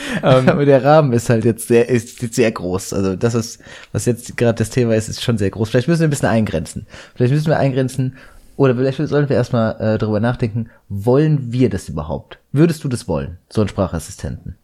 ähm, 0.23 0.49
aber 0.49 0.65
der 0.65 0.85
Rahmen 0.85 1.13
ist 1.13 1.31
halt 1.31 1.45
jetzt 1.45 1.69
sehr, 1.69 1.89
ist 1.89 2.23
jetzt 2.23 2.35
sehr 2.35 2.51
groß. 2.51 2.93
Also 2.93 3.17
das 3.17 3.35
ist, 3.35 3.61
was 3.93 4.07
jetzt 4.07 4.37
gerade 4.37 4.59
das 4.59 4.71
Thema 4.71 4.95
ist, 4.95 5.09
ist 5.09 5.23
schon 5.23 5.39
sehr 5.39 5.51
groß. 5.51 5.71
Vielleicht 5.71 5.89
müssen 5.89 6.01
wir 6.01 6.09
ein 6.09 6.11
bisschen 6.11 6.29
eingrenzen. 6.29 6.87
Vielleicht 7.15 7.33
müssen 7.33 7.49
wir 7.49 7.59
eingrenzen, 7.59 8.17
oder 8.57 8.75
vielleicht 8.75 8.99
sollten 8.99 9.29
wir 9.29 9.37
erstmal 9.37 9.81
äh, 9.81 9.99
darüber 9.99 10.19
nachdenken, 10.19 10.69
wollen 10.89 11.53
wir 11.53 11.71
das 11.71 11.89
überhaupt? 11.89 12.41
Würdest 12.51 12.83
du 12.83 12.89
das 12.89 13.07
wollen, 13.07 13.39
so 13.49 13.61
einen 13.61 13.69
Sprachassistenten? 13.69 14.57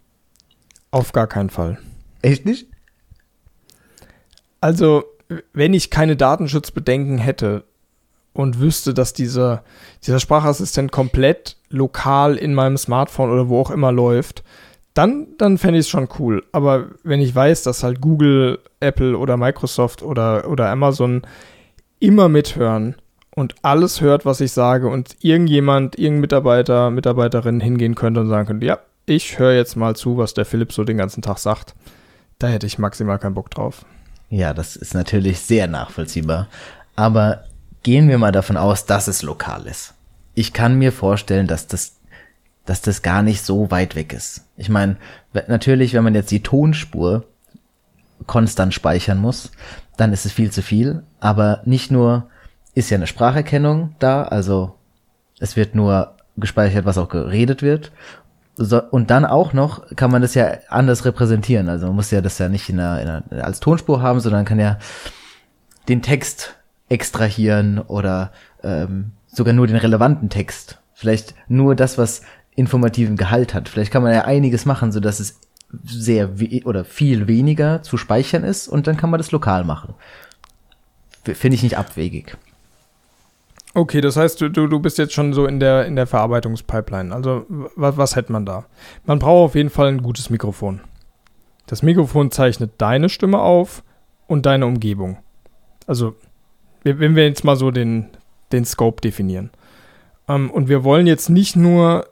Auf 0.91 1.13
gar 1.13 1.29
keinen 1.29 1.51
Fall. 1.51 1.79
Echt 2.21 2.45
nicht? 2.45 2.67
Also, 4.65 5.05
wenn 5.53 5.75
ich 5.75 5.91
keine 5.91 6.17
Datenschutzbedenken 6.17 7.19
hätte, 7.19 7.65
und 8.35 8.61
wüsste, 8.61 8.93
dass 8.93 9.13
dieser, 9.13 9.63
dieser 10.05 10.19
Sprachassistent 10.19 10.93
komplett 10.93 11.57
lokal 11.71 12.37
in 12.37 12.53
meinem 12.53 12.77
Smartphone 12.77 13.31
oder 13.31 13.49
wo 13.49 13.61
auch 13.61 13.71
immer 13.71 13.93
läuft, 13.93 14.43
dann, 14.93 15.29
dann 15.39 15.57
fände 15.57 15.79
ich 15.79 15.87
es 15.87 15.91
schon 15.91 16.09
cool. 16.19 16.45
Aber 16.53 16.87
wenn 17.03 17.21
ich 17.21 17.35
weiß, 17.35 17.63
dass 17.63 17.83
halt 17.83 18.01
Google, 18.01 18.59
Apple 18.81 19.17
oder 19.17 19.37
Microsoft 19.37 20.03
oder, 20.03 20.49
oder 20.49 20.69
Amazon 20.69 21.23
immer 22.01 22.29
mithören 22.29 22.97
und 23.35 23.55
alles 23.63 24.01
hört, 24.01 24.27
was 24.27 24.41
ich 24.41 24.53
sage 24.53 24.89
und 24.89 25.17
irgendjemand, 25.21 25.99
irgendein 25.99 26.21
Mitarbeiter, 26.23 26.91
Mitarbeiterin 26.91 27.61
hingehen 27.61 27.95
könnte 27.95 28.21
und 28.21 28.29
sagen 28.29 28.47
könnte, 28.49 28.67
ja, 28.67 28.79
ich 29.07 29.39
höre 29.39 29.53
jetzt 29.53 29.77
mal 29.77 29.95
zu, 29.95 30.17
was 30.17 30.35
der 30.35 30.45
Philipp 30.45 30.73
so 30.73 30.85
den 30.85 30.97
ganzen 30.97 31.23
Tag 31.23 31.39
sagt, 31.39 31.75
da 32.39 32.49
hätte 32.49 32.67
ich 32.67 32.79
maximal 32.79 33.19
keinen 33.19 33.35
Bock 33.35 33.51
drauf. 33.51 33.85
Ja, 34.35 34.53
das 34.53 34.75
ist 34.75 34.95
natürlich 34.95 35.39
sehr 35.39 35.69
nachvollziehbar. 35.69 36.49
Aber 36.97 37.45
gehen 37.85 38.09
wir 38.09 38.19
mal 38.19 38.33
davon 38.33 38.57
aus, 38.57 38.85
dass 38.85 39.07
es 39.07 39.23
lokal 39.23 39.67
ist. 39.67 39.95
Ich 40.35 40.53
kann 40.53 40.75
mir 40.75 40.91
vorstellen, 40.91 41.47
dass 41.47 41.69
das, 41.69 42.01
dass 42.65 42.81
das 42.81 43.03
gar 43.03 43.23
nicht 43.23 43.45
so 43.45 43.71
weit 43.71 43.95
weg 43.95 44.13
ist. 44.13 44.45
Ich 44.57 44.69
meine, 44.69 44.97
natürlich, 45.47 45.95
wenn 45.95 46.03
man 46.03 46.17
jetzt 46.17 46.33
die 46.33 46.43
Tonspur 46.43 47.27
konstant 48.27 48.75
speichern 48.75 49.19
muss, 49.19 49.53
dann 49.97 50.13
ist 50.13 50.27
es 50.27 50.33
viel 50.33 50.51
zu 50.51 50.63
viel. 50.63 51.05
Aber 51.21 51.61
nicht 51.65 51.93
nur 51.93 52.29
ist 52.75 52.91
ja 52.91 52.97
eine 52.97 53.07
Spracherkennung 53.07 53.95
da, 54.01 54.25
also 54.25 54.75
es 55.39 55.55
wird 55.55 55.77
nur 55.77 56.17
gespeichert, 56.37 56.87
was 56.87 56.99
auch 56.99 57.09
geredet 57.09 57.63
wird. 57.63 57.93
So, 58.57 58.81
und 58.83 59.11
dann 59.11 59.25
auch 59.25 59.53
noch 59.53 59.85
kann 59.97 60.11
man 60.11 60.23
das 60.23 60.35
ja 60.35 60.59
anders 60.69 61.05
repräsentieren. 61.05 61.69
Also 61.69 61.87
man 61.87 61.97
muss 61.97 62.11
ja 62.11 62.21
das 62.21 62.39
ja 62.39 62.49
nicht 62.49 62.69
in 62.69 62.79
einer, 62.79 63.01
in 63.03 63.09
einer, 63.09 63.45
als 63.45 63.61
Tonspur 63.61 64.01
haben, 64.01 64.21
sondern 64.21 64.45
kann 64.45 64.61
ja 64.61 64.79
den 65.89 66.03
Text 66.03 66.57
extrahieren 66.89 67.81
oder 67.81 68.31
ähm, 68.63 69.13
sogar 69.27 69.55
nur 69.55 69.67
den 69.67 69.77
relevanten 69.77 70.31
Text. 70.31 70.79
Vielleicht 70.93 71.35
nur 71.49 71.75
das, 71.75 71.99
was 71.99 72.23
informativen 72.55 73.17
Gehalt 73.17 73.55
hat. 73.55 73.69
Vielleicht 73.69 73.91
kann 73.91 74.03
man 74.03 74.13
ja 74.13 74.25
einiges 74.25 74.65
machen, 74.65 74.93
so 74.93 75.01
dass 75.01 75.19
es 75.19 75.41
sehr 75.85 76.31
oder 76.65 76.85
viel 76.85 77.27
weniger 77.27 77.83
zu 77.83 77.97
speichern 77.97 78.45
ist 78.45 78.69
und 78.69 78.87
dann 78.87 78.97
kann 78.97 79.11
man 79.11 79.19
das 79.19 79.33
lokal 79.33 79.65
machen. 79.65 79.95
Finde 81.25 81.57
ich 81.57 81.63
nicht 81.63 81.79
abwegig. 81.79 82.37
Okay, 83.75 84.01
das 84.01 84.17
heißt, 84.17 84.41
du, 84.41 84.49
du 84.49 84.79
bist 84.79 84.99
jetzt 84.99 85.13
schon 85.13 85.33
so 85.33 85.47
in 85.47 85.59
der, 85.59 85.87
in 85.87 85.97
der 85.97 86.07
Verarbeitungspipeline. 86.07 87.13
Also, 87.13 87.45
was, 87.49 87.97
was 87.97 88.17
hätte 88.17 88.33
man 88.33 88.47
da? 88.47 88.67
Man 89.05 89.19
braucht 89.19 89.51
auf 89.51 89.55
jeden 89.57 89.71
Fall 89.71 89.89
ein 89.89 90.03
gutes 90.03 90.31
Mikrofon. 90.31 90.81
Das 91.67 91.83
Mikrofon 91.83 92.31
zeichnet 92.31 92.73
deine 92.79 93.09
Stimme 93.09 93.41
auf 93.41 93.83
und 94.29 94.47
deine 94.47 94.67
Umgebung. 94.67 95.19
Also, 95.89 96.15
wenn 96.85 97.17
wir 97.17 97.27
jetzt 97.27 97.43
mal 97.43 97.57
so 97.57 97.73
den, 97.73 98.11
den 98.53 98.65
Scope 98.65 99.01
definieren. 99.01 99.51
Ähm, 100.29 100.51
und 100.51 100.69
wir 100.69 100.85
wollen 100.85 101.09
jetzt 101.09 101.29
nicht 101.29 101.57
nur 101.57 102.07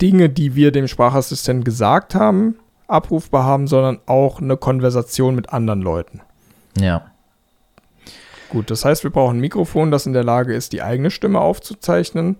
Dinge, 0.00 0.28
die 0.28 0.56
wir 0.56 0.72
dem 0.72 0.88
Sprachassistenten 0.88 1.62
gesagt 1.62 2.16
haben, 2.16 2.56
abrufbar 2.88 3.44
haben, 3.44 3.68
sondern 3.68 4.00
auch 4.06 4.40
eine 4.40 4.56
Konversation 4.56 5.36
mit 5.36 5.52
anderen 5.52 5.80
Leuten. 5.80 6.20
Ja. 6.76 7.11
Gut, 8.52 8.70
das 8.70 8.84
heißt, 8.84 9.02
wir 9.02 9.10
brauchen 9.10 9.38
ein 9.38 9.40
Mikrofon, 9.40 9.90
das 9.90 10.04
in 10.04 10.12
der 10.12 10.24
Lage 10.24 10.52
ist, 10.52 10.74
die 10.74 10.82
eigene 10.82 11.10
Stimme 11.10 11.40
aufzuzeichnen. 11.40 12.36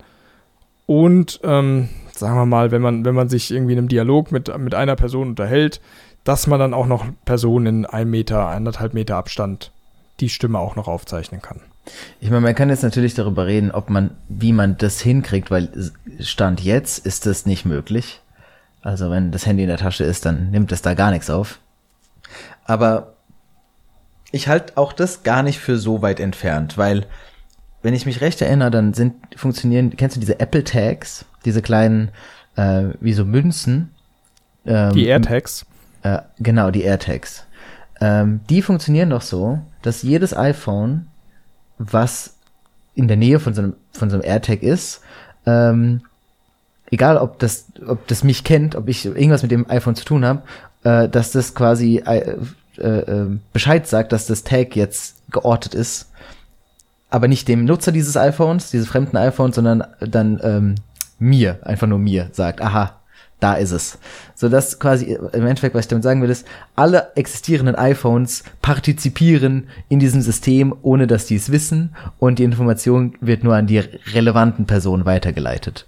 Und 0.85 1.39
ähm, 1.43 1.89
sagen 2.11 2.35
wir 2.35 2.45
mal, 2.45 2.69
wenn 2.69 2.83
man, 2.83 3.03
wenn 3.03 3.15
man 3.15 3.29
sich 3.29 3.49
irgendwie 3.49 3.73
in 3.73 3.79
einem 3.79 3.87
Dialog 3.87 4.31
mit, 4.31 4.55
mit 4.59 4.75
einer 4.75 4.95
Person 4.95 5.29
unterhält, 5.29 5.81
dass 6.23 6.45
man 6.45 6.59
dann 6.59 6.75
auch 6.75 6.85
noch 6.85 7.03
Personen 7.25 7.65
in 7.65 7.85
einem 7.87 8.11
Meter, 8.11 8.45
anderthalb 8.45 8.93
Meter 8.93 9.15
Abstand 9.15 9.71
die 10.19 10.29
Stimme 10.29 10.59
auch 10.59 10.75
noch 10.75 10.87
aufzeichnen 10.87 11.41
kann. 11.41 11.61
Ich 12.21 12.29
meine, 12.29 12.41
man 12.41 12.53
kann 12.53 12.69
jetzt 12.69 12.83
natürlich 12.83 13.15
darüber 13.15 13.47
reden, 13.47 13.71
ob 13.71 13.89
man, 13.89 14.11
wie 14.29 14.53
man 14.53 14.77
das 14.77 15.01
hinkriegt, 15.01 15.49
weil 15.49 15.91
Stand 16.19 16.61
jetzt 16.61 17.07
ist 17.07 17.25
das 17.25 17.47
nicht 17.47 17.65
möglich. 17.65 18.21
Also 18.83 19.09
wenn 19.09 19.31
das 19.31 19.47
Handy 19.47 19.63
in 19.63 19.69
der 19.69 19.79
Tasche 19.79 20.03
ist, 20.03 20.27
dann 20.27 20.51
nimmt 20.51 20.71
es 20.71 20.83
da 20.83 20.93
gar 20.93 21.09
nichts 21.09 21.31
auf. 21.31 21.57
Aber 22.65 23.12
ich 24.33 24.47
halte 24.47 24.77
auch 24.77 24.93
das 24.93 25.21
gar 25.21 25.43
nicht 25.43 25.59
für 25.59 25.77
so 25.77 26.01
weit 26.01 26.19
entfernt, 26.19 26.77
weil 26.77 27.05
wenn 27.83 27.93
ich 27.93 28.07
mich 28.07 28.19
recht 28.19 28.41
erinnere, 28.41 28.71
dann 28.71 28.93
sind 28.93 29.13
funktionieren, 29.35 29.95
kennst 29.95 30.15
du 30.15 30.19
diese 30.19 30.39
Apple 30.39 30.63
Tags, 30.63 31.25
diese 31.45 31.61
kleinen 31.61 32.09
äh, 32.55 32.85
wie 32.99 33.13
so 33.13 33.25
Münzen? 33.25 33.91
Ähm, 34.65 34.93
die 34.93 35.05
AirTags. 35.05 35.67
Äh, 36.01 36.19
genau, 36.39 36.71
die 36.71 36.81
AirTags. 36.81 37.45
Ähm, 38.01 38.39
die 38.49 38.63
funktionieren 38.63 39.11
doch 39.11 39.21
so, 39.21 39.59
dass 39.83 40.01
jedes 40.01 40.35
iPhone, 40.35 41.07
was 41.77 42.37
in 42.95 43.07
der 43.07 43.17
Nähe 43.17 43.39
von 43.39 43.53
so 43.53 43.61
einem, 43.61 43.75
von 43.91 44.09
so 44.09 44.15
einem 44.15 44.25
AirTag 44.25 44.63
ist, 44.63 45.01
ähm, 45.45 46.01
egal 46.89 47.17
ob 47.17 47.37
das, 47.37 47.67
ob 47.85 48.07
das 48.07 48.23
mich 48.23 48.43
kennt, 48.43 48.75
ob 48.75 48.89
ich 48.89 49.05
irgendwas 49.05 49.43
mit 49.43 49.51
dem 49.51 49.69
iPhone 49.69 49.95
zu 49.95 50.05
tun 50.05 50.25
habe, 50.25 50.41
äh, 50.83 51.07
dass 51.07 51.31
das 51.31 51.53
quasi 51.53 52.01
äh, 52.77 52.99
äh, 52.99 53.39
Bescheid 53.51 53.87
sagt, 53.87 54.11
dass 54.11 54.25
das 54.25 54.43
Tag 54.43 54.75
jetzt 54.75 55.15
geortet 55.31 55.73
ist, 55.73 56.09
aber 57.09 57.27
nicht 57.27 57.47
dem 57.47 57.65
Nutzer 57.65 57.91
dieses 57.91 58.17
iPhones, 58.17 58.71
dieses 58.71 58.87
fremden 58.87 59.17
iPhones, 59.17 59.55
sondern 59.55 59.83
dann 59.99 60.39
ähm, 60.43 60.75
mir, 61.19 61.59
einfach 61.61 61.87
nur 61.87 61.99
mir 61.99 62.29
sagt, 62.31 62.61
aha, 62.61 62.99
da 63.39 63.53
ist 63.55 63.71
es. 63.71 63.97
So 64.35 64.49
dass 64.49 64.79
quasi 64.79 65.13
im 65.13 65.45
Endeffekt, 65.45 65.75
was 65.75 65.85
ich 65.85 65.89
damit 65.89 66.03
sagen 66.03 66.21
will, 66.21 66.29
ist, 66.29 66.47
alle 66.75 67.11
existierenden 67.15 67.75
iPhones 67.75 68.43
partizipieren 68.61 69.67
in 69.89 69.99
diesem 69.99 70.21
System, 70.21 70.73
ohne 70.81 71.07
dass 71.07 71.25
die 71.25 71.35
es 71.35 71.51
wissen 71.51 71.93
und 72.19 72.39
die 72.39 72.43
Information 72.43 73.15
wird 73.19 73.43
nur 73.43 73.55
an 73.55 73.67
die 73.67 73.79
relevanten 73.79 74.65
Personen 74.65 75.05
weitergeleitet. 75.05 75.85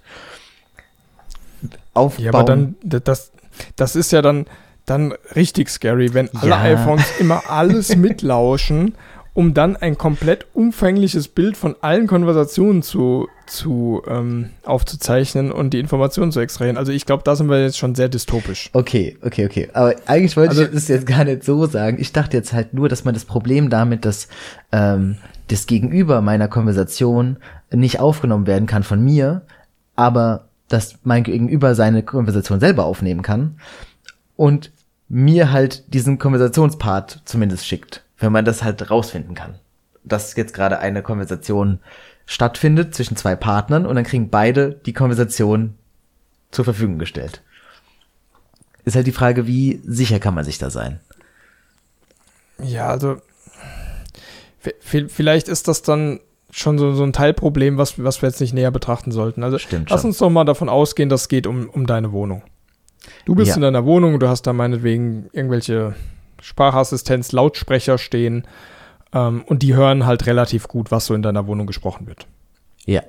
Aufbauen. 1.94 2.24
Ja, 2.24 2.32
aber 2.32 2.44
dann, 2.44 2.74
das, 2.82 3.32
das 3.74 3.96
ist 3.96 4.12
ja 4.12 4.22
dann, 4.22 4.46
dann 4.86 5.12
richtig 5.34 5.68
scary, 5.68 6.14
wenn 6.14 6.34
alle 6.34 6.50
ja. 6.50 6.62
iPhones 6.62 7.04
immer 7.18 7.42
alles 7.50 7.96
mitlauschen 7.96 8.94
um 9.36 9.52
dann 9.52 9.76
ein 9.76 9.98
komplett 9.98 10.46
umfängliches 10.54 11.28
Bild 11.28 11.58
von 11.58 11.76
allen 11.82 12.06
Konversationen 12.06 12.82
zu, 12.82 13.28
zu 13.46 14.00
ähm, 14.08 14.48
aufzuzeichnen 14.64 15.52
und 15.52 15.74
die 15.74 15.78
Informationen 15.78 16.32
zu 16.32 16.40
extrahieren. 16.40 16.78
Also 16.78 16.90
ich 16.90 17.04
glaube, 17.04 17.22
da 17.22 17.36
sind 17.36 17.50
wir 17.50 17.60
jetzt 17.60 17.76
schon 17.76 17.94
sehr 17.94 18.08
dystopisch. 18.08 18.70
Okay, 18.72 19.18
okay, 19.20 19.44
okay. 19.44 19.68
Aber 19.74 19.94
eigentlich 20.06 20.38
wollte 20.38 20.50
also, 20.52 20.62
ich 20.62 20.70
das 20.70 20.88
jetzt 20.88 21.06
gar 21.06 21.24
nicht 21.24 21.44
so 21.44 21.66
sagen. 21.66 21.98
Ich 22.00 22.12
dachte 22.12 22.34
jetzt 22.34 22.54
halt 22.54 22.72
nur, 22.72 22.88
dass 22.88 23.04
man 23.04 23.12
das 23.12 23.26
Problem 23.26 23.68
damit, 23.68 24.06
dass 24.06 24.28
ähm, 24.72 25.18
das 25.48 25.66
Gegenüber 25.66 26.22
meiner 26.22 26.48
Konversation 26.48 27.36
nicht 27.70 28.00
aufgenommen 28.00 28.46
werden 28.46 28.66
kann 28.66 28.84
von 28.84 29.04
mir, 29.04 29.42
aber 29.96 30.48
dass 30.68 31.00
mein 31.04 31.24
Gegenüber 31.24 31.74
seine 31.74 32.02
Konversation 32.02 32.58
selber 32.58 32.86
aufnehmen 32.86 33.20
kann 33.20 33.56
und 34.36 34.72
mir 35.08 35.52
halt 35.52 35.92
diesen 35.94 36.18
Konversationspart 36.18 37.22
zumindest 37.24 37.66
schickt 37.66 38.02
wenn 38.18 38.32
man 38.32 38.44
das 38.44 38.62
halt 38.62 38.90
rausfinden 38.90 39.34
kann. 39.34 39.58
Dass 40.04 40.36
jetzt 40.36 40.54
gerade 40.54 40.78
eine 40.78 41.02
Konversation 41.02 41.80
stattfindet 42.26 42.94
zwischen 42.94 43.16
zwei 43.16 43.36
Partnern 43.36 43.86
und 43.86 43.96
dann 43.96 44.04
kriegen 44.04 44.30
beide 44.30 44.72
die 44.72 44.92
Konversation 44.92 45.74
zur 46.50 46.64
Verfügung 46.64 46.98
gestellt. 46.98 47.42
Ist 48.84 48.96
halt 48.96 49.06
die 49.06 49.12
Frage, 49.12 49.46
wie 49.46 49.80
sicher 49.84 50.20
kann 50.20 50.34
man 50.34 50.44
sich 50.44 50.58
da 50.58 50.70
sein? 50.70 51.00
Ja, 52.62 52.88
also 52.88 53.18
vielleicht 54.88 55.48
ist 55.48 55.68
das 55.68 55.82
dann 55.82 56.20
schon 56.50 56.78
so, 56.78 56.94
so 56.94 57.02
ein 57.02 57.12
Teilproblem, 57.12 57.76
was, 57.76 58.02
was 58.02 58.22
wir 58.22 58.28
jetzt 58.28 58.40
nicht 58.40 58.54
näher 58.54 58.70
betrachten 58.70 59.12
sollten. 59.12 59.42
Also 59.44 59.58
Stimmt 59.58 59.90
lass 59.90 60.00
schon. 60.00 60.10
uns 60.10 60.18
doch 60.18 60.30
mal 60.30 60.44
davon 60.44 60.68
ausgehen, 60.68 61.08
dass 61.08 61.22
es 61.22 61.28
geht 61.28 61.46
um, 61.46 61.68
um 61.68 61.86
deine 61.86 62.12
Wohnung. 62.12 62.42
Du 63.24 63.34
bist 63.34 63.50
Ja. 63.50 63.56
in 63.56 63.62
deiner 63.62 63.84
Wohnung 63.84 64.14
und 64.14 64.20
du 64.20 64.28
hast 64.28 64.42
da 64.46 64.52
meinetwegen 64.52 65.28
irgendwelche 65.32 65.94
Sprachassistenz, 66.40 67.32
Lautsprecher 67.32 67.98
stehen 67.98 68.44
ähm, 69.12 69.42
und 69.46 69.62
die 69.62 69.74
hören 69.74 70.06
halt 70.06 70.26
relativ 70.26 70.68
gut, 70.68 70.90
was 70.90 71.06
so 71.06 71.14
in 71.14 71.22
deiner 71.22 71.46
Wohnung 71.46 71.66
gesprochen 71.66 72.06
wird. 72.06 72.26
Ja. 72.84 73.02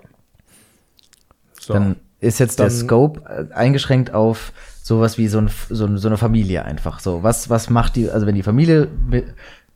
So. 1.60 1.74
Dann 1.74 1.95
ist 2.20 2.39
jetzt 2.39 2.60
der 2.60 2.68
Dann- 2.68 2.76
Scope 2.76 3.22
äh, 3.50 3.54
eingeschränkt 3.54 4.14
auf 4.14 4.54
sowas 4.82 5.18
wie 5.18 5.28
so, 5.28 5.39
ein, 5.39 5.50
so, 5.70 5.98
so 5.98 6.08
eine 6.08 6.18
Familie 6.18 6.64
einfach. 6.66 7.00
So, 7.00 7.22
was, 7.24 7.50
was 7.50 7.70
macht 7.70 7.95
die, 7.95 8.10
also 8.10 8.26
wenn 8.26 8.36
die 8.36 8.43
Familie 8.43 8.88
mi- 9.10 9.26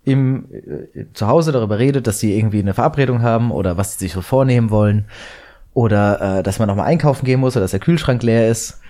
im 0.03 0.45
äh, 0.51 1.05
zu 1.13 1.27
Hause 1.27 1.51
darüber 1.51 1.77
redet, 1.77 2.07
dass 2.07 2.19
sie 2.19 2.35
irgendwie 2.35 2.59
eine 2.59 2.73
Verabredung 2.73 3.21
haben 3.21 3.51
oder 3.51 3.77
was 3.77 3.93
sie 3.93 4.05
sich 4.05 4.13
so 4.13 4.21
vornehmen 4.21 4.69
wollen 4.71 5.05
oder 5.73 6.39
äh, 6.39 6.43
dass 6.43 6.57
man 6.59 6.67
nochmal 6.67 6.87
einkaufen 6.87 7.25
gehen 7.25 7.39
muss 7.39 7.55
oder 7.55 7.63
dass 7.65 7.71
der 7.71 7.79
Kühlschrank 7.79 8.23
leer 8.23 8.49
ist. 8.49 8.80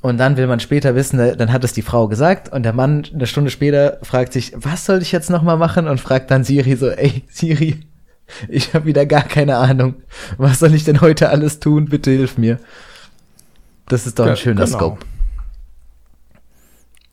Und 0.00 0.18
dann 0.18 0.36
will 0.36 0.46
man 0.46 0.60
später 0.60 0.94
wissen, 0.94 1.18
dann 1.18 1.52
hat 1.52 1.64
es 1.64 1.72
die 1.72 1.82
Frau 1.82 2.06
gesagt 2.06 2.52
und 2.52 2.62
der 2.62 2.72
Mann 2.72 3.04
eine 3.12 3.26
Stunde 3.26 3.50
später 3.50 3.98
fragt 4.02 4.32
sich, 4.32 4.52
was 4.54 4.86
soll 4.86 5.02
ich 5.02 5.10
jetzt 5.10 5.28
nochmal 5.28 5.56
machen? 5.56 5.88
Und 5.88 6.00
fragt 6.00 6.30
dann 6.30 6.44
Siri 6.44 6.76
so, 6.76 6.88
ey 6.88 7.24
Siri, 7.28 7.80
ich 8.48 8.74
habe 8.74 8.86
wieder 8.86 9.06
gar 9.06 9.24
keine 9.24 9.56
Ahnung. 9.56 9.96
Was 10.36 10.60
soll 10.60 10.74
ich 10.74 10.84
denn 10.84 11.00
heute 11.00 11.30
alles 11.30 11.58
tun? 11.58 11.86
Bitte 11.86 12.12
hilf 12.12 12.38
mir. 12.38 12.60
Das 13.86 14.06
ist 14.06 14.18
doch 14.18 14.26
ein 14.26 14.36
schöner 14.36 14.66
genau. 14.66 14.76
Scope. 14.76 15.06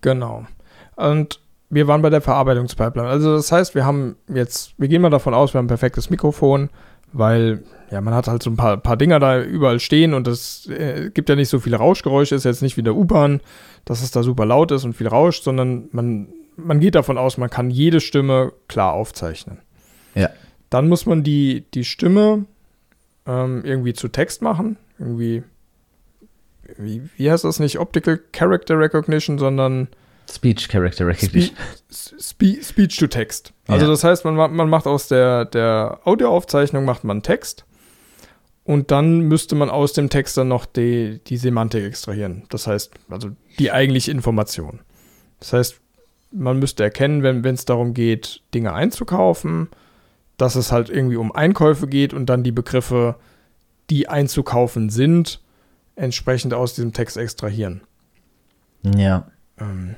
Genau. 0.02 0.46
Und 0.96 1.40
wir 1.70 1.88
waren 1.88 2.04
bei 2.04 2.12
der 2.12 2.22
Verarbeitungspipeline. 2.22 3.10
Also 3.10 3.36
das 3.36 3.52
heißt, 3.52 3.74
wir 3.74 3.86
haben 3.86 4.18
jetzt, 4.28 4.74
wir 4.78 4.88
gehen 4.88 5.02
mal 5.02 5.10
davon 5.10 5.34
aus, 5.34 5.54
wir 5.54 5.58
haben 5.58 5.66
ein 5.66 5.70
perfektes 5.70 6.10
Mikrofon, 6.12 6.70
weil 7.18 7.64
ja, 7.92 8.02
man 8.02 8.14
hat 8.14 8.28
halt 8.28 8.44
so 8.44 8.50
ein 8.50 8.58
paar, 8.58 8.78
paar 8.78 8.98
Dinger 8.98 9.20
da 9.20 9.42
überall 9.42 9.80
stehen 9.80 10.14
und 10.14 10.28
es 10.28 10.68
äh, 10.68 11.12
gibt 11.14 11.30
ja 11.30 11.36
nicht 11.36 11.50
so 11.50 11.60
viele 11.60 11.78
Rauschgeräusche, 11.78 12.36
ist 12.36 12.44
jetzt 12.44 12.62
nicht 12.62 12.78
wie 12.78 12.84
der 12.84 12.96
U-Bahn, 12.96 13.42
dass 13.86 14.04
es 14.04 14.12
da 14.12 14.22
super 14.22 14.46
laut 14.46 14.72
ist 14.72 14.84
und 14.84 14.94
viel 14.94 15.08
rauscht, 15.08 15.44
sondern 15.44 15.88
man, 15.92 16.28
man 16.58 16.80
geht 16.80 16.96
davon 16.96 17.18
aus, 17.18 17.38
man 17.38 17.50
kann 17.50 17.70
jede 17.70 18.02
Stimme 18.02 18.52
klar 18.68 18.94
aufzeichnen. 18.94 19.60
Ja. 20.14 20.30
Dann 20.70 20.90
muss 20.90 21.06
man 21.06 21.24
die, 21.24 21.66
die 21.74 21.86
Stimme 21.86 22.46
ähm, 23.26 23.64
irgendwie 23.64 23.94
zu 23.94 24.10
Text 24.10 24.42
machen, 24.42 24.78
irgendwie, 25.00 25.44
wie, 26.78 27.04
wie 27.16 27.32
heißt 27.32 27.46
das 27.46 27.60
nicht, 27.60 27.80
Optical 27.80 28.20
Character 28.34 28.78
Recognition, 28.78 29.38
sondern 29.38 29.88
Speech 30.30 30.70
Character 30.70 31.06
Recognition. 31.08 31.56
Spe 31.92 32.22
Spe 32.22 32.64
Speech 32.64 32.98
to 32.98 33.08
Text. 33.08 33.54
Also 33.68 33.86
Ja. 33.86 33.92
das 33.92 34.04
heißt, 34.04 34.26
man, 34.26 34.36
ma- 34.36 34.48
man 34.48 34.70
macht 34.70 34.88
aus 34.88 35.08
der, 35.08 35.46
der 35.46 36.00
Audioaufzeichnung 36.04 36.84
macht 36.86 37.04
man 37.04 37.22
Text 37.24 37.66
und 38.64 38.92
dann 38.92 39.20
müsste 39.22 39.56
man 39.56 39.70
aus 39.70 39.94
dem 39.94 40.10
Text 40.10 40.38
dann 40.38 40.48
noch 40.48 40.66
die, 40.66 41.20
die 41.28 41.38
Semantik 41.38 41.84
extrahieren. 41.84 42.44
Das 42.50 42.68
heißt, 42.68 42.92
also 43.10 43.30
die 43.60 43.72
eigentliche 43.72 44.12
Information. 44.12 44.80
Das 45.40 45.54
heißt, 45.54 45.80
man 46.32 46.60
müsste 46.60 46.84
erkennen, 46.84 47.24
wenn 47.24 47.46
es 47.56 47.66
darum 47.66 47.94
geht, 47.94 48.42
Dinge 48.54 48.74
einzukaufen, 48.74 49.70
dass 50.38 50.56
es 50.56 50.72
halt 50.72 50.90
irgendwie 50.90 51.16
um 51.16 51.32
Einkäufe 51.32 51.88
geht 51.88 52.14
und 52.14 52.26
dann 52.26 52.44
die 52.44 52.52
Begriffe, 52.52 53.16
die 53.90 54.10
einzukaufen 54.10 54.90
sind, 54.90 55.40
entsprechend 55.96 56.54
aus 56.54 56.74
diesem 56.74 56.92
Text 56.92 57.16
extrahieren. 57.16 57.82
Ja. 58.84 59.28
Ähm, 59.60 59.96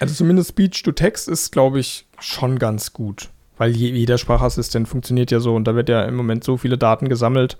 also 0.00 0.14
zumindest 0.14 0.50
Speech 0.50 0.82
to 0.82 0.92
Text 0.92 1.28
ist, 1.28 1.52
glaube 1.52 1.80
ich, 1.80 2.06
schon 2.18 2.58
ganz 2.58 2.92
gut. 2.92 3.30
Weil 3.56 3.70
je, 3.72 3.90
jeder 3.90 4.18
Sprachassistent 4.18 4.88
funktioniert 4.88 5.30
ja 5.30 5.40
so 5.40 5.54
und 5.54 5.64
da 5.64 5.74
wird 5.74 5.88
ja 5.88 6.04
im 6.04 6.14
Moment 6.14 6.44
so 6.44 6.56
viele 6.56 6.78
Daten 6.78 7.08
gesammelt, 7.08 7.58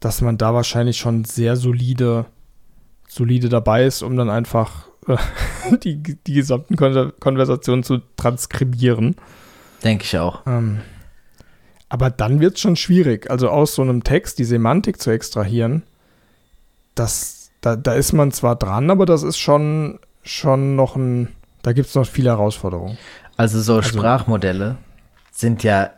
dass 0.00 0.20
man 0.20 0.38
da 0.38 0.54
wahrscheinlich 0.54 0.98
schon 0.98 1.24
sehr 1.24 1.56
solide, 1.56 2.26
solide 3.08 3.48
dabei 3.48 3.84
ist, 3.84 4.02
um 4.02 4.16
dann 4.16 4.30
einfach 4.30 4.88
äh, 5.08 5.16
die, 5.82 6.02
die 6.02 6.34
gesamten 6.34 6.76
Kon 6.76 7.12
Konversationen 7.18 7.82
zu 7.82 7.98
transkribieren. 8.16 9.16
Denke 9.82 10.04
ich 10.04 10.18
auch. 10.18 10.42
Ähm, 10.46 10.80
aber 11.88 12.10
dann 12.10 12.40
wird 12.40 12.54
es 12.54 12.60
schon 12.60 12.76
schwierig. 12.76 13.30
Also 13.30 13.48
aus 13.48 13.74
so 13.74 13.82
einem 13.82 14.02
Text 14.04 14.38
die 14.38 14.44
Semantik 14.44 15.00
zu 15.00 15.10
extrahieren, 15.10 15.82
das, 16.94 17.50
da, 17.60 17.76
da 17.76 17.94
ist 17.94 18.12
man 18.12 18.32
zwar 18.32 18.56
dran, 18.56 18.90
aber 18.90 19.06
das 19.06 19.22
ist 19.22 19.38
schon, 19.38 19.98
schon 20.22 20.76
noch 20.76 20.96
ein, 20.96 21.28
da 21.64 21.72
gibt 21.72 21.88
es 21.88 21.94
noch 21.94 22.06
viele 22.06 22.30
Herausforderungen. 22.30 22.96
Also 23.36 23.60
so 23.60 23.76
Also- 23.76 23.88
Sprachmodelle 23.88 24.76
sind 25.32 25.62
ja, 25.64 25.90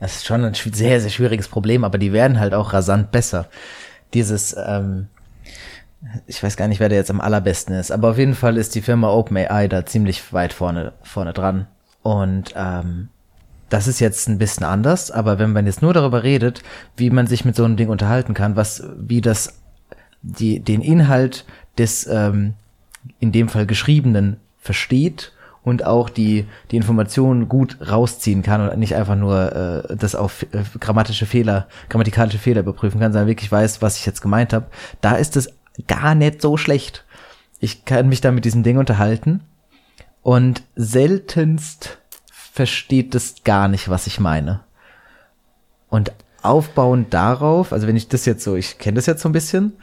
das 0.00 0.16
ist 0.16 0.26
schon 0.26 0.44
ein 0.44 0.54
sehr, 0.54 1.00
sehr 1.00 1.10
schwieriges 1.10 1.48
Problem, 1.48 1.84
aber 1.84 1.96
die 1.98 2.12
werden 2.12 2.38
halt 2.38 2.52
auch 2.54 2.72
rasant 2.72 3.10
besser. 3.12 3.48
Dieses, 4.12 4.54
ähm, 4.58 5.06
ich 6.26 6.42
weiß 6.42 6.56
gar 6.56 6.68
nicht, 6.68 6.80
wer 6.80 6.88
da 6.88 6.96
jetzt 6.96 7.10
am 7.10 7.20
allerbesten 7.20 7.74
ist, 7.76 7.90
aber 7.92 8.10
auf 8.10 8.18
jeden 8.18 8.34
Fall 8.34 8.56
ist 8.58 8.74
die 8.74 8.82
Firma 8.82 9.08
OpenAI 9.10 9.68
da 9.68 9.86
ziemlich 9.86 10.32
weit 10.32 10.52
vorne, 10.52 10.92
vorne 11.02 11.32
dran. 11.32 11.68
Und 12.02 12.52
ähm, 12.56 13.08
das 13.68 13.86
ist 13.86 14.00
jetzt 14.00 14.28
ein 14.28 14.38
bisschen 14.38 14.64
anders, 14.66 15.10
aber 15.10 15.38
wenn 15.38 15.52
man 15.52 15.64
jetzt 15.66 15.80
nur 15.80 15.94
darüber 15.94 16.24
redet, 16.24 16.62
wie 16.96 17.08
man 17.10 17.26
sich 17.28 17.44
mit 17.44 17.54
so 17.56 17.64
einem 17.64 17.76
Ding 17.76 17.88
unterhalten 17.88 18.34
kann, 18.34 18.56
was, 18.56 18.82
wie 18.98 19.20
das 19.20 19.60
die, 20.22 20.60
den 20.60 20.82
Inhalt 20.82 21.46
des 21.78 22.06
ähm, 22.06 22.54
in 23.18 23.32
dem 23.32 23.48
Fall 23.48 23.66
Geschriebenen 23.66 24.38
versteht 24.62 25.32
und 25.64 25.84
auch 25.84 26.08
die, 26.08 26.46
die 26.70 26.76
Informationen 26.76 27.48
gut 27.48 27.76
rausziehen 27.86 28.42
kann 28.42 28.68
und 28.68 28.78
nicht 28.78 28.94
einfach 28.94 29.16
nur 29.16 29.52
äh, 29.90 29.96
das 29.96 30.14
auf 30.14 30.44
äh, 30.44 30.62
grammatische 30.80 31.26
Fehler, 31.26 31.66
grammatikalische 31.88 32.38
Fehler 32.38 32.60
überprüfen 32.60 33.00
kann, 33.00 33.12
sondern 33.12 33.28
wirklich 33.28 33.50
weiß, 33.50 33.82
was 33.82 33.98
ich 33.98 34.06
jetzt 34.06 34.22
gemeint 34.22 34.52
habe, 34.52 34.66
da 35.00 35.16
ist 35.16 35.36
es 35.36 35.52
gar 35.86 36.14
nicht 36.14 36.40
so 36.40 36.56
schlecht. 36.56 37.04
Ich 37.60 37.84
kann 37.84 38.08
mich 38.08 38.20
da 38.20 38.30
mit 38.30 38.44
diesem 38.44 38.62
Ding 38.62 38.78
unterhalten 38.78 39.40
und 40.22 40.62
seltenst 40.76 41.98
versteht 42.30 43.14
es 43.14 43.44
gar 43.44 43.68
nicht, 43.68 43.88
was 43.88 44.06
ich 44.06 44.20
meine. 44.20 44.60
Und 45.88 46.12
aufbauend 46.42 47.12
darauf, 47.12 47.72
also 47.72 47.86
wenn 47.86 47.96
ich 47.96 48.08
das 48.08 48.26
jetzt 48.26 48.44
so, 48.44 48.56
ich 48.56 48.78
kenne 48.78 48.96
das 48.96 49.06
jetzt 49.06 49.22
so 49.22 49.28
ein 49.28 49.32
bisschen, 49.32 49.74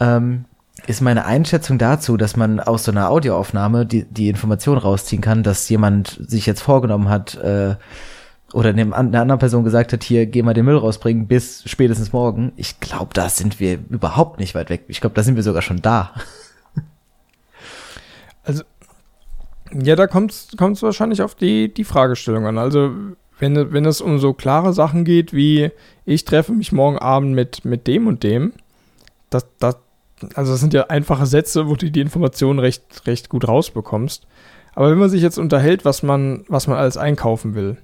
ähm, 0.00 0.44
ist 0.86 1.00
meine 1.00 1.24
Einschätzung 1.24 1.78
dazu, 1.78 2.16
dass 2.16 2.36
man 2.36 2.60
aus 2.60 2.84
so 2.84 2.92
einer 2.92 3.10
Audioaufnahme 3.10 3.86
die, 3.86 4.04
die 4.04 4.28
Information 4.28 4.78
rausziehen 4.78 5.22
kann, 5.22 5.42
dass 5.42 5.68
jemand 5.68 6.20
sich 6.26 6.46
jetzt 6.46 6.62
vorgenommen 6.62 7.08
hat, 7.08 7.36
äh, 7.36 7.76
oder 8.52 8.68
einem, 8.68 8.92
einer 8.92 9.20
anderen 9.20 9.40
Person 9.40 9.64
gesagt 9.64 9.92
hat, 9.92 10.04
hier, 10.04 10.26
geh 10.26 10.42
mal 10.42 10.54
den 10.54 10.64
Müll 10.64 10.76
rausbringen 10.76 11.26
bis 11.26 11.62
spätestens 11.66 12.12
morgen. 12.12 12.52
Ich 12.56 12.78
glaube, 12.78 13.12
da 13.12 13.28
sind 13.28 13.58
wir 13.58 13.80
überhaupt 13.90 14.38
nicht 14.38 14.54
weit 14.54 14.70
weg. 14.70 14.84
Ich 14.86 15.00
glaube, 15.00 15.16
da 15.16 15.24
sind 15.24 15.34
wir 15.34 15.42
sogar 15.42 15.62
schon 15.62 15.82
da. 15.82 16.12
Ja, 19.72 19.96
da 19.96 20.06
kommt 20.06 20.30
es 20.30 20.82
wahrscheinlich 20.82 21.20
auf 21.22 21.34
die, 21.34 21.72
die 21.72 21.82
Fragestellung 21.82 22.46
an. 22.46 22.58
Also, 22.58 22.92
wenn, 23.40 23.72
wenn 23.72 23.86
es 23.86 24.00
um 24.00 24.20
so 24.20 24.32
klare 24.32 24.72
Sachen 24.72 25.04
geht 25.04 25.32
wie, 25.32 25.70
ich 26.04 26.24
treffe 26.24 26.52
mich 26.52 26.70
morgen 26.70 26.98
Abend 26.98 27.34
mit, 27.34 27.64
mit 27.64 27.88
dem 27.88 28.06
und 28.06 28.22
dem, 28.22 28.52
das, 29.30 29.46
das, 29.58 29.76
also 30.34 30.52
das 30.52 30.60
sind 30.60 30.74
ja 30.74 30.86
einfache 30.88 31.26
Sätze, 31.26 31.68
wo 31.68 31.76
du 31.76 31.90
die 31.90 32.00
Informationen 32.00 32.58
recht, 32.58 33.06
recht 33.06 33.28
gut 33.28 33.46
rausbekommst. 33.46 34.26
Aber 34.74 34.90
wenn 34.90 34.98
man 34.98 35.10
sich 35.10 35.22
jetzt 35.22 35.38
unterhält, 35.38 35.84
was 35.84 36.02
man, 36.02 36.44
was 36.48 36.66
man 36.66 36.78
alles 36.78 36.96
einkaufen 36.96 37.54
will, 37.54 37.76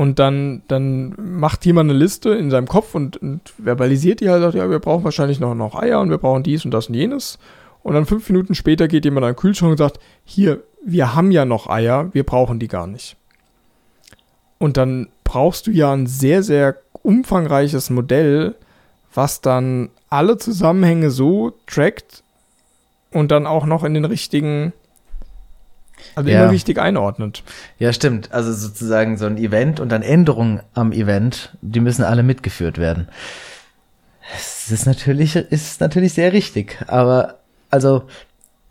und 0.00 0.18
dann, 0.18 0.62
dann 0.66 1.14
macht 1.18 1.66
jemand 1.66 1.90
eine 1.90 1.98
Liste 1.98 2.30
in 2.30 2.50
seinem 2.50 2.68
Kopf 2.68 2.94
und, 2.94 3.18
und 3.18 3.42
verbalisiert 3.62 4.20
die 4.20 4.30
halt, 4.30 4.40
sagt, 4.40 4.54
ja, 4.54 4.70
wir 4.70 4.78
brauchen 4.78 5.04
wahrscheinlich 5.04 5.40
noch, 5.40 5.54
noch 5.54 5.74
Eier 5.74 6.00
und 6.00 6.08
wir 6.08 6.16
brauchen 6.16 6.42
dies 6.42 6.64
und 6.64 6.70
das 6.70 6.86
und 6.86 6.94
jenes. 6.94 7.38
Und 7.82 7.92
dann 7.92 8.06
fünf 8.06 8.26
Minuten 8.30 8.54
später 8.54 8.88
geht 8.88 9.04
jemand 9.04 9.26
an 9.26 9.32
den 9.32 9.36
Kühlschrank 9.36 9.72
und 9.72 9.76
sagt, 9.76 10.00
hier, 10.24 10.62
wir 10.82 11.14
haben 11.14 11.30
ja 11.30 11.44
noch 11.44 11.68
Eier, 11.68 12.08
wir 12.14 12.24
brauchen 12.24 12.58
die 12.58 12.68
gar 12.68 12.86
nicht. 12.86 13.16
Und 14.56 14.78
dann 14.78 15.08
brauchst 15.22 15.66
du 15.66 15.70
ja 15.70 15.92
ein 15.92 16.06
sehr, 16.06 16.42
sehr 16.42 16.76
umfangreiches 17.02 17.90
Modell, 17.90 18.54
was 19.14 19.40
dann 19.40 19.90
alle 20.08 20.38
Zusammenhänge 20.38 21.10
so 21.10 21.52
trackt 21.66 22.22
und 23.12 23.30
dann 23.30 23.46
auch 23.46 23.66
noch 23.66 23.84
in 23.84 23.94
den 23.94 24.04
richtigen, 24.04 24.72
also 26.14 26.30
Ja. 26.30 26.42
immer 26.44 26.52
richtig 26.52 26.78
einordnet. 26.78 27.42
Ja, 27.78 27.92
stimmt. 27.92 28.32
Also 28.32 28.52
sozusagen 28.52 29.16
so 29.16 29.26
ein 29.26 29.38
Event 29.38 29.80
und 29.80 29.88
dann 29.90 30.02
Änderungen 30.02 30.60
am 30.74 30.92
Event, 30.92 31.56
die 31.60 31.80
müssen 31.80 32.04
alle 32.04 32.22
mitgeführt 32.22 32.78
werden. 32.78 33.08
Es 34.36 34.70
ist 34.70 34.86
natürlich, 34.86 35.34
ist 35.36 35.80
natürlich 35.80 36.12
sehr 36.12 36.32
richtig. 36.32 36.78
Aber 36.86 37.38
also 37.70 38.04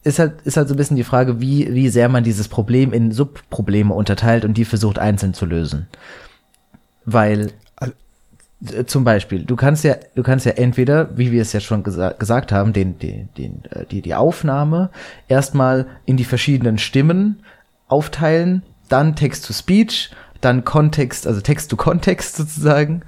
ist 0.03 0.19
halt, 0.19 0.41
ist 0.43 0.55
halt 0.55 0.69
so 0.69 0.73
ein 0.73 0.77
bisschen 0.77 0.95
die 0.95 1.03
Frage, 1.03 1.41
wie, 1.41 1.73
wie 1.73 1.89
sehr 1.89 2.07
man 2.07 2.23
dieses 2.23 2.47
Problem 2.47 2.93
in 2.93 3.11
Subprobleme 3.11 3.93
unterteilt 3.93 4.45
und 4.45 4.55
die 4.55 4.63
versucht 4.65 4.97
einzeln 4.97 5.33
zu 5.33 5.45
lösen. 5.45 5.87
Weil 7.03 7.51
Zum 8.87 9.05
Beispiel, 9.05 9.45
du 9.45 9.55
kannst 9.55 9.85
ja, 9.85 9.95
du 10.15 10.23
kannst 10.23 10.45
ja 10.45 10.51
entweder, 10.51 11.17
wie 11.17 11.31
wir 11.31 11.41
es 11.41 11.53
ja 11.53 11.61
schon 11.61 11.81
gesa 11.81 12.11
gesagt 12.11 12.51
haben, 12.51 12.73
den, 12.73 12.99
den, 12.99 13.29
den, 13.37 13.63
äh, 13.71 13.85
die, 13.85 14.01
die 14.01 14.15
Aufnahme 14.15 14.89
erstmal 15.29 15.87
in 16.05 16.17
die 16.17 16.25
verschiedenen 16.25 16.77
Stimmen 16.77 17.39
aufteilen, 17.87 18.63
dann 18.89 19.15
Text-to-Speech, 19.15 20.11
dann 20.41 20.65
Kontext, 20.65 21.25
also 21.25 21.39
Text-to-Kontext 21.39 22.35
sozusagen 22.35 23.03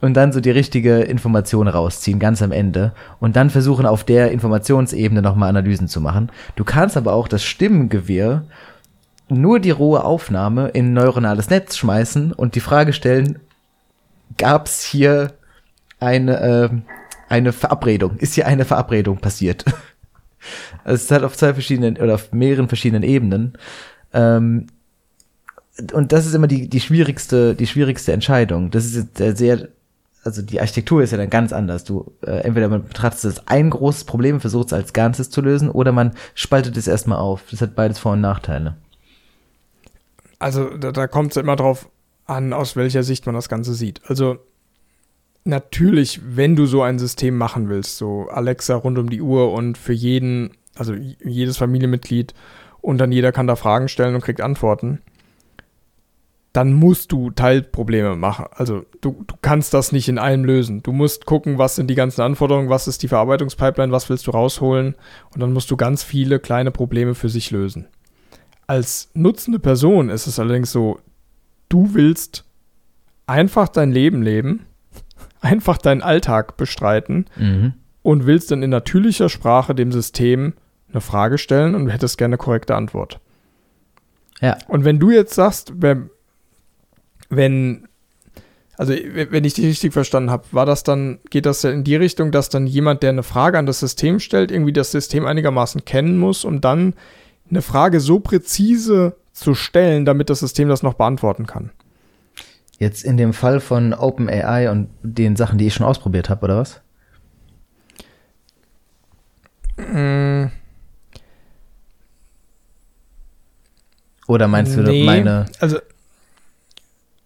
und 0.00 0.14
dann 0.14 0.32
so 0.32 0.40
die 0.40 0.50
richtige 0.50 1.00
Information 1.00 1.68
rausziehen, 1.68 2.18
ganz 2.18 2.42
am 2.42 2.52
Ende. 2.52 2.92
Und 3.20 3.36
dann 3.36 3.50
versuchen 3.50 3.86
auf 3.86 4.04
der 4.04 4.32
Informationsebene 4.32 5.22
nochmal 5.22 5.48
Analysen 5.48 5.88
zu 5.88 6.00
machen. 6.00 6.30
Du 6.56 6.64
kannst 6.64 6.96
aber 6.96 7.12
auch 7.12 7.28
das 7.28 7.42
Stimmengewirr 7.42 8.44
nur 9.28 9.60
die 9.60 9.70
rohe 9.70 10.04
Aufnahme 10.04 10.68
in 10.68 10.92
neuronales 10.92 11.50
Netz 11.50 11.76
schmeißen 11.76 12.32
und 12.32 12.54
die 12.54 12.60
Frage 12.60 12.92
stellen, 12.92 13.38
gab 14.36 14.66
es 14.66 14.82
hier 14.82 15.32
eine, 15.98 16.40
äh, 16.40 16.70
eine 17.28 17.52
Verabredung? 17.52 18.16
Ist 18.18 18.34
hier 18.34 18.46
eine 18.46 18.64
Verabredung 18.64 19.18
passiert? 19.18 19.64
Also 20.84 20.94
es 20.94 21.02
ist 21.02 21.10
halt 21.10 21.24
auf 21.24 21.36
zwei 21.36 21.54
verschiedenen 21.54 21.96
oder 21.96 22.14
auf 22.14 22.32
mehreren 22.32 22.68
verschiedenen 22.68 23.02
Ebenen. 23.02 23.54
Ähm, 24.12 24.66
und 25.92 26.12
das 26.12 26.26
ist 26.26 26.34
immer 26.34 26.46
die, 26.46 26.68
die 26.68 26.80
schwierigste, 26.80 27.54
die 27.54 27.66
schwierigste 27.66 28.12
Entscheidung. 28.12 28.70
Das 28.70 28.84
ist 28.84 29.16
sehr, 29.16 29.68
also 30.24 30.42
die 30.42 30.60
Architektur 30.60 31.02
ist 31.02 31.12
ja 31.12 31.18
dann 31.18 31.30
ganz 31.30 31.52
anders. 31.52 31.84
Du, 31.84 32.12
äh, 32.22 32.40
entweder 32.42 32.68
man 32.68 32.84
betrachtet 32.84 33.24
es 33.24 33.48
ein 33.48 33.70
großes 33.70 34.04
Problem, 34.04 34.40
versucht 34.40 34.68
es 34.68 34.72
als 34.72 34.92
Ganzes 34.92 35.30
zu 35.30 35.40
lösen, 35.40 35.70
oder 35.70 35.92
man 35.92 36.12
spaltet 36.34 36.76
es 36.76 36.86
erstmal 36.86 37.18
auf. 37.18 37.44
Das 37.50 37.62
hat 37.62 37.74
beides 37.74 37.98
Vor- 37.98 38.12
und 38.12 38.20
Nachteile. 38.20 38.76
Also 40.38 40.76
da, 40.76 40.92
da 40.92 41.06
kommt 41.06 41.32
es 41.32 41.36
immer 41.36 41.56
drauf 41.56 41.88
an, 42.30 42.52
aus 42.52 42.76
welcher 42.76 43.02
Sicht 43.02 43.26
man 43.26 43.34
das 43.34 43.48
Ganze 43.48 43.74
sieht. 43.74 44.00
Also 44.06 44.38
natürlich, 45.44 46.20
wenn 46.24 46.56
du 46.56 46.66
so 46.66 46.82
ein 46.82 46.98
System 46.98 47.36
machen 47.36 47.68
willst, 47.68 47.98
so 47.98 48.28
Alexa 48.28 48.76
rund 48.76 48.98
um 48.98 49.10
die 49.10 49.20
Uhr 49.20 49.52
und 49.52 49.76
für 49.76 49.92
jeden, 49.92 50.52
also 50.76 50.94
jedes 50.94 51.56
Familienmitglied 51.56 52.34
und 52.80 52.98
dann 52.98 53.12
jeder 53.12 53.32
kann 53.32 53.46
da 53.46 53.56
Fragen 53.56 53.88
stellen 53.88 54.14
und 54.14 54.22
kriegt 54.22 54.40
Antworten, 54.40 55.00
dann 56.52 56.72
musst 56.72 57.12
du 57.12 57.30
Teilprobleme 57.30 58.16
machen. 58.16 58.46
Also 58.50 58.84
du, 59.00 59.24
du 59.26 59.34
kannst 59.40 59.72
das 59.72 59.92
nicht 59.92 60.08
in 60.08 60.18
allem 60.18 60.44
lösen. 60.44 60.82
Du 60.82 60.92
musst 60.92 61.24
gucken, 61.24 61.58
was 61.58 61.76
sind 61.76 61.88
die 61.88 61.94
ganzen 61.94 62.22
Anforderungen, 62.22 62.68
was 62.68 62.88
ist 62.88 63.02
die 63.02 63.08
Verarbeitungspipeline, 63.08 63.92
was 63.92 64.08
willst 64.08 64.26
du 64.26 64.32
rausholen 64.32 64.96
und 65.32 65.40
dann 65.40 65.52
musst 65.52 65.70
du 65.70 65.76
ganz 65.76 66.02
viele 66.02 66.40
kleine 66.40 66.70
Probleme 66.70 67.14
für 67.14 67.28
sich 67.28 67.50
lösen. 67.50 67.86
Als 68.66 69.10
nutzende 69.14 69.58
Person 69.58 70.10
ist 70.10 70.26
es 70.26 70.38
allerdings 70.38 70.72
so, 70.72 70.98
du 71.70 71.94
willst 71.94 72.44
einfach 73.26 73.68
dein 73.68 73.90
Leben 73.92 74.22
leben, 74.22 74.66
einfach 75.40 75.78
deinen 75.78 76.02
Alltag 76.02 76.58
bestreiten 76.58 77.24
Mhm. 77.36 77.72
und 78.02 78.26
willst 78.26 78.50
dann 78.50 78.62
in 78.62 78.70
natürlicher 78.70 79.30
Sprache 79.30 79.74
dem 79.74 79.90
System 79.92 80.52
eine 80.92 81.00
Frage 81.00 81.38
stellen 81.38 81.74
und 81.74 81.88
hättest 81.88 82.18
gerne 82.18 82.34
eine 82.34 82.38
korrekte 82.38 82.74
Antwort. 82.74 83.20
Ja. 84.42 84.58
Und 84.68 84.84
wenn 84.84 84.98
du 84.98 85.10
jetzt 85.10 85.34
sagst, 85.34 85.72
wenn, 85.80 86.10
wenn 87.28 87.86
also 88.76 88.94
wenn 88.94 89.44
ich 89.44 89.52
dich 89.52 89.66
richtig 89.66 89.92
verstanden 89.92 90.30
habe, 90.30 90.44
war 90.52 90.64
das 90.64 90.82
dann, 90.84 91.18
geht 91.28 91.44
das 91.44 91.62
ja 91.62 91.70
in 91.70 91.84
die 91.84 91.96
Richtung, 91.96 92.32
dass 92.32 92.48
dann 92.48 92.66
jemand, 92.66 93.02
der 93.02 93.10
eine 93.10 93.22
Frage 93.22 93.58
an 93.58 93.66
das 93.66 93.78
System 93.80 94.20
stellt, 94.20 94.50
irgendwie 94.50 94.72
das 94.72 94.90
System 94.90 95.26
einigermaßen 95.26 95.84
kennen 95.84 96.16
muss, 96.16 96.46
um 96.46 96.62
dann 96.62 96.94
eine 97.50 97.60
Frage 97.60 98.00
so 98.00 98.20
präzise 98.20 99.16
zu 99.40 99.54
stellen, 99.54 100.04
damit 100.04 100.30
das 100.30 100.40
System 100.40 100.68
das 100.68 100.82
noch 100.82 100.94
beantworten 100.94 101.46
kann. 101.46 101.70
Jetzt 102.78 103.04
in 103.04 103.16
dem 103.16 103.32
Fall 103.32 103.60
von 103.60 103.92
OpenAI 103.92 104.70
und 104.70 104.88
den 105.02 105.36
Sachen, 105.36 105.58
die 105.58 105.66
ich 105.66 105.74
schon 105.74 105.86
ausprobiert 105.86 106.30
habe, 106.30 106.44
oder 106.44 106.58
was? 106.58 106.80
Mm, 109.76 110.46
Oder 114.30 114.46
meinst 114.46 114.76
du 114.76 114.82
nee, 114.82 115.02
meine, 115.02 115.46
Also, 115.58 115.78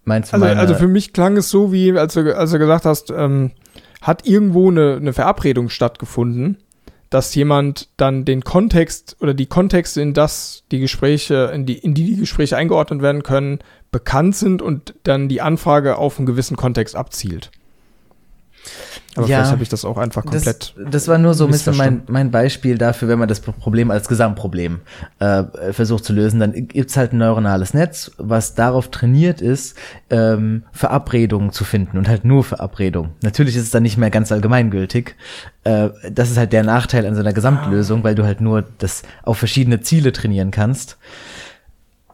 meinst 0.05 0.33
du 0.33 0.37
also, 0.37 0.47
meine, 0.47 0.59
also 0.59 0.75
für 0.75 0.89
mich 0.89 1.13
klang 1.13 1.37
es 1.37 1.51
so, 1.51 1.71
wie 1.71 1.93
als 1.99 2.15
du, 2.15 2.35
als 2.35 2.51
du 2.51 2.59
gesagt 2.59 2.87
hast, 2.87 3.11
ähm, 3.11 3.51
hat 4.01 4.27
irgendwo 4.27 4.71
eine, 4.71 4.97
eine 4.97 5.13
Verabredung 5.13 5.69
stattgefunden, 5.69 6.57
dass 7.15 7.33
jemand 7.37 7.91
dann 7.97 8.25
den 8.25 8.43
Kontext 8.43 9.17
oder 9.21 9.35
die 9.35 9.47
Kontexte, 9.47 10.03
in 10.03 10.15
das 10.15 10.65
die 10.73 10.81
Gespräche, 10.81 11.53
in 11.55 11.65
die, 11.65 11.79
in 11.79 11.95
die 11.95 12.07
die 12.07 12.17
Gespräche 12.17 12.57
eingeordnet 12.57 13.03
werden 13.03 13.23
können, 13.23 13.61
bekannt 13.93 14.35
sind 14.35 14.61
und 14.61 14.97
dann 15.05 15.29
die 15.29 15.41
Anfrage 15.41 15.97
auf 15.97 16.19
einen 16.19 16.27
gewissen 16.27 16.57
Kontext 16.57 16.97
abzielt. 16.97 17.53
Aber 19.17 19.29
Ja, 19.29 19.39
vielleicht 19.39 19.53
habe 19.53 19.63
ich 19.63 19.69
das 19.69 19.85
auch 19.85 19.97
einfach 19.97 20.25
komplett. 20.25 20.75
Das, 20.77 20.91
das 20.91 21.09
war 21.09 21.19
nur 21.19 21.35
so 21.35 21.45
ein 21.45 21.53
bisschen 21.53 21.77
mein, 21.77 22.03
mein 22.09 22.31
Beispiel 22.31 22.79
dafür, 22.79 23.09
wenn 23.09 23.19
man 23.19 23.29
das 23.29 23.41
Problem 23.41 23.91
als 23.91 24.09
Gesamtproblem 24.09 24.81
äh, 25.21 25.45
versucht 25.73 26.05
zu 26.05 26.13
lösen, 26.13 26.41
dann 26.41 26.53
gibt's 26.53 26.97
halt 26.97 27.13
ein 27.13 27.19
neuronales 27.19 27.75
Netz, 27.75 28.11
was 28.19 28.55
darauf 28.55 28.91
trainiert 28.91 29.41
ist, 29.41 29.77
ähm, 30.11 30.65
Verabredungen 30.73 31.53
zu 31.53 31.65
finden 31.65 31.97
und 31.97 32.09
halt 32.09 32.25
nur 32.25 32.43
Verabredungen. 32.43 33.13
Natürlich 33.23 33.57
ist 33.57 33.65
es 33.65 33.71
dann 33.71 33.85
nicht 33.85 33.99
mehr 33.99 34.11
ganz 34.11 34.33
allgemeingültig. 34.33 35.15
Äh, 35.63 35.91
das 36.11 36.31
ist 36.31 36.37
halt 36.37 36.53
der 36.53 36.65
Nachteil 36.65 37.07
an 37.07 37.15
so 37.15 37.21
einer 37.21 37.33
Gesamtlösung, 37.33 38.03
weil 38.03 38.17
du 38.17 38.25
halt 38.25 38.41
nur 38.41 38.65
das 38.79 39.03
auf 39.23 39.39
verschiedene 39.39 39.81
Ziele 39.81 40.13
trainieren 40.13 40.51
kannst. 40.51 40.99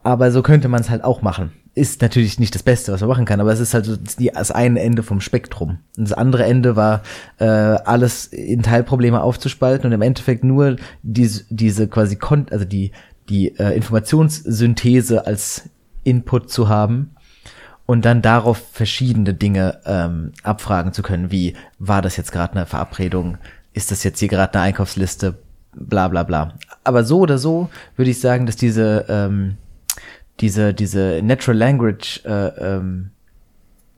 Aber 0.02 0.30
so 0.32 0.42
könnte 0.42 0.68
man 0.68 0.80
es 0.80 0.90
halt 0.90 1.04
auch 1.04 1.22
machen. 1.22 1.52
Ist 1.74 2.02
natürlich 2.02 2.40
nicht 2.40 2.54
das 2.54 2.64
Beste, 2.64 2.92
was 2.92 3.00
man 3.00 3.08
machen 3.08 3.24
kann, 3.24 3.40
aber 3.40 3.52
es 3.52 3.60
ist 3.60 3.74
halt 3.74 3.88
das 4.34 4.50
eine 4.50 4.80
Ende 4.80 5.02
vom 5.02 5.20
Spektrum. 5.20 5.78
Und 5.96 6.10
das 6.10 6.12
andere 6.12 6.44
Ende 6.44 6.74
war, 6.74 7.02
äh, 7.38 7.44
alles 7.44 8.26
in 8.26 8.62
Teilprobleme 8.62 9.22
aufzuspalten 9.22 9.86
und 9.86 9.92
im 9.92 10.02
Endeffekt 10.02 10.42
nur 10.42 10.76
diese, 11.02 11.44
diese 11.48 11.86
quasi, 11.86 12.16
kon 12.16 12.46
also 12.50 12.64
die, 12.64 12.90
die 13.28 13.56
äh, 13.56 13.76
Informationssynthese 13.76 15.26
als 15.26 15.70
Input 16.02 16.50
zu 16.50 16.68
haben 16.68 17.12
und 17.86 18.04
dann 18.04 18.22
darauf 18.22 18.62
verschiedene 18.72 19.34
Dinge 19.34 19.80
ähm, 19.84 20.32
abfragen 20.42 20.92
zu 20.92 21.02
können, 21.02 21.30
wie 21.30 21.54
war 21.78 22.02
das 22.02 22.16
jetzt 22.16 22.32
gerade 22.32 22.54
eine 22.54 22.66
Verabredung, 22.66 23.38
ist 23.72 23.90
das 23.90 24.04
jetzt 24.04 24.20
hier 24.20 24.28
gerade 24.28 24.54
eine 24.54 24.62
Einkaufsliste, 24.64 25.38
bla 25.74 26.08
bla 26.08 26.22
bla. 26.22 26.54
Aber 26.84 27.04
so 27.04 27.18
oder 27.18 27.38
so 27.38 27.68
würde 27.96 28.10
ich 28.10 28.20
sagen, 28.20 28.46
dass 28.46 28.56
diese 28.56 29.06
ähm, 29.08 29.56
diese 30.40 30.74
diese 30.74 31.20
Natural 31.22 31.56
Language 31.56 32.24
äh, 32.24 32.48
ähm, 32.76 33.10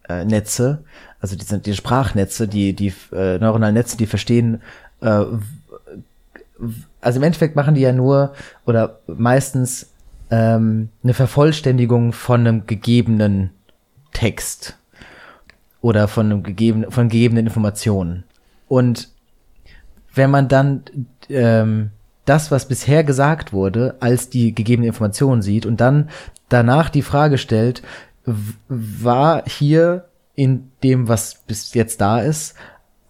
äh, 0.08 0.24
Netze, 0.24 0.84
also 1.20 1.36
diese 1.36 1.58
die 1.58 1.74
Sprachnetze, 1.74 2.48
die 2.48 2.74
die 2.74 2.92
äh, 3.12 3.38
neuronalen 3.38 3.74
Netze, 3.74 3.96
die 3.96 4.06
verstehen 4.06 4.62
äh, 5.00 5.24
also 7.00 7.18
im 7.18 7.22
Endeffekt 7.24 7.56
machen 7.56 7.74
die 7.74 7.80
ja 7.80 7.92
nur 7.92 8.34
oder 8.66 9.00
meistens 9.06 9.92
ähm, 10.30 10.88
eine 11.02 11.14
Vervollständigung 11.14 12.12
von 12.12 12.40
einem 12.40 12.66
gegebenen 12.66 13.50
Text 14.12 14.78
oder 15.80 16.08
von 16.08 16.26
einem 16.26 16.42
gegebenen, 16.42 16.90
von 16.90 17.08
gegebenen 17.08 17.46
Informationen. 17.46 18.24
Und 18.68 19.10
wenn 20.14 20.30
man 20.30 20.48
dann 20.48 20.84
ähm, 21.28 21.90
das, 22.24 22.50
was 22.50 22.66
bisher 22.68 23.04
gesagt 23.04 23.52
wurde, 23.52 23.96
als 24.00 24.28
die 24.28 24.54
gegebene 24.54 24.88
Information 24.88 25.42
sieht 25.42 25.66
und 25.66 25.80
dann 25.80 26.08
danach 26.48 26.88
die 26.88 27.02
Frage 27.02 27.38
stellt, 27.38 27.82
war 28.68 29.42
hier 29.46 30.04
in 30.34 30.70
dem, 30.82 31.08
was 31.08 31.42
bis 31.46 31.74
jetzt 31.74 32.00
da 32.00 32.20
ist, 32.20 32.54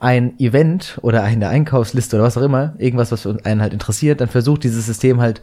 ein 0.01 0.39
Event 0.41 0.99
oder 1.03 1.23
eine 1.23 1.49
Einkaufsliste 1.49 2.17
oder 2.17 2.25
was 2.25 2.37
auch 2.37 2.43
immer, 2.43 2.75
irgendwas, 2.79 3.13
was 3.13 3.27
einen 3.27 3.63
halt 3.63 3.73
interessiert, 3.73 4.21
dann 4.21 4.29
versucht 4.29 4.65
dieses 4.65 4.87
System 4.87 5.21
halt 5.21 5.41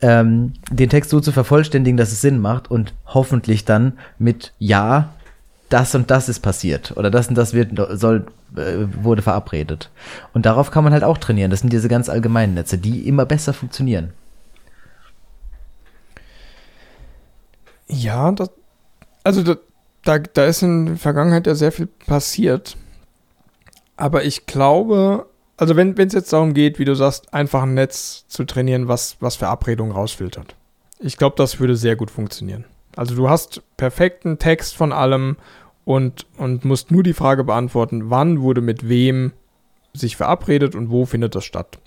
ähm, 0.00 0.52
den 0.70 0.88
Text 0.88 1.10
so 1.10 1.20
zu 1.20 1.32
vervollständigen, 1.32 1.96
dass 1.96 2.12
es 2.12 2.20
Sinn 2.20 2.38
macht 2.38 2.70
und 2.70 2.94
hoffentlich 3.06 3.64
dann 3.64 3.94
mit 4.18 4.52
Ja, 4.58 5.08
das 5.68 5.94
und 5.94 6.10
das 6.10 6.28
ist 6.28 6.40
passiert 6.40 6.96
oder 6.96 7.10
das 7.10 7.28
und 7.28 7.34
das 7.36 7.52
wird 7.52 7.72
soll 7.98 8.26
äh, 8.56 8.86
wurde 9.02 9.22
verabredet. 9.22 9.90
Und 10.32 10.46
darauf 10.46 10.70
kann 10.70 10.84
man 10.84 10.92
halt 10.92 11.04
auch 11.04 11.18
trainieren. 11.18 11.50
Das 11.50 11.60
sind 11.60 11.72
diese 11.72 11.88
ganz 11.88 12.08
allgemeinen 12.08 12.54
Netze, 12.54 12.78
die 12.78 13.06
immer 13.06 13.26
besser 13.26 13.52
funktionieren. 13.52 14.12
Ja, 17.88 18.32
das, 18.32 18.50
also 19.24 19.42
da, 19.42 19.56
da, 20.04 20.18
da 20.18 20.44
ist 20.44 20.62
in 20.62 20.86
der 20.86 20.96
Vergangenheit 20.96 21.46
ja 21.46 21.54
sehr 21.54 21.72
viel 21.72 21.86
passiert. 21.86 22.76
Aber 23.96 24.24
ich 24.24 24.46
glaube, 24.46 25.26
also 25.56 25.76
wenn 25.76 25.98
es 25.98 26.12
jetzt 26.12 26.32
darum 26.32 26.54
geht, 26.54 26.78
wie 26.78 26.84
du 26.84 26.94
sagst, 26.94 27.34
einfach 27.34 27.62
ein 27.62 27.74
Netz 27.74 28.24
zu 28.28 28.44
trainieren, 28.44 28.88
was, 28.88 29.16
was 29.20 29.36
Verabredungen 29.36 29.92
rausfiltert. 29.92 30.54
Ich 31.00 31.16
glaube, 31.16 31.36
das 31.36 31.60
würde 31.60 31.76
sehr 31.76 31.96
gut 31.96 32.10
funktionieren. 32.10 32.64
Also 32.98 33.14
du 33.14 33.30
hast 33.30 33.62
perfekten 33.76 34.40
Text 34.40 34.74
von 34.74 34.90
allem 34.90 35.36
und, 35.84 36.26
und 36.36 36.64
musst 36.64 36.90
nur 36.90 37.04
die 37.04 37.12
Frage 37.12 37.44
beantworten, 37.44 38.10
wann 38.10 38.40
wurde 38.40 38.60
mit 38.60 38.88
wem 38.88 39.34
sich 39.92 40.16
verabredet 40.16 40.74
und 40.74 40.90
wo 40.90 41.06
findet 41.06 41.36
das 41.36 41.44
statt. 41.44 41.78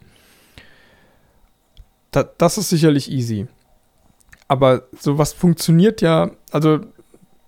Da, 2.11 2.23
das 2.23 2.57
ist 2.57 2.69
sicherlich 2.69 3.11
easy. 3.11 3.47
Aber 4.47 4.83
sowas 4.97 5.33
funktioniert 5.33 6.01
ja, 6.01 6.31
also 6.49 6.79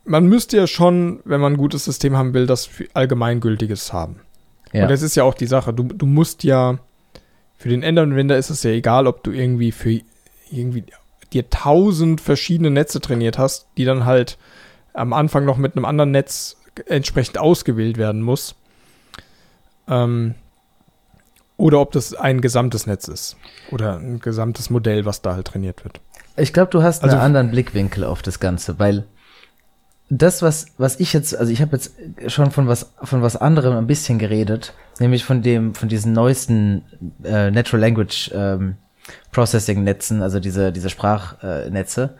man 0.03 0.25
müsste 0.27 0.57
ja 0.57 0.67
schon, 0.67 1.21
wenn 1.23 1.39
man 1.39 1.53
ein 1.53 1.57
gutes 1.57 1.85
System 1.85 2.17
haben 2.17 2.33
will, 2.33 2.47
das 2.47 2.69
Allgemeingültiges 2.93 3.93
haben. 3.93 4.19
Ja. 4.73 4.83
Und 4.83 4.91
das 4.91 5.03
ist 5.03 5.15
ja 5.15 5.23
auch 5.23 5.35
die 5.35 5.47
Sache. 5.47 5.73
Du, 5.73 5.83
du 5.83 6.05
musst 6.05 6.43
ja, 6.43 6.79
für 7.55 7.69
den 7.69 7.81
Endanwender 7.81 8.37
ist 8.37 8.49
es 8.49 8.63
ja 8.63 8.71
egal, 8.71 9.07
ob 9.07 9.23
du 9.23 9.31
irgendwie 9.31 9.71
für 9.71 10.01
irgendwie 10.51 10.83
dir 11.33 11.49
tausend 11.49 12.21
verschiedene 12.21 12.69
Netze 12.69 13.01
trainiert 13.01 13.37
hast, 13.37 13.67
die 13.77 13.85
dann 13.85 14.05
halt 14.05 14.37
am 14.93 15.13
Anfang 15.13 15.45
noch 15.45 15.57
mit 15.57 15.75
einem 15.75 15.85
anderen 15.85 16.11
Netz 16.11 16.57
entsprechend 16.87 17.37
ausgewählt 17.37 17.97
werden 17.97 18.21
muss. 18.21 18.55
Ähm, 19.87 20.35
oder 21.57 21.79
ob 21.79 21.91
das 21.91 22.13
ein 22.13 22.41
gesamtes 22.41 22.87
Netz 22.87 23.07
ist. 23.07 23.37
Oder 23.71 23.97
ein 23.97 24.19
gesamtes 24.19 24.69
Modell, 24.69 25.05
was 25.05 25.21
da 25.21 25.35
halt 25.35 25.47
trainiert 25.47 25.83
wird. 25.83 25.99
Ich 26.35 26.51
glaube, 26.51 26.71
du 26.71 26.81
hast 26.81 27.03
also, 27.03 27.15
einen 27.15 27.25
anderen 27.25 27.51
Blickwinkel 27.51 28.03
auf 28.03 28.21
das 28.21 28.39
Ganze, 28.39 28.79
weil 28.79 29.05
das, 30.09 30.41
was, 30.41 30.67
was 30.77 30.99
ich 30.99 31.13
jetzt, 31.13 31.35
also 31.35 31.51
ich 31.51 31.61
habe 31.61 31.75
jetzt 31.75 31.93
schon 32.27 32.51
von 32.51 32.67
was, 32.67 32.93
von 33.03 33.21
was 33.21 33.35
anderem 33.35 33.77
ein 33.77 33.87
bisschen 33.87 34.19
geredet, 34.19 34.73
nämlich 34.99 35.23
von 35.23 35.41
dem, 35.41 35.73
von 35.75 35.89
diesen 35.89 36.13
neuesten 36.13 36.83
äh, 37.23 37.51
Natural 37.51 37.81
Language 37.81 38.31
ähm, 38.33 38.75
Processing 39.31 39.83
Netzen, 39.83 40.21
also 40.21 40.39
diese, 40.39 40.71
diese 40.71 40.89
Sprachnetze, 40.89 42.15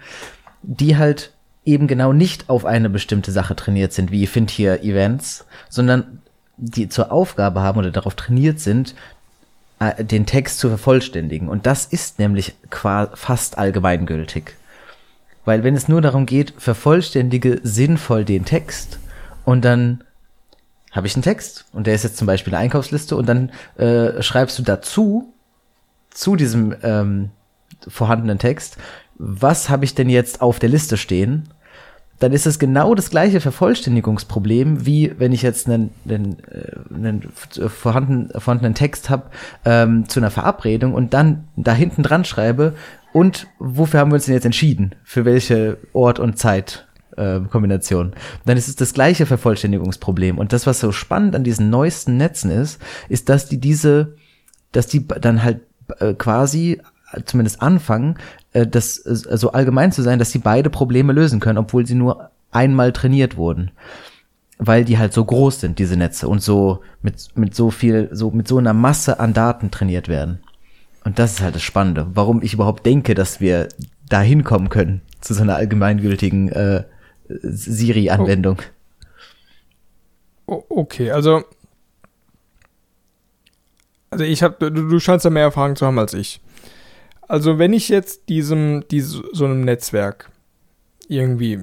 die 0.61 0.97
halt 0.97 1.31
eben 1.65 1.87
genau 1.87 2.13
nicht 2.13 2.49
auf 2.49 2.65
eine 2.65 2.89
bestimmte 2.89 3.31
Sache 3.31 3.55
trainiert 3.55 3.93
sind, 3.93 4.11
wie 4.11 4.27
Find 4.27 4.51
hier 4.51 4.83
Events, 4.83 5.45
sondern 5.69 6.21
die 6.57 6.89
zur 6.89 7.11
Aufgabe 7.11 7.61
haben 7.61 7.79
oder 7.79 7.91
darauf 7.91 8.15
trainiert 8.15 8.59
sind, 8.59 8.95
äh, 9.79 10.03
den 10.03 10.25
Text 10.25 10.59
zu 10.59 10.69
vervollständigen. 10.69 11.49
Und 11.49 11.65
das 11.65 11.85
ist 11.85 12.19
nämlich 12.19 12.55
fast 13.13 13.57
allgemeingültig. 13.57 14.55
Weil 15.45 15.63
wenn 15.63 15.75
es 15.75 15.87
nur 15.87 16.01
darum 16.01 16.25
geht, 16.25 16.53
vervollständige 16.57 17.59
sinnvoll 17.63 18.23
den 18.23 18.45
Text 18.45 18.99
und 19.45 19.65
dann 19.65 20.03
habe 20.91 21.07
ich 21.07 21.15
einen 21.15 21.23
Text 21.23 21.65
und 21.73 21.87
der 21.87 21.95
ist 21.95 22.03
jetzt 22.03 22.17
zum 22.17 22.27
Beispiel 22.27 22.53
eine 22.53 22.63
Einkaufsliste 22.63 23.15
und 23.15 23.27
dann 23.27 23.51
äh, 23.77 24.21
schreibst 24.21 24.57
du 24.59 24.63
dazu, 24.63 25.32
zu 26.13 26.35
diesem 26.35 26.75
ähm, 26.83 27.29
vorhandenen 27.87 28.39
Text, 28.39 28.77
was 29.15 29.69
habe 29.69 29.85
ich 29.85 29.95
denn 29.95 30.09
jetzt 30.09 30.41
auf 30.41 30.59
der 30.59 30.69
Liste 30.69 30.97
stehen? 30.97 31.49
Dann 32.19 32.31
ist 32.31 32.45
es 32.45 32.59
genau 32.59 32.95
das 32.95 33.09
gleiche 33.09 33.41
Vervollständigungsproblem, 33.41 34.85
wie 34.85 35.13
wenn 35.17 35.33
ich 35.33 35.41
jetzt 35.41 35.67
einen, 35.67 35.89
einen, 36.07 36.37
äh, 36.49 36.93
einen 36.93 37.31
vorhanden, 37.33 38.29
vorhandenen 38.39 38.75
Text 38.75 39.09
habe 39.09 39.29
ähm, 39.65 40.07
zu 40.07 40.19
einer 40.19 40.31
Verabredung 40.31 40.93
und 40.93 41.13
dann 41.13 41.47
da 41.55 41.73
hinten 41.73 42.03
dran 42.03 42.23
schreibe, 42.23 42.75
und 43.13 43.47
wofür 43.59 43.99
haben 43.99 44.11
wir 44.11 44.15
uns 44.15 44.25
denn 44.25 44.33
jetzt 44.33 44.45
entschieden? 44.45 44.95
Für 45.03 45.23
welche 45.23 45.77
Ort 45.93 46.19
und 46.19 46.37
Zeit? 46.37 46.87
Äh, 47.15 47.41
Kombination. 47.41 48.13
Dann 48.45 48.57
ist 48.57 48.67
es 48.67 48.75
das 48.75 48.93
gleiche 48.93 49.27
Vervollständigungsproblem. 49.27 50.39
Und 50.39 50.51
das, 50.51 50.65
was 50.65 50.79
so 50.79 50.91
spannend 50.91 51.35
an 51.35 51.43
diesen 51.43 51.69
neuesten 51.69 52.17
Netzen 52.17 52.49
ist, 52.49 52.81
ist, 53.07 53.29
dass 53.29 53.47
die 53.47 53.59
diese, 53.59 54.15
dass 54.71 54.87
die 54.87 55.07
dann 55.07 55.43
halt 55.43 55.61
äh, 55.99 56.13
quasi 56.13 56.81
zumindest 57.25 57.61
anfangen, 57.61 58.15
äh, 58.53 58.65
das 58.65 58.97
äh, 58.99 59.37
so 59.37 59.51
allgemein 59.51 59.91
zu 59.91 60.01
sein, 60.01 60.19
dass 60.19 60.31
sie 60.31 60.39
beide 60.39 60.69
Probleme 60.69 61.13
lösen 61.13 61.39
können, 61.39 61.57
obwohl 61.57 61.85
sie 61.85 61.95
nur 61.95 62.31
einmal 62.51 62.91
trainiert 62.91 63.37
wurden. 63.37 63.71
Weil 64.57 64.85
die 64.85 64.97
halt 64.97 65.13
so 65.13 65.25
groß 65.25 65.59
sind, 65.59 65.79
diese 65.79 65.97
Netze, 65.97 66.27
und 66.27 66.41
so 66.41 66.81
mit, 67.01 67.35
mit 67.35 67.55
so 67.55 67.71
viel, 67.71 68.09
so 68.11 68.31
mit 68.31 68.47
so 68.47 68.57
einer 68.57 68.73
Masse 68.73 69.19
an 69.19 69.33
Daten 69.33 69.71
trainiert 69.71 70.07
werden. 70.07 70.39
Und 71.03 71.19
das 71.19 71.33
ist 71.33 71.41
halt 71.41 71.55
das 71.55 71.63
Spannende, 71.63 72.07
warum 72.13 72.41
ich 72.41 72.53
überhaupt 72.53 72.85
denke, 72.85 73.13
dass 73.13 73.41
wir 73.41 73.67
da 74.07 74.21
hinkommen 74.21 74.69
können 74.69 75.01
zu 75.19 75.33
so 75.33 75.41
einer 75.41 75.55
allgemeingültigen 75.55 76.49
äh, 76.49 76.83
Siri-Anwendung. 77.27 78.61
Okay, 80.45 81.11
also 81.11 81.43
also 84.13 84.23
ich 84.23 84.43
habe, 84.43 84.71
du, 84.71 84.87
du 84.87 84.99
scheinst 84.99 85.25
da 85.25 85.29
mehr 85.29 85.43
Erfahrung 85.43 85.75
zu 85.75 85.85
haben 85.85 85.99
als 85.99 86.13
ich. 86.13 86.41
Also 87.27 87.57
wenn 87.57 87.73
ich 87.73 87.89
jetzt 87.89 88.29
diesem, 88.29 88.87
diesem 88.89 89.23
so 89.31 89.45
einem 89.45 89.61
Netzwerk 89.61 90.29
irgendwie, 91.07 91.59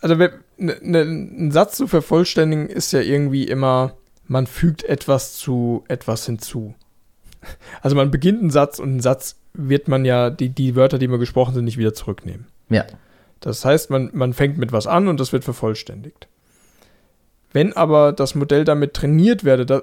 also 0.00 0.14
ne, 0.14 0.32
ne, 0.56 1.00
ein 1.02 1.50
Satz 1.50 1.76
zu 1.76 1.86
vervollständigen 1.86 2.68
ist 2.68 2.92
ja 2.92 3.00
irgendwie 3.00 3.44
immer, 3.44 3.94
man 4.26 4.46
fügt 4.46 4.84
etwas 4.84 5.34
zu 5.34 5.84
etwas 5.88 6.26
hinzu. 6.26 6.74
Also 7.80 7.96
man 7.96 8.10
beginnt 8.10 8.40
einen 8.40 8.50
Satz 8.50 8.78
und 8.78 8.90
einen 8.90 9.00
Satz 9.00 9.36
wird 9.54 9.88
man 9.88 10.04
ja, 10.04 10.30
die, 10.30 10.50
die 10.50 10.76
Wörter, 10.76 10.98
die 10.98 11.08
mal 11.08 11.18
gesprochen 11.18 11.54
sind, 11.54 11.64
nicht 11.64 11.78
wieder 11.78 11.94
zurücknehmen. 11.94 12.46
Ja. 12.68 12.84
Das 13.40 13.64
heißt, 13.64 13.90
man, 13.90 14.10
man 14.12 14.34
fängt 14.34 14.58
mit 14.58 14.72
was 14.72 14.86
an 14.86 15.08
und 15.08 15.18
das 15.18 15.32
wird 15.32 15.44
vervollständigt. 15.44 16.28
Wenn 17.52 17.72
aber 17.72 18.12
das 18.12 18.34
Modell 18.34 18.64
damit 18.64 18.94
trainiert, 18.94 19.44
werde, 19.44 19.66
da, 19.66 19.82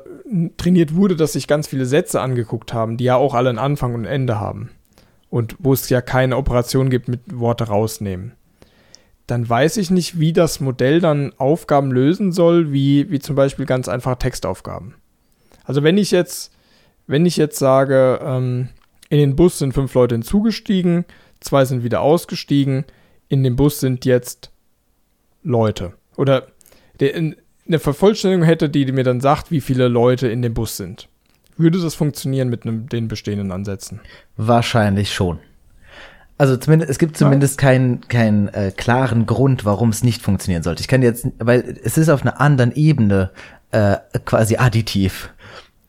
trainiert 0.58 0.96
wurde, 0.96 1.16
dass 1.16 1.34
sich 1.34 1.48
ganz 1.48 1.68
viele 1.68 1.86
Sätze 1.86 2.22
angeguckt 2.22 2.74
haben, 2.74 2.98
die 2.98 3.04
ja 3.04 3.16
auch 3.18 3.34
alle 3.34 3.50
einen 3.50 3.60
Anfang 3.60 3.94
und 3.94 4.06
Ende 4.06 4.40
haben 4.40 4.72
und 5.30 5.56
wo 5.60 5.74
es 5.74 5.90
ja 5.90 6.02
keine 6.02 6.38
Operation 6.38 6.90
gibt 6.90 7.10
mit 7.10 7.22
Worte 7.28 7.66
rausnehmen, 7.66 8.34
dann 9.28 9.48
weiß 9.48 9.76
ich 9.78 9.92
nicht, 9.92 10.20
wie 10.20 10.32
das 10.32 10.62
Modell 10.62 11.02
dann 11.02 11.34
Aufgaben 11.38 11.92
lösen 11.92 12.32
soll, 12.32 12.72
wie, 12.72 13.12
wie 13.12 13.20
zum 13.20 13.36
Beispiel 13.36 13.66
ganz 13.66 13.90
einfache 13.90 14.18
Textaufgaben. 14.18 14.96
Also 15.66 15.84
wenn 15.84 15.98
ich 15.98 16.12
jetzt 16.12 16.54
wenn 17.08 17.26
ich 17.26 17.38
jetzt 17.38 17.58
sage, 17.58 18.20
ähm, 18.22 18.70
in 19.10 19.18
den 19.18 19.36
Bus 19.36 19.58
sind 19.58 19.74
fünf 19.74 19.94
Leute 19.94 20.16
hinzugestiegen, 20.16 21.06
zwei 21.40 21.66
sind 21.66 21.84
wieder 21.84 22.02
ausgestiegen, 22.02 22.84
in 23.30 23.44
dem 23.44 23.56
Bus 23.56 23.80
sind 23.80 24.06
jetzt 24.06 24.52
Leute. 25.42 25.94
Oder 26.18 26.48
eine 27.68 27.80
Vervollständigung 27.80 28.46
hätte, 28.46 28.70
die 28.70 28.92
mir 28.92 29.04
dann 29.04 29.22
sagt, 29.22 29.52
wie 29.52 29.62
viele 29.62 29.88
Leute 29.88 30.28
in 30.28 30.42
dem 30.42 30.54
Bus 30.54 30.78
sind. 30.78 31.10
Würde 31.58 31.82
das 31.82 31.96
funktionieren 31.96 32.50
mit 32.50 32.64
einem, 32.66 32.88
den 32.88 33.08
bestehenden 33.08 33.52
Ansätzen? 33.52 34.00
Wahrscheinlich 34.36 35.14
schon. 35.14 35.40
Also 36.38 36.56
zumindest, 36.56 36.92
es 36.92 37.00
gibt 37.00 37.18
zumindest 37.18 37.58
keinen 37.58 38.02
keinen 38.02 38.48
äh, 38.50 38.72
klaren 38.76 39.26
Grund, 39.26 39.66
warum 39.66 39.90
es 39.90 40.04
nicht 40.04 40.22
funktionieren 40.22 40.62
sollte. 40.62 40.82
Ich 40.82 40.88
kann 40.88 41.02
jetzt, 41.02 41.28
weil 41.40 41.80
es 41.84 41.98
ist 41.98 42.10
auf 42.10 42.22
einer 42.22 42.40
anderen 42.40 42.76
Ebene 42.76 43.32
äh, 43.72 43.98
quasi 44.24 44.58
additiv 44.58 45.32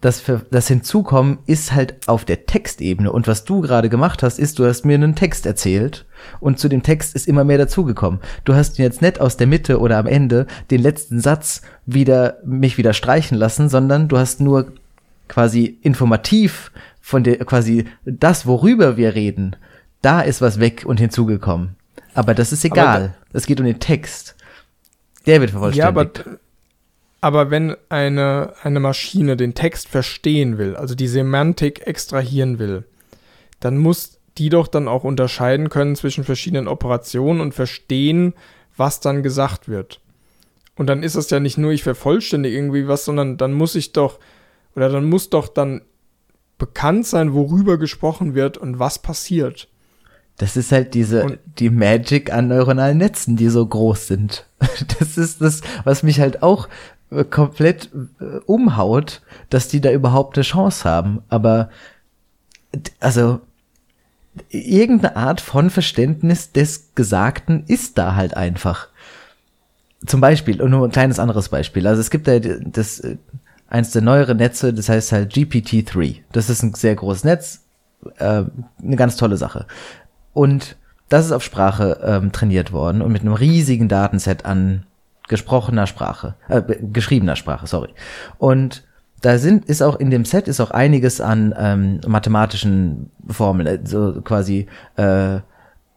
das, 0.01 0.21
für, 0.21 0.47
das 0.51 0.69
Hinzukommen 0.69 1.39
ist 1.47 1.73
halt 1.73 2.09
auf 2.09 2.25
der 2.25 2.47
Textebene. 2.47 3.13
Und 3.13 3.27
was 3.27 3.45
du 3.45 3.61
gerade 3.61 3.89
gemacht 3.89 4.23
hast, 4.23 4.39
ist, 4.39 4.59
du 4.59 4.67
hast 4.67 4.85
mir 4.85 4.95
einen 4.95 5.17
Text 5.17 5.45
erzählt 5.45 6.07
und 6.41 6.59
zu 6.59 6.69
dem 6.69 6.83
Text 6.83 7.15
ist 7.15 7.29
immer 7.29 7.45
mehr 7.45 7.59
dazugekommen. 7.59 8.21
Du 8.45 8.55
hast 8.55 8.79
jetzt 8.79 9.03
nicht 9.03 9.21
aus 9.21 9.37
der 9.37 9.47
Mitte 9.47 9.81
oder 9.81 9.99
am 9.99 10.07
Ende 10.07 10.47
den 10.71 10.83
letzten 10.83 11.21
Satz 11.21 11.63
wieder, 11.87 12.39
mich 12.45 12.79
wieder 12.79 12.93
streichen 12.93 13.37
lassen, 13.37 13.69
sondern 13.69 14.09
du 14.09 14.19
hast 14.19 14.41
nur 14.41 14.73
quasi 15.29 15.79
informativ 15.83 16.73
von 17.01 17.25
der, 17.25 17.39
quasi 17.39 17.85
das, 18.05 18.47
worüber 18.47 18.97
wir 18.97 19.15
reden, 19.15 19.57
da 20.03 20.21
ist 20.21 20.41
was 20.41 20.61
weg 20.61 20.85
und 20.87 21.01
hinzugekommen. 21.01 21.77
Aber 22.15 22.35
das 22.35 22.53
ist 22.53 22.65
egal. 22.65 23.15
Es 23.33 23.47
geht 23.47 23.61
um 23.61 23.67
den 23.67 23.81
Text. 23.81 24.37
Der 25.27 25.41
wird 25.41 25.51
vervollständigt. 25.51 25.85
Ja, 25.85 25.89
aber 25.89 26.39
aber 27.21 27.51
wenn 27.51 27.77
eine, 27.89 28.53
eine 28.63 28.81
Maschine 28.81 29.37
den 29.37 29.55
Text 29.55 29.89
verstehen 29.89 30.57
will, 30.59 30.77
also 30.77 30.95
die 30.95 31.09
Semantik 31.09 31.87
extrahieren 31.87 32.59
will, 32.59 32.85
dann 33.61 33.77
muss 33.77 34.18
die 34.39 34.49
doch 34.49 34.69
dann 34.69 34.89
auch 34.89 35.05
unterscheiden 35.05 35.69
können 35.69 35.97
zwischen 35.97 36.25
verschiedenen 36.25 36.69
Operationen 36.69 37.41
und 37.41 37.55
verstehen, 37.55 38.35
was 38.77 39.01
dann 39.01 39.23
gesagt 39.23 39.69
wird. 39.69 40.01
Und 40.77 40.87
dann 40.87 41.03
ist 41.03 41.17
es 41.17 41.31
ja 41.31 41.41
nicht 41.41 41.59
nur, 41.59 41.73
ich 41.73 41.83
vervollständige 41.83 42.57
irgendwie 42.57 42.87
was, 42.87 43.05
sondern 43.05 43.37
dann 43.37 43.53
muss 43.53 43.75
ich 43.75 43.93
doch, 43.93 44.21
oder 44.77 44.89
dann 44.89 45.05
muss 45.05 45.29
doch 45.29 45.49
dann 45.49 45.83
bekannt 46.57 47.07
sein, 47.07 47.35
worüber 47.35 47.79
gesprochen 47.79 48.35
wird 48.35 48.57
und 48.59 48.79
was 48.79 49.01
passiert. 49.01 49.69
Das 50.37 50.57
ist 50.57 50.71
halt 50.71 50.95
diese, 50.95 51.25
und 51.25 51.39
die 51.59 51.71
Magic 51.71 52.33
an 52.33 52.47
neuronalen 52.49 52.99
Netzen, 52.99 53.37
die 53.37 53.49
so 53.49 53.67
groß 53.67 54.07
sind. 54.07 54.47
Das 55.01 55.19
ist 55.19 55.41
das, 55.41 55.61
was 55.83 56.05
mich 56.05 56.21
halt 56.21 56.43
auch 56.43 56.69
äh, 57.11 57.25
komplett 57.25 57.91
äh, 58.21 58.39
umhaut, 58.47 59.23
dass 59.51 59.67
die 59.67 59.81
da 59.81 59.91
überhaupt 59.91 60.37
eine 60.37 60.45
Chance 60.45 60.89
haben. 60.89 61.23
Aber 61.29 61.71
also 63.01 63.41
irgendeine 64.51 65.17
Art 65.17 65.41
von 65.41 65.71
Verständnis 65.71 66.53
des 66.53 66.95
Gesagten 66.95 67.65
ist 67.67 67.99
da 67.99 68.15
halt 68.15 68.37
einfach. 68.37 68.89
Zum 70.07 70.21
Beispiel, 70.21 70.63
und 70.63 70.71
nur 70.71 70.87
ein 70.87 70.93
kleines 70.93 71.19
anderes 71.19 71.49
Beispiel. 71.49 71.87
Also 71.87 72.01
es 72.01 72.11
gibt 72.11 72.29
da 72.29 72.39
das, 72.39 73.01
äh, 73.01 73.17
eins 73.69 73.91
der 73.91 74.03
neueren 74.03 74.37
Netze, 74.37 74.73
das 74.73 74.89
heißt 74.89 75.13
halt 75.13 75.33
GPT-3. 75.33 76.21
Das 76.33 76.51
ist 76.51 76.63
ein 76.63 76.75
sehr 76.75 76.95
großes 76.95 77.25
Netz, 77.25 77.65
äh, 78.19 78.45
eine 78.83 78.97
ganz 78.97 79.17
tolle 79.17 79.37
Sache. 79.37 79.67
Und 80.33 80.77
das 81.09 81.27
ist 81.27 81.33
auf 81.33 81.43
Sprache 81.43 82.01
ähm, 82.05 82.33
trainiert 82.33 82.73
worden 82.73 83.03
und 83.03 83.13
mit 83.13 83.23
einem 83.23 83.33
riesigen 83.33 83.89
Datenset 83.89 84.45
an 84.45 84.85
gesprochener 85.29 85.87
Sprache, 85.87 86.35
äh, 86.49 86.63
geschriebener 86.93 87.37
Sprache, 87.37 87.67
sorry. 87.67 87.91
Und 88.39 88.85
da 89.21 89.39
sind, 89.39 89.65
ist 89.65 89.83
auch 89.83 89.97
in 89.97 90.11
dem 90.11 90.25
Set 90.25 90.49
ist 90.49 90.61
auch 90.61 90.71
einiges 90.71 91.21
an 91.21 91.55
ähm, 91.59 92.01
mathematischen 92.07 93.11
Formeln, 93.29 93.67
äh, 93.67 93.81
so 93.85 94.21
quasi 94.23 94.67
äh, 94.97 95.41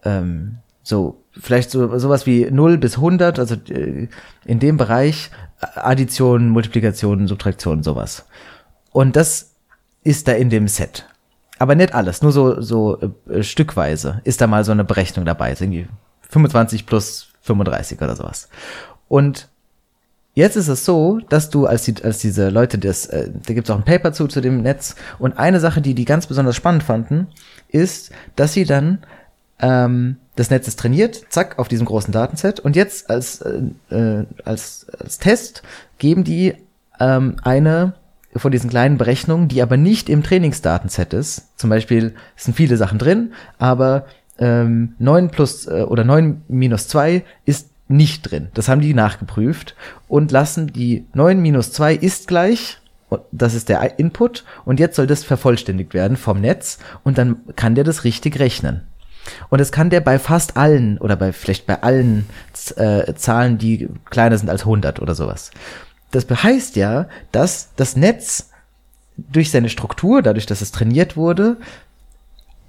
ähm, 0.03 0.57
so 0.83 1.23
vielleicht 1.39 1.71
so 1.71 1.97
sowas 1.99 2.25
wie 2.25 2.49
0 2.49 2.77
bis 2.77 2.95
100, 2.95 3.39
also 3.39 3.55
äh, 3.69 4.07
in 4.45 4.59
dem 4.59 4.77
Bereich 4.77 5.29
Addition, 5.75 6.49
Multiplikation, 6.49 7.27
Subtraktion, 7.27 7.83
sowas. 7.83 8.25
Und 8.91 9.15
das 9.15 9.51
ist 10.03 10.27
da 10.27 10.33
in 10.33 10.49
dem 10.49 10.67
Set. 10.67 11.05
Aber 11.59 11.75
nicht 11.75 11.93
alles, 11.93 12.23
nur 12.23 12.31
so, 12.31 12.59
so 12.59 12.99
äh, 13.29 13.43
stückweise 13.43 14.21
ist 14.23 14.41
da 14.41 14.47
mal 14.47 14.63
so 14.63 14.71
eine 14.71 14.83
Berechnung 14.83 15.25
dabei. 15.25 15.51
Ist 15.51 15.61
irgendwie 15.61 15.87
25 16.29 16.87
plus 16.87 17.27
35 17.41 18.01
oder 18.01 18.15
sowas. 18.15 18.49
Und 19.07 19.49
Jetzt 20.33 20.55
ist 20.55 20.69
es 20.69 20.85
so, 20.85 21.19
dass 21.29 21.49
du 21.49 21.65
als, 21.65 21.83
die, 21.83 21.95
als 22.03 22.19
diese 22.19 22.49
Leute, 22.49 22.77
das, 22.77 23.05
äh, 23.07 23.29
da 23.45 23.53
gibt 23.53 23.67
es 23.67 23.71
auch 23.71 23.77
ein 23.77 23.83
Paper 23.85 24.13
zu, 24.13 24.27
zu 24.27 24.39
dem 24.39 24.61
Netz. 24.61 24.95
Und 25.19 25.37
eine 25.37 25.59
Sache, 25.59 25.81
die 25.81 25.93
die 25.93 26.05
ganz 26.05 26.27
besonders 26.27 26.55
spannend 26.55 26.83
fanden, 26.83 27.27
ist, 27.67 28.11
dass 28.35 28.53
sie 28.53 28.63
dann 28.63 28.99
ähm, 29.59 30.17
das 30.35 30.49
Netz 30.49 30.67
ist 30.67 30.79
trainiert, 30.79 31.25
zack, 31.29 31.59
auf 31.59 31.67
diesem 31.67 31.85
großen 31.85 32.13
Datenset. 32.13 32.59
Und 32.59 32.75
jetzt 32.75 33.09
als, 33.09 33.41
äh, 33.41 33.61
äh, 33.89 34.25
als, 34.45 34.87
als 34.97 35.19
Test 35.19 35.63
geben 35.97 36.23
die 36.23 36.55
ähm, 36.99 37.35
eine 37.43 37.93
von 38.35 38.51
diesen 38.51 38.69
kleinen 38.69 38.97
Berechnungen, 38.97 39.49
die 39.49 39.61
aber 39.61 39.75
nicht 39.75 40.07
im 40.07 40.23
Trainingsdatenset 40.23 41.13
ist. 41.13 41.59
Zum 41.59 41.69
Beispiel 41.69 42.15
sind 42.37 42.55
viele 42.55 42.77
Sachen 42.77 42.97
drin, 42.97 43.33
aber 43.57 44.05
ähm, 44.39 44.95
9 44.99 45.29
plus 45.29 45.67
äh, 45.67 45.83
oder 45.83 46.05
9 46.05 46.43
minus 46.47 46.87
2 46.87 47.23
ist 47.45 47.70
nicht 47.91 48.23
drin. 48.23 48.49
Das 48.53 48.67
haben 48.67 48.81
die 48.81 48.93
nachgeprüft 48.93 49.75
und 50.07 50.31
lassen 50.31 50.67
die 50.67 51.05
9 51.13 51.41
minus 51.41 51.71
2 51.71 51.93
ist 51.95 52.27
gleich, 52.27 52.79
das 53.31 53.53
ist 53.53 53.69
der 53.69 53.99
Input 53.99 54.45
und 54.65 54.79
jetzt 54.79 54.95
soll 54.95 55.07
das 55.07 55.23
vervollständigt 55.23 55.93
werden 55.93 56.17
vom 56.17 56.39
Netz 56.41 56.79
und 57.03 57.17
dann 57.17 57.37
kann 57.55 57.75
der 57.75 57.83
das 57.83 58.03
richtig 58.03 58.39
rechnen. 58.39 58.81
Und 59.49 59.61
das 59.61 59.71
kann 59.71 59.89
der 59.89 60.01
bei 60.01 60.17
fast 60.17 60.57
allen 60.57 60.97
oder 60.97 61.15
bei 61.15 61.31
vielleicht 61.31 61.67
bei 61.67 61.83
allen 61.83 62.27
äh, 62.75 63.13
Zahlen, 63.13 63.57
die 63.57 63.87
kleiner 64.09 64.37
sind 64.37 64.49
als 64.49 64.61
100 64.61 64.99
oder 64.99 65.13
sowas. 65.13 65.51
Das 66.11 66.25
heißt 66.27 66.75
ja, 66.75 67.07
dass 67.31 67.69
das 67.75 67.95
Netz 67.95 68.49
durch 69.17 69.51
seine 69.51 69.69
Struktur, 69.69 70.21
dadurch, 70.21 70.45
dass 70.45 70.61
es 70.61 70.71
trainiert 70.71 71.15
wurde, 71.15 71.57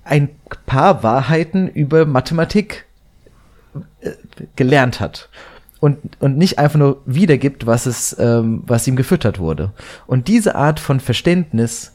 ein 0.05 0.31
paar 0.67 1.03
Wahrheiten 1.03 1.69
über 1.69 2.05
Mathematik 2.07 2.87
gelernt 4.57 5.01
hat 5.01 5.29
und, 5.83 5.99
und 6.21 6.39
nicht 6.39 6.61
einfach 6.61 6.79
nur 6.79 7.03
wiedergibt, 7.07 7.67
was 7.67 7.87
es, 7.87 8.17
ähm, 8.19 8.63
was 8.67 8.87
ihm 8.87 8.95
gefüttert 8.95 9.41
wurde. 9.41 9.73
Und 10.07 10.29
diese 10.29 10.55
Art 10.55 10.79
von 10.79 11.01
Verständnis, 11.01 11.93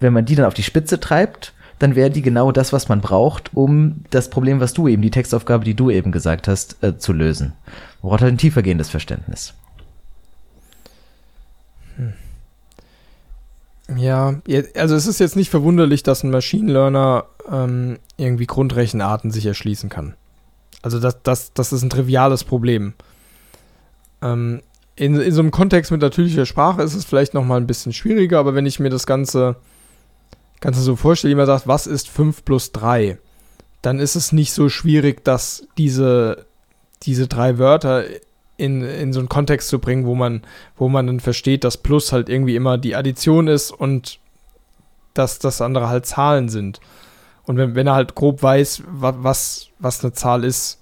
wenn 0.00 0.12
man 0.12 0.26
die 0.26 0.34
dann 0.34 0.44
auf 0.44 0.54
die 0.54 0.62
Spitze 0.62 1.00
treibt, 1.00 1.54
dann 1.78 1.96
wäre 1.96 2.10
die 2.10 2.20
genau 2.20 2.52
das, 2.52 2.74
was 2.74 2.90
man 2.90 3.00
braucht, 3.00 3.52
um 3.54 4.04
das 4.10 4.28
Problem, 4.28 4.60
was 4.60 4.74
du 4.74 4.86
eben, 4.86 5.00
die 5.00 5.10
Textaufgabe, 5.10 5.64
die 5.64 5.72
du 5.72 5.88
eben 5.88 6.12
gesagt 6.12 6.46
hast, 6.46 6.82
äh, 6.84 6.98
zu 6.98 7.14
lösen. 7.14 7.54
Man 8.02 8.10
braucht 8.10 8.20
halt 8.20 8.34
ein 8.34 8.38
tiefergehendes 8.38 8.90
Verständnis. 8.90 9.54
Hm. 11.96 12.12
Ja, 13.96 14.40
also 14.76 14.94
es 14.94 15.06
ist 15.06 15.20
jetzt 15.20 15.36
nicht 15.36 15.50
verwunderlich, 15.50 16.02
dass 16.02 16.22
ein 16.22 16.30
Machine 16.30 16.70
Learner 16.70 17.24
ähm, 17.50 17.98
irgendwie 18.18 18.46
Grundrechenarten 18.46 19.30
sich 19.30 19.46
erschließen 19.46 19.88
kann. 19.88 20.14
Also 20.82 20.98
das, 20.98 21.22
das, 21.22 21.52
das 21.52 21.72
ist 21.72 21.82
ein 21.82 21.90
triviales 21.90 22.44
Problem. 22.44 22.94
Ähm, 24.22 24.62
in, 24.96 25.18
in 25.18 25.32
so 25.32 25.40
einem 25.40 25.50
Kontext 25.50 25.90
mit 25.90 26.00
natürlicher 26.00 26.46
Sprache 26.46 26.82
ist 26.82 26.94
es 26.94 27.04
vielleicht 27.04 27.34
noch 27.34 27.44
mal 27.44 27.56
ein 27.56 27.66
bisschen 27.66 27.92
schwieriger, 27.92 28.38
aber 28.38 28.54
wenn 28.54 28.66
ich 28.66 28.80
mir 28.80 28.90
das 28.90 29.06
Ganze 29.06 29.56
Ganze 30.60 30.82
so 30.82 30.94
vorstelle, 30.94 31.30
jemand 31.30 31.46
sagt, 31.46 31.66
was 31.66 31.86
ist 31.86 32.08
5 32.08 32.44
plus 32.44 32.72
3? 32.72 33.18
Dann 33.82 33.98
ist 33.98 34.14
es 34.14 34.32
nicht 34.32 34.52
so 34.52 34.68
schwierig, 34.68 35.24
dass 35.24 35.66
diese, 35.78 36.46
diese 37.02 37.28
drei 37.28 37.58
Wörter 37.58 38.04
in, 38.58 38.82
in 38.82 39.14
so 39.14 39.20
einen 39.20 39.30
Kontext 39.30 39.68
zu 39.68 39.78
bringen, 39.78 40.04
wo 40.04 40.14
man, 40.14 40.42
wo 40.76 40.90
man 40.90 41.06
dann 41.06 41.20
versteht, 41.20 41.64
dass 41.64 41.78
Plus 41.78 42.12
halt 42.12 42.28
irgendwie 42.28 42.56
immer 42.56 42.76
die 42.76 42.94
Addition 42.94 43.48
ist 43.48 43.70
und 43.70 44.18
dass 45.14 45.38
das 45.38 45.62
andere 45.62 45.88
halt 45.88 46.04
Zahlen 46.04 46.50
sind. 46.50 46.80
Und 47.44 47.56
wenn, 47.56 47.74
wenn 47.74 47.86
er 47.86 47.94
halt 47.94 48.14
grob 48.14 48.42
weiß, 48.42 48.82
was, 48.86 49.68
was 49.78 50.04
eine 50.04 50.12
Zahl 50.12 50.44
ist, 50.44 50.78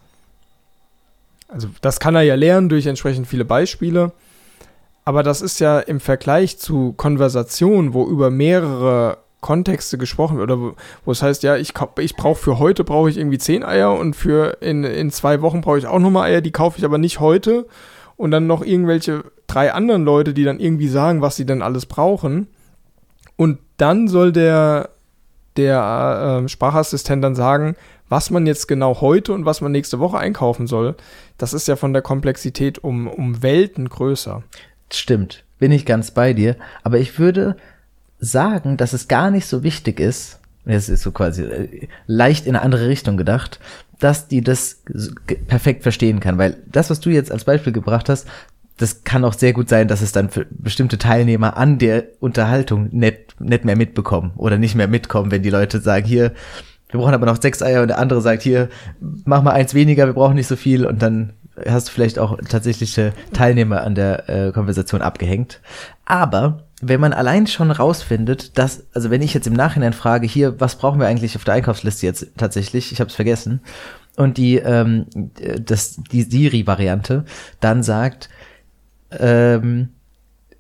also 1.49 1.69
das 1.81 1.99
kann 1.99 2.15
er 2.15 2.23
ja 2.23 2.35
lernen 2.35 2.69
durch 2.69 2.87
entsprechend 2.87 3.27
viele 3.27 3.45
Beispiele. 3.45 4.13
Aber 5.05 5.23
das 5.23 5.41
ist 5.41 5.61
ja 5.61 5.81
im 5.81 6.01
Vergleich 6.01 6.59
zu 6.59 6.93
Konversationen, 6.93 7.95
wo 7.95 8.07
über 8.07 8.31
mehrere 8.31 9.19
Kontexte 9.41 9.97
gesprochen 9.97 10.37
wird, 10.37 10.51
oder 10.51 10.61
wo, 10.61 10.75
wo 11.05 11.13
es 11.13 11.23
heißt, 11.23 11.43
ja, 11.45 11.57
ich, 11.57 11.73
ich 12.01 12.17
brauche 12.17 12.39
für 12.39 12.59
heute 12.59 12.85
brauche 12.85 13.09
ich 13.09 13.17
irgendwie 13.17 13.39
zehn 13.39 13.65
Eier 13.65 13.95
und 13.95 14.15
für 14.15 14.59
in, 14.61 14.85
in 14.85 15.11
zwei 15.11 15.41
Wochen 15.41 15.61
brauche 15.61 15.79
ich 15.79 15.87
auch 15.87 16.01
nochmal 16.01 16.31
Eier, 16.31 16.41
die 16.41 16.51
kaufe 16.51 16.79
ich 16.79 16.85
aber 16.85 16.99
nicht 16.99 17.21
heute. 17.21 17.67
Und 18.17 18.33
dann 18.33 18.49
noch 18.49 18.65
irgendwelche 18.65 19.25
drei 19.47 19.73
anderen 19.73 20.05
Leute, 20.05 20.35
die 20.35 20.43
dann 20.43 20.59
irgendwie 20.59 20.89
sagen, 20.89 21.23
was 21.23 21.37
sie 21.37 21.47
denn 21.47 21.63
alles 21.63 21.87
brauchen. 21.87 22.49
Und 23.37 23.61
dann 23.77 24.09
soll 24.09 24.33
der, 24.33 24.91
der 25.59 26.43
äh, 26.45 26.49
Sprachassistent 26.49 27.23
dann 27.23 27.35
sagen, 27.35 27.77
was 28.09 28.31
man 28.31 28.47
jetzt 28.47 28.69
genau 28.69 29.01
heute 29.01 29.33
und 29.35 29.45
was 29.45 29.61
man 29.61 29.73
nächste 29.73 29.99
Woche 29.99 30.19
einkaufen 30.19 30.67
soll. 30.67 30.97
Das 31.37 31.53
ist 31.53 31.69
ja 31.69 31.77
von 31.77 31.93
der 31.93 32.03
Komplexität 32.03 32.79
um, 32.79 33.07
um 33.07 33.43
Welten 33.43 33.89
größer. 33.89 34.43
Stimmt, 34.91 35.45
bin 35.59 35.73
ich 35.73 35.85
ganz 35.85 36.13
bei 36.13 36.33
dir. 36.33 36.57
Aber 36.83 36.99
ich 36.99 37.19
würde 37.19 37.57
sagen, 38.19 38.77
dass 38.77 38.95
es 38.95 39.09
gar 39.09 39.31
nicht 39.31 39.47
so 39.47 39.63
wichtig 39.63 40.01
ist, 40.01 40.41
es 40.65 40.89
ist 40.89 41.03
so 41.03 41.13
quasi 41.13 41.43
äh, 41.45 41.89
leicht 42.07 42.47
in 42.47 42.55
eine 42.55 42.65
andere 42.65 42.89
Richtung 42.89 43.17
gedacht, 43.17 43.59
dass 43.99 44.29
die 44.29 44.43
das 44.43 44.83
perfekt 45.49 45.83
verstehen 45.83 46.21
kann, 46.21 46.39
weil 46.39 46.59
das, 46.67 46.91
was 46.91 47.01
du 47.01 47.11
jetzt 47.11 47.33
als 47.33 47.45
Beispiel 47.45 47.73
gebracht 47.73 48.09
hast, 48.09 48.29
das 48.79 49.05
kann 49.05 49.24
auch 49.24 49.35
sehr 49.35 49.53
gut 49.53 49.68
sein, 49.68 49.89
dass 49.89 50.01
es 50.01 50.12
dann 50.12 50.31
für 50.31 50.47
bestimmte 50.51 50.99
Teilnehmer 50.99 51.57
an 51.57 51.79
der 51.79 52.05
Unterhaltung 52.20 52.89
nicht, 52.93 53.41
nicht 53.41 53.64
mehr 53.64 53.76
mitbekommen 53.76 54.33
oder 54.37 54.57
nicht 54.57 54.74
mehr 54.74 54.89
mitkommen, 54.89 55.31
wenn 55.31 55.43
die 55.43 55.51
Leute 55.51 55.81
sagen, 55.81 56.07
hier, 56.07 56.33
wir 56.91 57.01
brauchen 57.01 57.14
aber 57.14 57.26
noch 57.26 57.43
sechs 57.43 57.62
Eier 57.62 57.83
und 57.83 57.89
der 57.89 57.99
andere 57.99 58.22
sagt, 58.22 58.43
hier, 58.43 58.68
mach 59.24 59.43
mal 59.43 59.53
eins 59.53 59.74
weniger, 59.74 60.07
wir 60.07 60.14
brauchen 60.14 60.37
nicht 60.37 60.47
so 60.47 60.57
viel 60.57 60.87
und 60.87 61.03
dann 61.03 61.35
hast 61.68 61.89
du 61.89 61.93
vielleicht 61.93 62.18
auch 62.20 62.39
tatsächliche 62.49 63.12
Teilnehmer 63.33 63.83
an 63.83 63.97
der 63.97 64.29
äh, 64.29 64.53
Konversation 64.53 65.03
abgehängt. 65.03 65.61
Aber 66.05 66.64
wenn 66.81 67.01
man 67.01 67.12
allein 67.12 67.49
schon 67.49 67.72
rausfindet, 67.72 68.57
dass, 68.57 68.87
also 68.95 69.11
wenn 69.11 69.22
ich 69.22 69.35
jetzt 69.35 69.49
im 69.49 69.55
Nachhinein 69.55 69.93
frage, 69.93 70.29
hier, 70.29 70.61
was 70.61 70.76
brauchen 70.76 71.01
wir 71.01 71.09
eigentlich 71.09 71.35
auf 71.35 71.45
der 71.45 71.55
Einkaufsliste 71.55 72.07
jetzt 72.07 72.29
tatsächlich, 72.37 72.93
ich 72.93 73.01
habe 73.01 73.11
es 73.11 73.16
vergessen, 73.16 73.61
und 74.16 74.37
die, 74.37 74.57
ähm, 74.57 75.07
das, 75.64 76.01
die 76.11 76.22
Siri-Variante 76.22 77.24
dann 77.61 77.85
sagt, 77.85 78.29
ähm, 79.11 79.91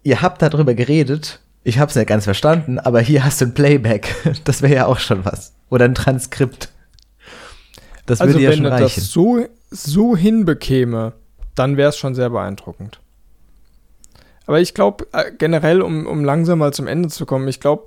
ihr 0.02 0.22
habt 0.22 0.42
darüber 0.42 0.74
geredet, 0.74 1.40
ich 1.64 1.78
habe 1.78 1.90
es 1.90 1.96
nicht 1.96 2.06
ganz 2.06 2.24
verstanden, 2.24 2.78
aber 2.78 3.00
hier 3.00 3.24
hast 3.24 3.40
du 3.40 3.46
ein 3.46 3.54
Playback. 3.54 4.14
Das 4.44 4.62
wäre 4.62 4.74
ja 4.74 4.86
auch 4.86 4.98
schon 4.98 5.24
was. 5.24 5.54
Oder 5.70 5.84
ein 5.84 5.94
Transkript. 5.94 6.70
Das 8.06 8.20
also 8.20 8.34
würde 8.34 8.44
ja 8.44 8.52
schon 8.52 8.64
reichen. 8.64 8.78
Wenn 8.78 8.82
er 8.84 8.94
das 8.94 9.12
so, 9.12 9.46
so 9.70 10.16
hinbekäme, 10.16 11.12
dann 11.54 11.76
wäre 11.76 11.90
es 11.90 11.98
schon 11.98 12.14
sehr 12.14 12.30
beeindruckend. 12.30 13.00
Aber 14.46 14.60
ich 14.60 14.72
glaube, 14.72 15.06
äh, 15.12 15.30
generell, 15.36 15.82
um, 15.82 16.06
um 16.06 16.24
langsam 16.24 16.60
mal 16.60 16.72
zum 16.72 16.86
Ende 16.86 17.10
zu 17.10 17.26
kommen, 17.26 17.48
ich 17.48 17.60
glaube, 17.60 17.84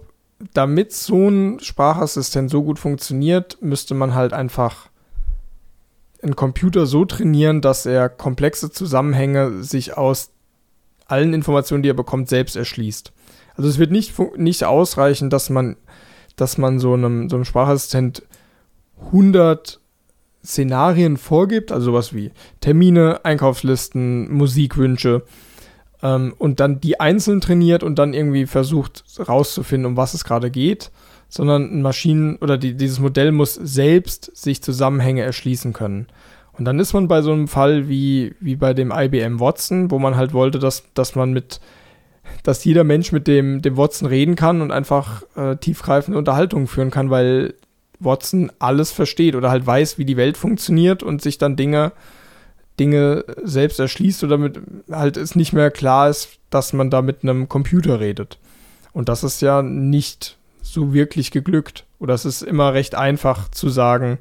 damit 0.54 0.94
so 0.94 1.28
ein 1.28 1.60
Sprachassistent 1.60 2.52
so 2.52 2.64
gut 2.64 2.78
funktioniert, 2.78 3.58
müsste 3.62 3.96
man 3.96 4.14
halt 4.14 4.34
einfach 4.34 4.90
einen 6.22 6.36
Computer 6.36 6.86
so 6.86 7.06
trainieren, 7.06 7.62
dass 7.62 7.88
er 7.88 8.10
komplexe 8.10 8.70
Zusammenhänge 8.70 9.64
sich 9.64 9.98
aus 9.98 10.30
allen 11.12 11.34
Informationen, 11.34 11.84
die 11.84 11.90
er 11.90 11.96
bekommt, 11.96 12.30
selbst 12.30 12.56
erschließt. 12.56 13.12
Also 13.56 13.70
es 13.70 13.78
wird 13.78 13.92
nicht, 13.92 14.14
nicht 14.38 14.64
ausreichen, 14.64 15.30
dass 15.30 15.50
man, 15.50 15.76
dass 16.36 16.58
man 16.58 16.80
so 16.80 16.94
einem, 16.94 17.30
so 17.30 17.36
einem 17.36 17.46
Sprachassistent 17.46 18.24
100 19.06 19.80
Szenarien 20.44 21.18
vorgibt, 21.18 21.72
also 21.72 21.92
sowas 21.92 22.14
wie 22.14 22.32
Termine, 22.62 23.24
Einkaufslisten, 23.24 24.32
Musikwünsche 24.34 25.24
ähm, 26.02 26.34
und 26.38 26.60
dann 26.60 26.80
die 26.80 27.00
einzeln 27.00 27.42
trainiert 27.42 27.84
und 27.84 28.00
dann 28.00 28.14
irgendwie 28.14 28.46
versucht 28.46 29.04
rauszufinden, 29.20 29.86
um 29.86 29.98
was 29.98 30.14
es 30.14 30.24
gerade 30.24 30.50
geht, 30.50 30.92
sondern 31.30 31.82
Maschinen 31.82 32.38
oder 32.38 32.58
die, 32.58 32.76
dieses 32.76 33.00
Modell 33.00 33.32
muss 33.32 33.54
selbst 33.54 34.36
sich 34.36 34.62
Zusammenhänge 34.64 35.22
erschließen 35.22 35.74
können. 35.74 36.08
Und 36.58 36.66
dann 36.66 36.80
ist 36.80 36.94
man 36.94 37.08
bei 37.08 37.22
so 37.22 37.32
einem 37.32 37.48
Fall 37.48 37.88
wie, 37.88 38.36
wie 38.40 38.56
bei 38.56 38.74
dem 38.74 38.92
IBM 38.92 39.40
Watson, 39.40 39.90
wo 39.90 40.00
man 40.00 40.16
halt 40.16 40.34
wollte, 40.34 40.60
dass, 40.60 40.84
dass 40.94 41.16
man 41.16 41.32
mit, 41.32 41.60
dass 42.44 42.64
jeder 42.64 42.84
Mensch 42.84 43.12
mit 43.12 43.28
dem, 43.28 43.62
dem 43.62 43.78
Watson 43.78 44.08
reden 44.08 44.36
kann 44.36 44.62
und 44.62 44.72
einfach 44.72 45.24
äh, 45.36 45.56
tiefgreifende 45.56 46.18
Unterhaltungen 46.18 46.68
führen 46.68 46.92
kann, 46.92 47.10
weil 47.10 47.54
Watson 48.00 48.52
alles 48.60 48.92
versteht 48.92 49.36
oder 49.36 49.50
halt 49.50 49.66
weiß, 49.66 49.98
wie 49.98 50.06
die 50.06 50.18
Welt 50.18 50.38
funktioniert 50.38 51.04
und 51.04 51.22
sich 51.22 51.38
dann 51.38 51.56
Dinge 51.56 51.94
Dinge 52.80 53.26
selbst 53.44 53.80
erschließt 53.80 54.24
oder 54.24 54.38
mit 54.38 54.60
halt 54.90 55.18
es 55.18 55.36
nicht 55.36 55.54
mehr 55.54 55.70
klar 55.70 56.10
ist, 56.10 56.40
dass 56.50 56.74
man 56.74 56.90
da 56.90 57.02
mit 57.02 57.22
einem 57.22 57.48
Computer 57.48 58.00
redet. 58.00 58.40
Und 58.92 59.08
das 59.08 59.24
ist 59.24 59.42
ja 59.42 59.62
nicht 59.62 60.38
so 60.62 60.94
wirklich 60.94 61.32
geglückt. 61.32 61.86
Oder 62.00 62.14
es 62.14 62.26
ist 62.26 62.42
immer 62.42 62.74
recht 62.74 62.96
einfach 62.96 63.50
zu 63.50 63.70
sagen, 63.70 64.18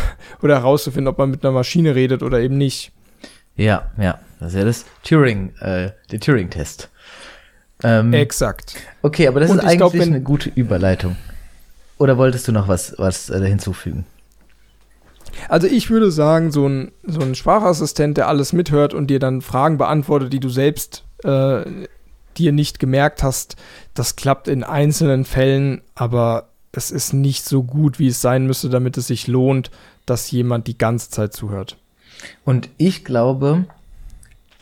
oder 0.42 0.56
herauszufinden, 0.56 1.08
ob 1.08 1.18
man 1.18 1.30
mit 1.30 1.44
einer 1.44 1.52
Maschine 1.52 1.94
redet 1.94 2.22
oder 2.22 2.40
eben 2.40 2.56
nicht. 2.56 2.92
Ja, 3.56 3.90
ja. 3.98 4.18
Das 4.40 4.52
ist 4.52 4.58
ja 4.58 4.64
das 4.64 4.84
Turing, 5.02 5.52
äh, 5.60 5.90
der 6.12 6.20
Turing-Test. 6.20 6.90
Ähm, 7.82 8.12
Exakt. 8.12 8.76
Okay, 9.02 9.26
aber 9.26 9.40
das 9.40 9.50
Und 9.50 9.58
ist 9.58 9.64
ich 9.64 9.68
eigentlich 9.68 9.92
glaub, 9.92 9.94
eine 9.94 10.20
gute 10.20 10.50
Überleitung. 10.50 11.16
Oder 11.98 12.16
wolltest 12.18 12.46
du 12.46 12.52
noch 12.52 12.68
was, 12.68 12.94
was 12.98 13.30
äh, 13.30 13.44
hinzufügen? 13.46 14.06
Also 15.48 15.66
ich 15.66 15.90
würde 15.90 16.10
sagen, 16.10 16.50
so 16.50 16.68
ein, 16.68 16.92
so 17.04 17.20
ein 17.20 17.34
Sprachassistent, 17.34 18.16
der 18.16 18.28
alles 18.28 18.52
mithört 18.52 18.94
und 18.94 19.08
dir 19.08 19.18
dann 19.18 19.42
Fragen 19.42 19.78
beantwortet, 19.78 20.32
die 20.32 20.40
du 20.40 20.48
selbst 20.48 21.04
äh, 21.24 21.64
dir 22.36 22.52
nicht 22.52 22.78
gemerkt 22.78 23.22
hast, 23.22 23.56
das 23.94 24.16
klappt 24.16 24.48
in 24.48 24.64
einzelnen 24.64 25.24
Fällen, 25.24 25.82
aber 25.94 26.48
es 26.78 26.90
ist 26.90 27.12
nicht 27.12 27.44
so 27.44 27.62
gut, 27.62 27.98
wie 27.98 28.08
es 28.08 28.20
sein 28.20 28.46
müsste, 28.46 28.70
damit 28.70 28.96
es 28.96 29.08
sich 29.08 29.26
lohnt, 29.26 29.70
dass 30.06 30.30
jemand 30.30 30.66
die 30.66 30.78
ganze 30.78 31.10
Zeit 31.10 31.34
zuhört. 31.34 31.76
Und 32.44 32.70
ich 32.78 33.04
glaube, 33.04 33.66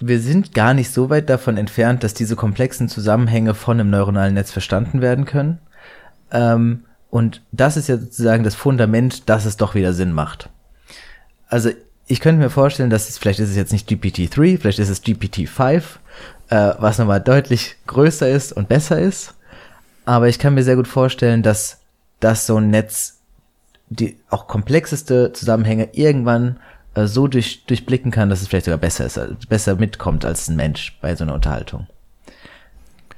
wir 0.00 0.20
sind 0.20 0.52
gar 0.52 0.74
nicht 0.74 0.90
so 0.90 1.08
weit 1.08 1.30
davon 1.30 1.56
entfernt, 1.56 2.02
dass 2.02 2.14
diese 2.14 2.36
komplexen 2.36 2.88
Zusammenhänge 2.88 3.54
von 3.54 3.80
einem 3.80 3.90
neuronalen 3.90 4.34
Netz 4.34 4.50
verstanden 4.50 5.00
werden 5.00 5.24
können. 5.24 5.58
Ähm, 6.32 6.84
und 7.10 7.42
das 7.52 7.76
ist 7.76 7.88
ja 7.88 7.96
sozusagen 7.96 8.44
das 8.44 8.54
Fundament, 8.54 9.28
dass 9.28 9.44
es 9.44 9.56
doch 9.56 9.74
wieder 9.74 9.92
Sinn 9.92 10.12
macht. 10.12 10.50
Also 11.48 11.70
ich 12.06 12.20
könnte 12.20 12.42
mir 12.42 12.50
vorstellen, 12.50 12.90
dass 12.90 13.08
es, 13.08 13.18
vielleicht 13.18 13.40
ist 13.40 13.50
es 13.50 13.56
jetzt 13.56 13.72
nicht 13.72 13.88
GPT-3, 13.88 14.58
vielleicht 14.58 14.78
ist 14.78 14.88
es 14.88 15.02
GPT-5, 15.02 15.82
äh, 16.50 16.74
was 16.78 16.98
nochmal 16.98 17.20
deutlich 17.20 17.76
größer 17.86 18.28
ist 18.28 18.52
und 18.52 18.68
besser 18.68 18.98
ist. 18.98 19.34
Aber 20.04 20.28
ich 20.28 20.38
kann 20.38 20.54
mir 20.54 20.62
sehr 20.62 20.76
gut 20.76 20.88
vorstellen, 20.88 21.42
dass, 21.42 21.78
dass 22.20 22.46
so 22.46 22.56
ein 22.56 22.70
Netz 22.70 23.20
die 23.88 24.18
auch 24.30 24.48
komplexeste 24.48 25.32
Zusammenhänge 25.32 25.90
irgendwann 25.92 26.58
äh, 26.94 27.06
so 27.06 27.28
durch, 27.28 27.66
durchblicken 27.66 28.10
kann, 28.10 28.30
dass 28.30 28.42
es 28.42 28.48
vielleicht 28.48 28.64
sogar 28.64 28.78
besser 28.78 29.06
ist, 29.06 29.16
also 29.16 29.34
besser 29.48 29.76
mitkommt 29.76 30.24
als 30.24 30.48
ein 30.48 30.56
Mensch 30.56 30.98
bei 31.00 31.14
so 31.14 31.22
einer 31.22 31.34
Unterhaltung. 31.34 31.86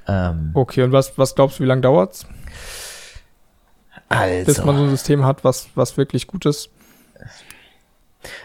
Ähm, 0.07 0.51
Okay, 0.53 0.83
und 0.83 0.93
was, 0.93 1.17
was 1.17 1.35
glaubst 1.35 1.59
du, 1.59 1.63
wie 1.63 1.69
lange 1.69 1.81
dauert's, 1.81 2.27
bis 4.45 4.59
man 4.59 4.67
so 4.67 4.71
also, 4.73 4.85
ein 4.85 4.91
System 4.91 5.25
hat, 5.25 5.43
was, 5.43 5.69
was 5.75 5.97
wirklich 5.97 6.27
gut 6.27 6.45
ist? 6.45 6.71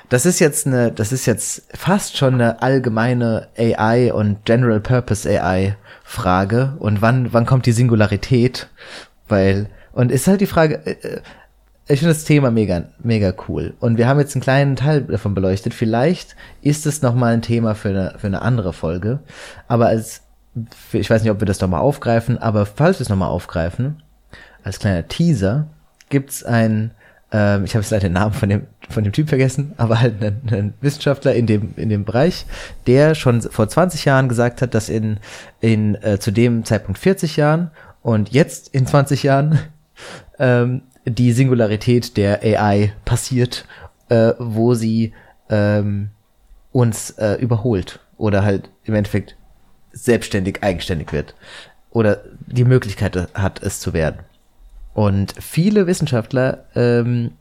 das 0.09 0.25
ist 0.25 0.39
jetzt 0.39 0.67
eine, 0.67 0.91
das 0.91 1.11
ist 1.11 1.25
jetzt 1.25 1.63
fast 1.75 2.17
schon 2.17 2.35
eine 2.35 2.61
allgemeine 2.61 3.47
AI 3.57 4.13
und 4.13 4.45
General 4.45 4.79
Purpose 4.79 5.27
AI 5.27 5.75
Frage. 6.03 6.73
Und 6.79 7.01
wann, 7.01 7.33
wann 7.33 7.45
kommt 7.45 7.65
die 7.65 7.71
Singularität? 7.71 8.69
Weil, 9.27 9.69
und 9.93 10.11
ist 10.11 10.27
halt 10.27 10.41
die 10.41 10.47
Frage, 10.47 10.85
äh, 10.85 10.91
äh, 11.07 11.21
ich 11.87 11.99
finde 11.99 12.13
das 12.13 12.23
Thema 12.23 12.49
mega, 12.49 12.85
mega 13.03 13.33
cool. 13.47 13.73
Und 13.79 13.97
wir 13.97 14.07
haben 14.07 14.19
jetzt 14.19 14.35
einen 14.35 14.41
kleinen 14.41 14.75
Teil 14.75 15.01
davon 15.01 15.35
beleuchtet. 15.35 15.73
Vielleicht 15.73 16.35
ist 16.61 16.85
es 16.85 17.01
nochmal 17.01 17.33
ein 17.33 17.41
Thema 17.41 17.75
für 17.75 17.89
eine, 17.89 18.15
für 18.17 18.27
eine 18.27 18.41
andere 18.41 18.71
Folge. 18.71 19.19
Aber 19.67 19.87
als, 19.87 20.21
ich 20.93 21.09
weiß 21.09 21.23
nicht, 21.23 21.31
ob 21.31 21.41
wir 21.41 21.45
das 21.45 21.59
nochmal 21.59 21.81
aufgreifen, 21.81 22.37
aber 22.37 22.65
falls 22.65 22.99
wir 22.99 23.03
es 23.03 23.09
nochmal 23.09 23.29
aufgreifen, 23.29 24.01
als 24.63 24.79
kleiner 24.79 25.07
Teaser, 25.09 25.67
gibt's 26.07 26.43
ein, 26.45 26.91
ähm, 27.33 27.65
ich 27.65 27.73
habe 27.75 27.81
jetzt 27.81 27.91
leider 27.91 28.07
den 28.07 28.13
Namen 28.13 28.33
von 28.33 28.47
dem, 28.47 28.67
von 28.89 29.03
dem 29.03 29.11
Typ 29.11 29.27
vergessen, 29.27 29.73
aber 29.75 29.99
halt 29.99 30.23
einen, 30.23 30.41
einen 30.49 30.73
Wissenschaftler 30.79 31.33
in 31.33 31.47
dem, 31.47 31.73
in 31.75 31.89
dem 31.89 32.05
Bereich, 32.05 32.45
der 32.87 33.13
schon 33.13 33.41
vor 33.41 33.67
20 33.67 34.05
Jahren 34.05 34.29
gesagt 34.29 34.61
hat, 34.61 34.73
dass 34.73 34.87
in, 34.87 35.17
in 35.59 35.95
äh, 35.95 36.17
zu 36.17 36.31
dem 36.31 36.63
Zeitpunkt 36.63 36.97
40 36.97 37.35
Jahren 37.35 37.71
und 38.01 38.29
jetzt 38.31 38.69
in 38.69 38.87
20 38.87 39.23
Jahren 39.23 39.59
ähm, 40.39 40.83
die 41.05 41.31
Singularität 41.31 42.17
der 42.17 42.41
AI 42.43 42.93
passiert, 43.05 43.65
äh, 44.09 44.33
wo 44.39 44.73
sie 44.73 45.13
ähm, 45.49 46.09
uns 46.71 47.11
äh, 47.11 47.35
überholt 47.35 47.99
oder 48.17 48.43
halt 48.43 48.69
im 48.83 48.95
Endeffekt 48.95 49.35
selbstständig, 49.91 50.63
eigenständig 50.63 51.11
wird 51.11 51.35
oder 51.91 52.23
die 52.47 52.63
Möglichkeit 52.63 53.29
hat, 53.33 53.61
es 53.61 53.79
zu 53.79 53.93
werden. 53.93 54.19
Und 54.93 55.33
viele 55.39 55.87
Wissenschaftler, 55.87 56.65
ähm, 56.75 57.31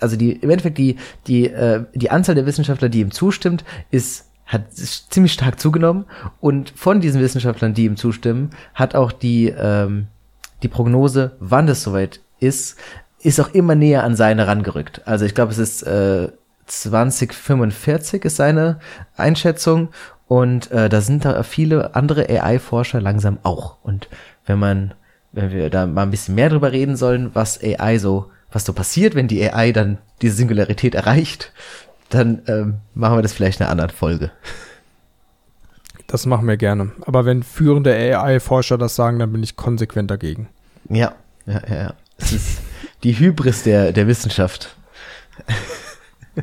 also 0.00 0.16
die 0.16 0.32
im 0.32 0.50
Endeffekt 0.50 0.78
die 0.78 0.96
die 1.26 1.46
äh, 1.46 1.84
die 1.94 2.10
Anzahl 2.10 2.34
der 2.34 2.46
Wissenschaftler, 2.46 2.88
die 2.88 3.00
ihm 3.00 3.10
zustimmt, 3.10 3.64
ist 3.90 4.28
hat 4.46 4.72
ziemlich 4.72 5.32
stark 5.32 5.58
zugenommen 5.60 6.04
und 6.40 6.70
von 6.70 7.00
diesen 7.00 7.20
Wissenschaftlern, 7.20 7.74
die 7.74 7.84
ihm 7.84 7.96
zustimmen, 7.96 8.50
hat 8.74 8.94
auch 8.94 9.12
die 9.12 9.48
ähm, 9.48 10.08
die 10.62 10.68
Prognose, 10.68 11.32
wann 11.40 11.66
das 11.66 11.82
soweit 11.82 12.20
ist, 12.38 12.76
ist 13.20 13.40
auch 13.40 13.54
immer 13.54 13.74
näher 13.74 14.04
an 14.04 14.16
seine 14.16 14.46
rangerückt. 14.46 15.02
Also 15.06 15.24
ich 15.24 15.34
glaube, 15.34 15.52
es 15.52 15.58
ist 15.58 15.82
äh, 15.82 16.28
2045 16.66 18.24
ist 18.24 18.36
seine 18.36 18.78
Einschätzung 19.16 19.88
und 20.26 20.70
äh, 20.70 20.88
da 20.88 21.00
sind 21.00 21.24
da 21.24 21.42
viele 21.42 21.94
andere 21.94 22.28
AI-Forscher 22.28 23.00
langsam 23.00 23.38
auch. 23.42 23.76
Und 23.82 24.08
wenn 24.46 24.58
man, 24.58 24.94
wenn 25.32 25.50
wir 25.50 25.70
da 25.70 25.86
mal 25.86 26.02
ein 26.02 26.10
bisschen 26.10 26.34
mehr 26.34 26.48
drüber 26.48 26.72
reden 26.72 26.96
sollen, 26.96 27.30
was 27.34 27.62
AI 27.62 27.98
so, 27.98 28.30
was 28.50 28.64
so 28.64 28.72
passiert, 28.72 29.14
wenn 29.14 29.28
die 29.28 29.42
AI 29.42 29.72
dann 29.72 29.98
diese 30.20 30.36
Singularität 30.36 30.94
erreicht, 30.94 31.52
dann 32.08 32.42
ähm, 32.46 32.74
machen 32.94 33.18
wir 33.18 33.22
das 33.22 33.32
vielleicht 33.32 33.60
in 33.60 33.64
einer 33.64 33.72
anderen 33.72 33.90
Folge. 33.90 34.30
Das 36.12 36.26
machen 36.26 36.46
wir 36.46 36.58
gerne. 36.58 36.92
Aber 37.06 37.24
wenn 37.24 37.42
führende 37.42 37.94
AI-Forscher 37.94 38.76
das 38.76 38.94
sagen, 38.94 39.18
dann 39.18 39.32
bin 39.32 39.42
ich 39.42 39.56
konsequent 39.56 40.10
dagegen. 40.10 40.46
Ja, 40.90 41.14
ja, 41.46 41.62
ja. 41.66 41.74
ja. 41.74 41.94
Es 42.18 42.32
ist 42.32 42.58
die 43.02 43.18
Hybris 43.18 43.62
der, 43.62 43.92
der 43.92 44.06
Wissenschaft. 44.06 44.76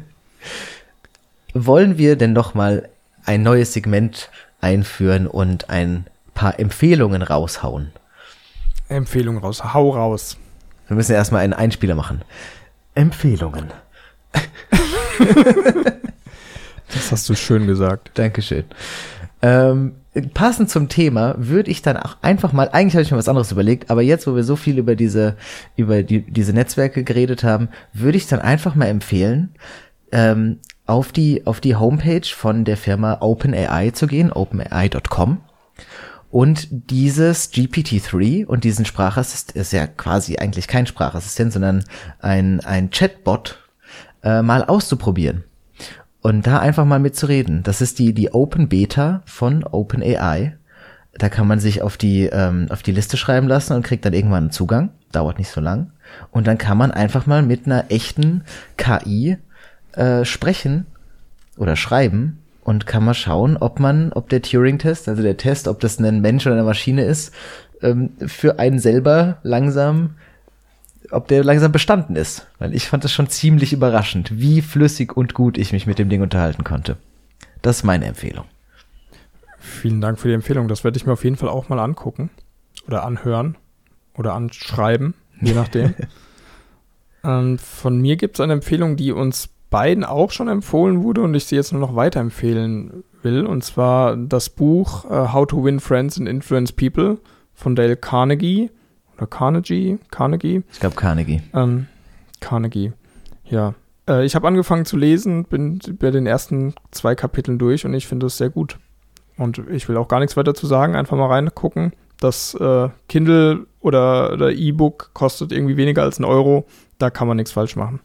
Wollen 1.54 2.00
wir 2.00 2.16
denn 2.16 2.34
noch 2.34 2.56
mal 2.56 2.90
ein 3.26 3.44
neues 3.44 3.74
Segment 3.74 4.32
einführen 4.60 5.28
und 5.28 5.70
ein 5.70 6.08
paar 6.34 6.60
Empfehlungen 6.60 7.22
raushauen? 7.22 7.92
Empfehlung 8.88 9.38
raus. 9.38 9.64
Hau 9.76 9.92
raus. 9.92 10.38
Wir 10.88 10.96
müssen 10.96 11.14
erstmal 11.14 11.44
einen 11.44 11.54
Einspieler 11.54 11.94
machen. 11.94 12.24
Empfehlungen. 12.96 13.72
Das 16.92 17.12
hast 17.12 17.30
du 17.30 17.36
schön 17.36 17.68
gesagt. 17.68 18.10
Dankeschön. 18.16 18.66
Ähm, 19.42 19.96
passend 20.34 20.70
zum 20.70 20.90
Thema 20.90 21.36
würde 21.38 21.72
ich 21.72 21.82
dann 21.82 21.98
auch 21.98 22.18
einfach 22.22 22.52
mal, 22.52 22.70
eigentlich 22.70 22.96
habe 22.96 23.04
ich 23.04 23.12
mir 23.12 23.18
was 23.18 23.30
anderes 23.30 23.52
überlegt, 23.52 23.90
aber 23.90 24.02
jetzt, 24.02 24.28
wo 24.28 24.36
wir 24.36 24.44
so 24.44 24.56
viel 24.56 24.78
über 24.78 24.96
diese, 24.96 25.38
über 25.76 26.04
die, 26.04 26.22
diese 26.22 26.54
Netzwerke 26.54 27.04
geredet 27.04 27.44
haben, 27.44 27.70
würde 27.94 28.18
ich 28.18 28.28
dann 28.28 28.40
einfach 28.40 28.76
mal 28.76 28.88
empfehlen, 28.88 29.56
ähm, 30.12 30.60
auf 30.86 31.12
die, 31.12 31.46
auf 31.46 31.62
die 31.62 31.76
Homepage 31.76 32.26
von 32.26 32.66
der 32.66 32.76
Firma 32.76 33.18
OpenAI 33.22 33.92
zu 33.92 34.08
gehen, 34.08 34.32
openai.com 34.32 35.42
und 36.32 36.68
dieses 36.70 37.54
GPT-3 37.54 38.46
und 38.46 38.64
diesen 38.64 38.86
Sprachassistent, 38.86 39.58
ist 39.58 39.74
ja 39.74 39.88
quasi 39.88 40.38
eigentlich 40.38 40.68
kein 40.68 40.88
Sprachassistent, 40.88 41.54
sondern 41.54 41.84
ein, 42.20 42.60
ein 42.62 42.90
Chatbot, 42.90 43.60
äh, 44.24 44.42
mal 44.42 44.66
auszuprobieren 44.66 45.44
und 46.22 46.46
da 46.46 46.60
einfach 46.60 46.86
mal 46.86 47.00
mitzureden. 47.00 47.64
Das 47.64 47.82
ist 47.82 48.00
die, 48.00 48.14
die 48.14 48.34
Open 48.34 48.70
Beta 48.70 49.22
von 49.26 49.64
OpenAI. 49.64 50.58
Da 51.14 51.30
kann 51.30 51.48
man 51.48 51.60
sich 51.60 51.82
auf 51.82 51.98
die, 51.98 52.26
ähm, 52.26 52.68
auf 52.70 52.84
die 52.84 52.92
Liste 52.92 53.18
schreiben 53.18 53.48
lassen 53.48 53.74
und 53.74 53.84
kriegt 53.84 54.06
dann 54.06 54.14
irgendwann 54.14 54.46
einen 54.46 54.52
Zugang. 54.52 54.92
Dauert 55.12 55.40
nicht 55.40 55.50
so 55.50 55.62
lang. 55.62 55.92
Und 56.32 56.48
dann 56.48 56.58
kann 56.58 56.78
man 56.78 56.92
einfach 56.92 57.26
mal 57.26 57.42
mit 57.42 57.66
einer 57.66 57.86
echten 57.90 58.44
KI 58.78 59.38
äh, 59.94 60.26
sprechen 60.26 60.86
oder 61.58 61.76
schreiben 61.76 62.40
und 62.64 62.86
kann 62.86 63.04
mal 63.04 63.14
schauen, 63.14 63.58
ob 63.58 63.80
man, 63.80 64.14
ob 64.14 64.30
der 64.30 64.42
Turing-Test, 64.42 65.10
also 65.10 65.24
der 65.24 65.38
Test, 65.38 65.68
ob 65.68 65.80
das 65.80 66.00
ein 66.00 66.22
Mensch 66.22 66.46
oder 66.46 66.56
eine 66.56 66.64
Maschine 66.64 67.04
ist, 67.04 67.34
ähm, 67.82 68.12
für 68.28 68.60
einen 68.60 68.80
selber 68.80 69.38
langsam 69.44 70.16
ob 71.12 71.28
der 71.28 71.44
langsam 71.44 71.72
bestanden 71.72 72.16
ist. 72.16 72.48
Weil 72.60 72.74
ich 72.74 72.88
fand 72.88 73.04
das 73.04 73.12
schon 73.12 73.30
ziemlich 73.30 73.74
überraschend, 73.74 74.40
wie 74.40 74.62
flüssig 74.62 75.16
und 75.16 75.34
gut 75.34 75.58
ich 75.58 75.74
mich 75.74 75.88
mit 75.88 76.00
dem 76.00 76.10
Ding 76.10 76.22
unterhalten 76.22 76.64
konnte. 76.64 76.98
Das 77.62 77.78
ist 77.78 77.84
meine 77.84 78.06
Empfehlung. 78.06 78.46
Vielen 79.58 80.02
Dank 80.02 80.20
für 80.20 80.30
die 80.30 80.34
Empfehlung. 80.34 80.68
Das 80.68 80.84
werde 80.84 80.98
ich 80.98 81.06
mir 81.06 81.14
auf 81.14 81.24
jeden 81.24 81.36
Fall 81.36 81.50
auch 81.50 81.70
mal 81.70 81.80
angucken. 81.80 82.30
Oder 82.88 83.04
anhören. 83.04 83.56
Oder 84.16 84.34
anschreiben, 84.34 85.14
je 85.42 85.54
nachdem. 85.54 85.94
ähm, 87.24 87.58
von 87.58 88.00
mir 88.02 88.18
gibt 88.18 88.36
es 88.36 88.42
eine 88.42 88.54
Empfehlung, 88.54 88.96
die 88.96 89.12
uns 89.12 89.50
beiden 89.70 90.04
auch 90.04 90.32
schon 90.32 90.48
empfohlen 90.48 91.04
wurde 91.04 91.22
und 91.22 91.34
ich 91.36 91.46
sie 91.46 91.56
jetzt 91.56 91.72
nur 91.72 91.82
noch 91.82 91.96
weiterempfehlen 91.96 93.04
will. 93.22 93.46
Und 93.46 93.64
zwar 93.64 94.18
das 94.18 94.50
Buch 94.50 95.06
äh, 95.06 95.32
How 95.32 95.48
to 95.48 95.64
Win 95.64 95.80
Friends 95.80 96.18
and 96.20 96.28
Influence 96.28 96.72
People 96.72 97.20
von 97.54 97.76
Dale 97.76 97.96
Carnegie. 97.96 98.72
Oder 99.20 99.28
Carnegie? 99.28 100.00
Carnegie? 100.12 100.64
Ich 100.72 100.80
glaube 100.80 100.96
Carnegie. 100.96 101.42
Ähm, 101.54 101.88
Carnegie. 102.40 102.94
Ja. 103.44 103.74
Äh, 104.08 104.26
ich 104.26 104.34
habe 104.34 104.48
angefangen 104.48 104.86
zu 104.86 104.96
lesen, 104.96 105.44
bin 105.44 105.80
bei 106.00 106.10
den 106.10 106.26
ersten 106.26 106.74
zwei 106.92 107.16
Kapiteln 107.16 107.60
durch 107.60 107.86
und 107.86 107.94
ich 107.94 108.08
finde 108.08 108.28
es 108.28 108.38
sehr 108.38 108.50
gut. 108.50 108.80
Und 109.36 109.62
ich 109.70 109.90
will 109.90 109.98
auch 109.98 110.08
gar 110.08 110.22
nichts 110.22 110.38
weiter 110.38 110.54
zu 110.54 110.68
sagen, 110.68 110.96
einfach 110.96 111.18
mal 111.18 111.28
reingucken. 111.28 111.92
Das 112.22 112.54
äh, 112.56 112.90
Kindle 113.10 113.68
oder, 113.82 114.32
oder 114.34 114.54
E-Book 114.54 115.12
kostet 115.14 115.52
irgendwie 115.52 115.76
weniger 115.76 116.04
als 116.04 116.18
ein 116.18 116.24
Euro. 116.26 116.66
Da 116.98 117.10
kann 117.10 117.28
man 117.28 117.36
nichts 117.36 117.52
falsch 117.52 117.76
machen. 117.76 118.00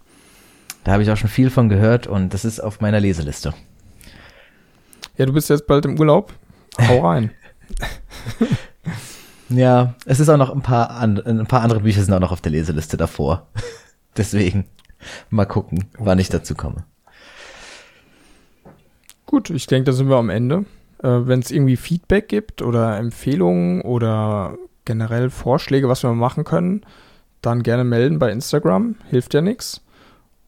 Da 0.83 0.93
habe 0.93 1.05
ich 1.05 1.11
auch 1.13 1.17
schon 1.17 1.31
viel 1.31 1.49
von 1.51 1.69
gehört 1.69 2.09
und 2.09 2.35
das 2.35 2.45
ist 2.45 2.59
auf 2.59 2.81
meiner 2.81 2.99
Leseliste. 2.99 3.55
Ja, 5.17 5.27
du 5.27 5.33
bist 5.33 5.49
jetzt 5.49 5.69
bald 5.69 5.85
im 5.85 5.97
Urlaub. 5.97 6.33
Hau 6.89 7.01
rein. 7.07 7.31
ja, 9.49 9.95
es 10.07 10.21
ist 10.21 10.29
auch 10.29 10.37
noch 10.37 10.51
ein 10.51 10.63
paar, 10.63 10.91
an, 10.91 11.19
ein 11.19 11.47
paar 11.47 11.63
andere 11.63 11.81
Bücher 11.81 12.03
sind 12.03 12.15
auch 12.15 12.21
noch 12.21 12.33
auf 12.33 12.41
der 12.41 12.53
Leseliste 12.53 12.97
davor. 12.97 13.47
Deswegen 14.17 14.67
mal 15.31 15.45
gucken, 15.45 15.85
okay. 15.95 16.05
wann 16.05 16.19
ich 16.19 16.29
dazu 16.29 16.55
komme. 16.55 16.85
Gut, 19.27 19.51
ich 19.51 19.67
denke, 19.67 19.87
da 19.87 19.93
sind 19.93 20.09
wir 20.09 20.17
am 20.17 20.31
Ende. 20.31 20.65
Äh, 21.03 21.27
Wenn 21.27 21.41
es 21.41 21.51
irgendwie 21.51 21.77
Feedback 21.77 22.29
gibt 22.29 22.63
oder 22.63 22.99
Empfehlungen 22.99 23.83
oder 23.83 24.57
generell 24.85 25.31
Vorschläge, 25.31 25.89
was 25.89 26.03
wir 26.03 26.13
machen 26.13 26.45
können, 26.45 26.83
dann 27.43 27.63
gerne 27.63 27.85
melden 27.85 28.19
bei 28.19 28.31
Instagram. 28.31 28.97
Hilft 29.11 29.35
ja 29.35 29.41
nichts. 29.41 29.83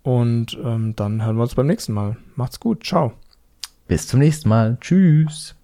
Und 0.03 0.57
ähm, 0.63 0.95
dann 0.95 1.25
hören 1.25 1.37
wir 1.37 1.43
uns 1.43 1.55
beim 1.55 1.67
nächsten 1.67 1.93
Mal. 1.93 2.17
Macht's 2.37 2.61
gut. 2.61 2.85
Ciao. 2.85 3.13
Bis 3.89 4.07
zum 4.07 4.21
nächsten 4.21 4.49
Mal. 4.49 4.79
Tschüss. 4.81 5.55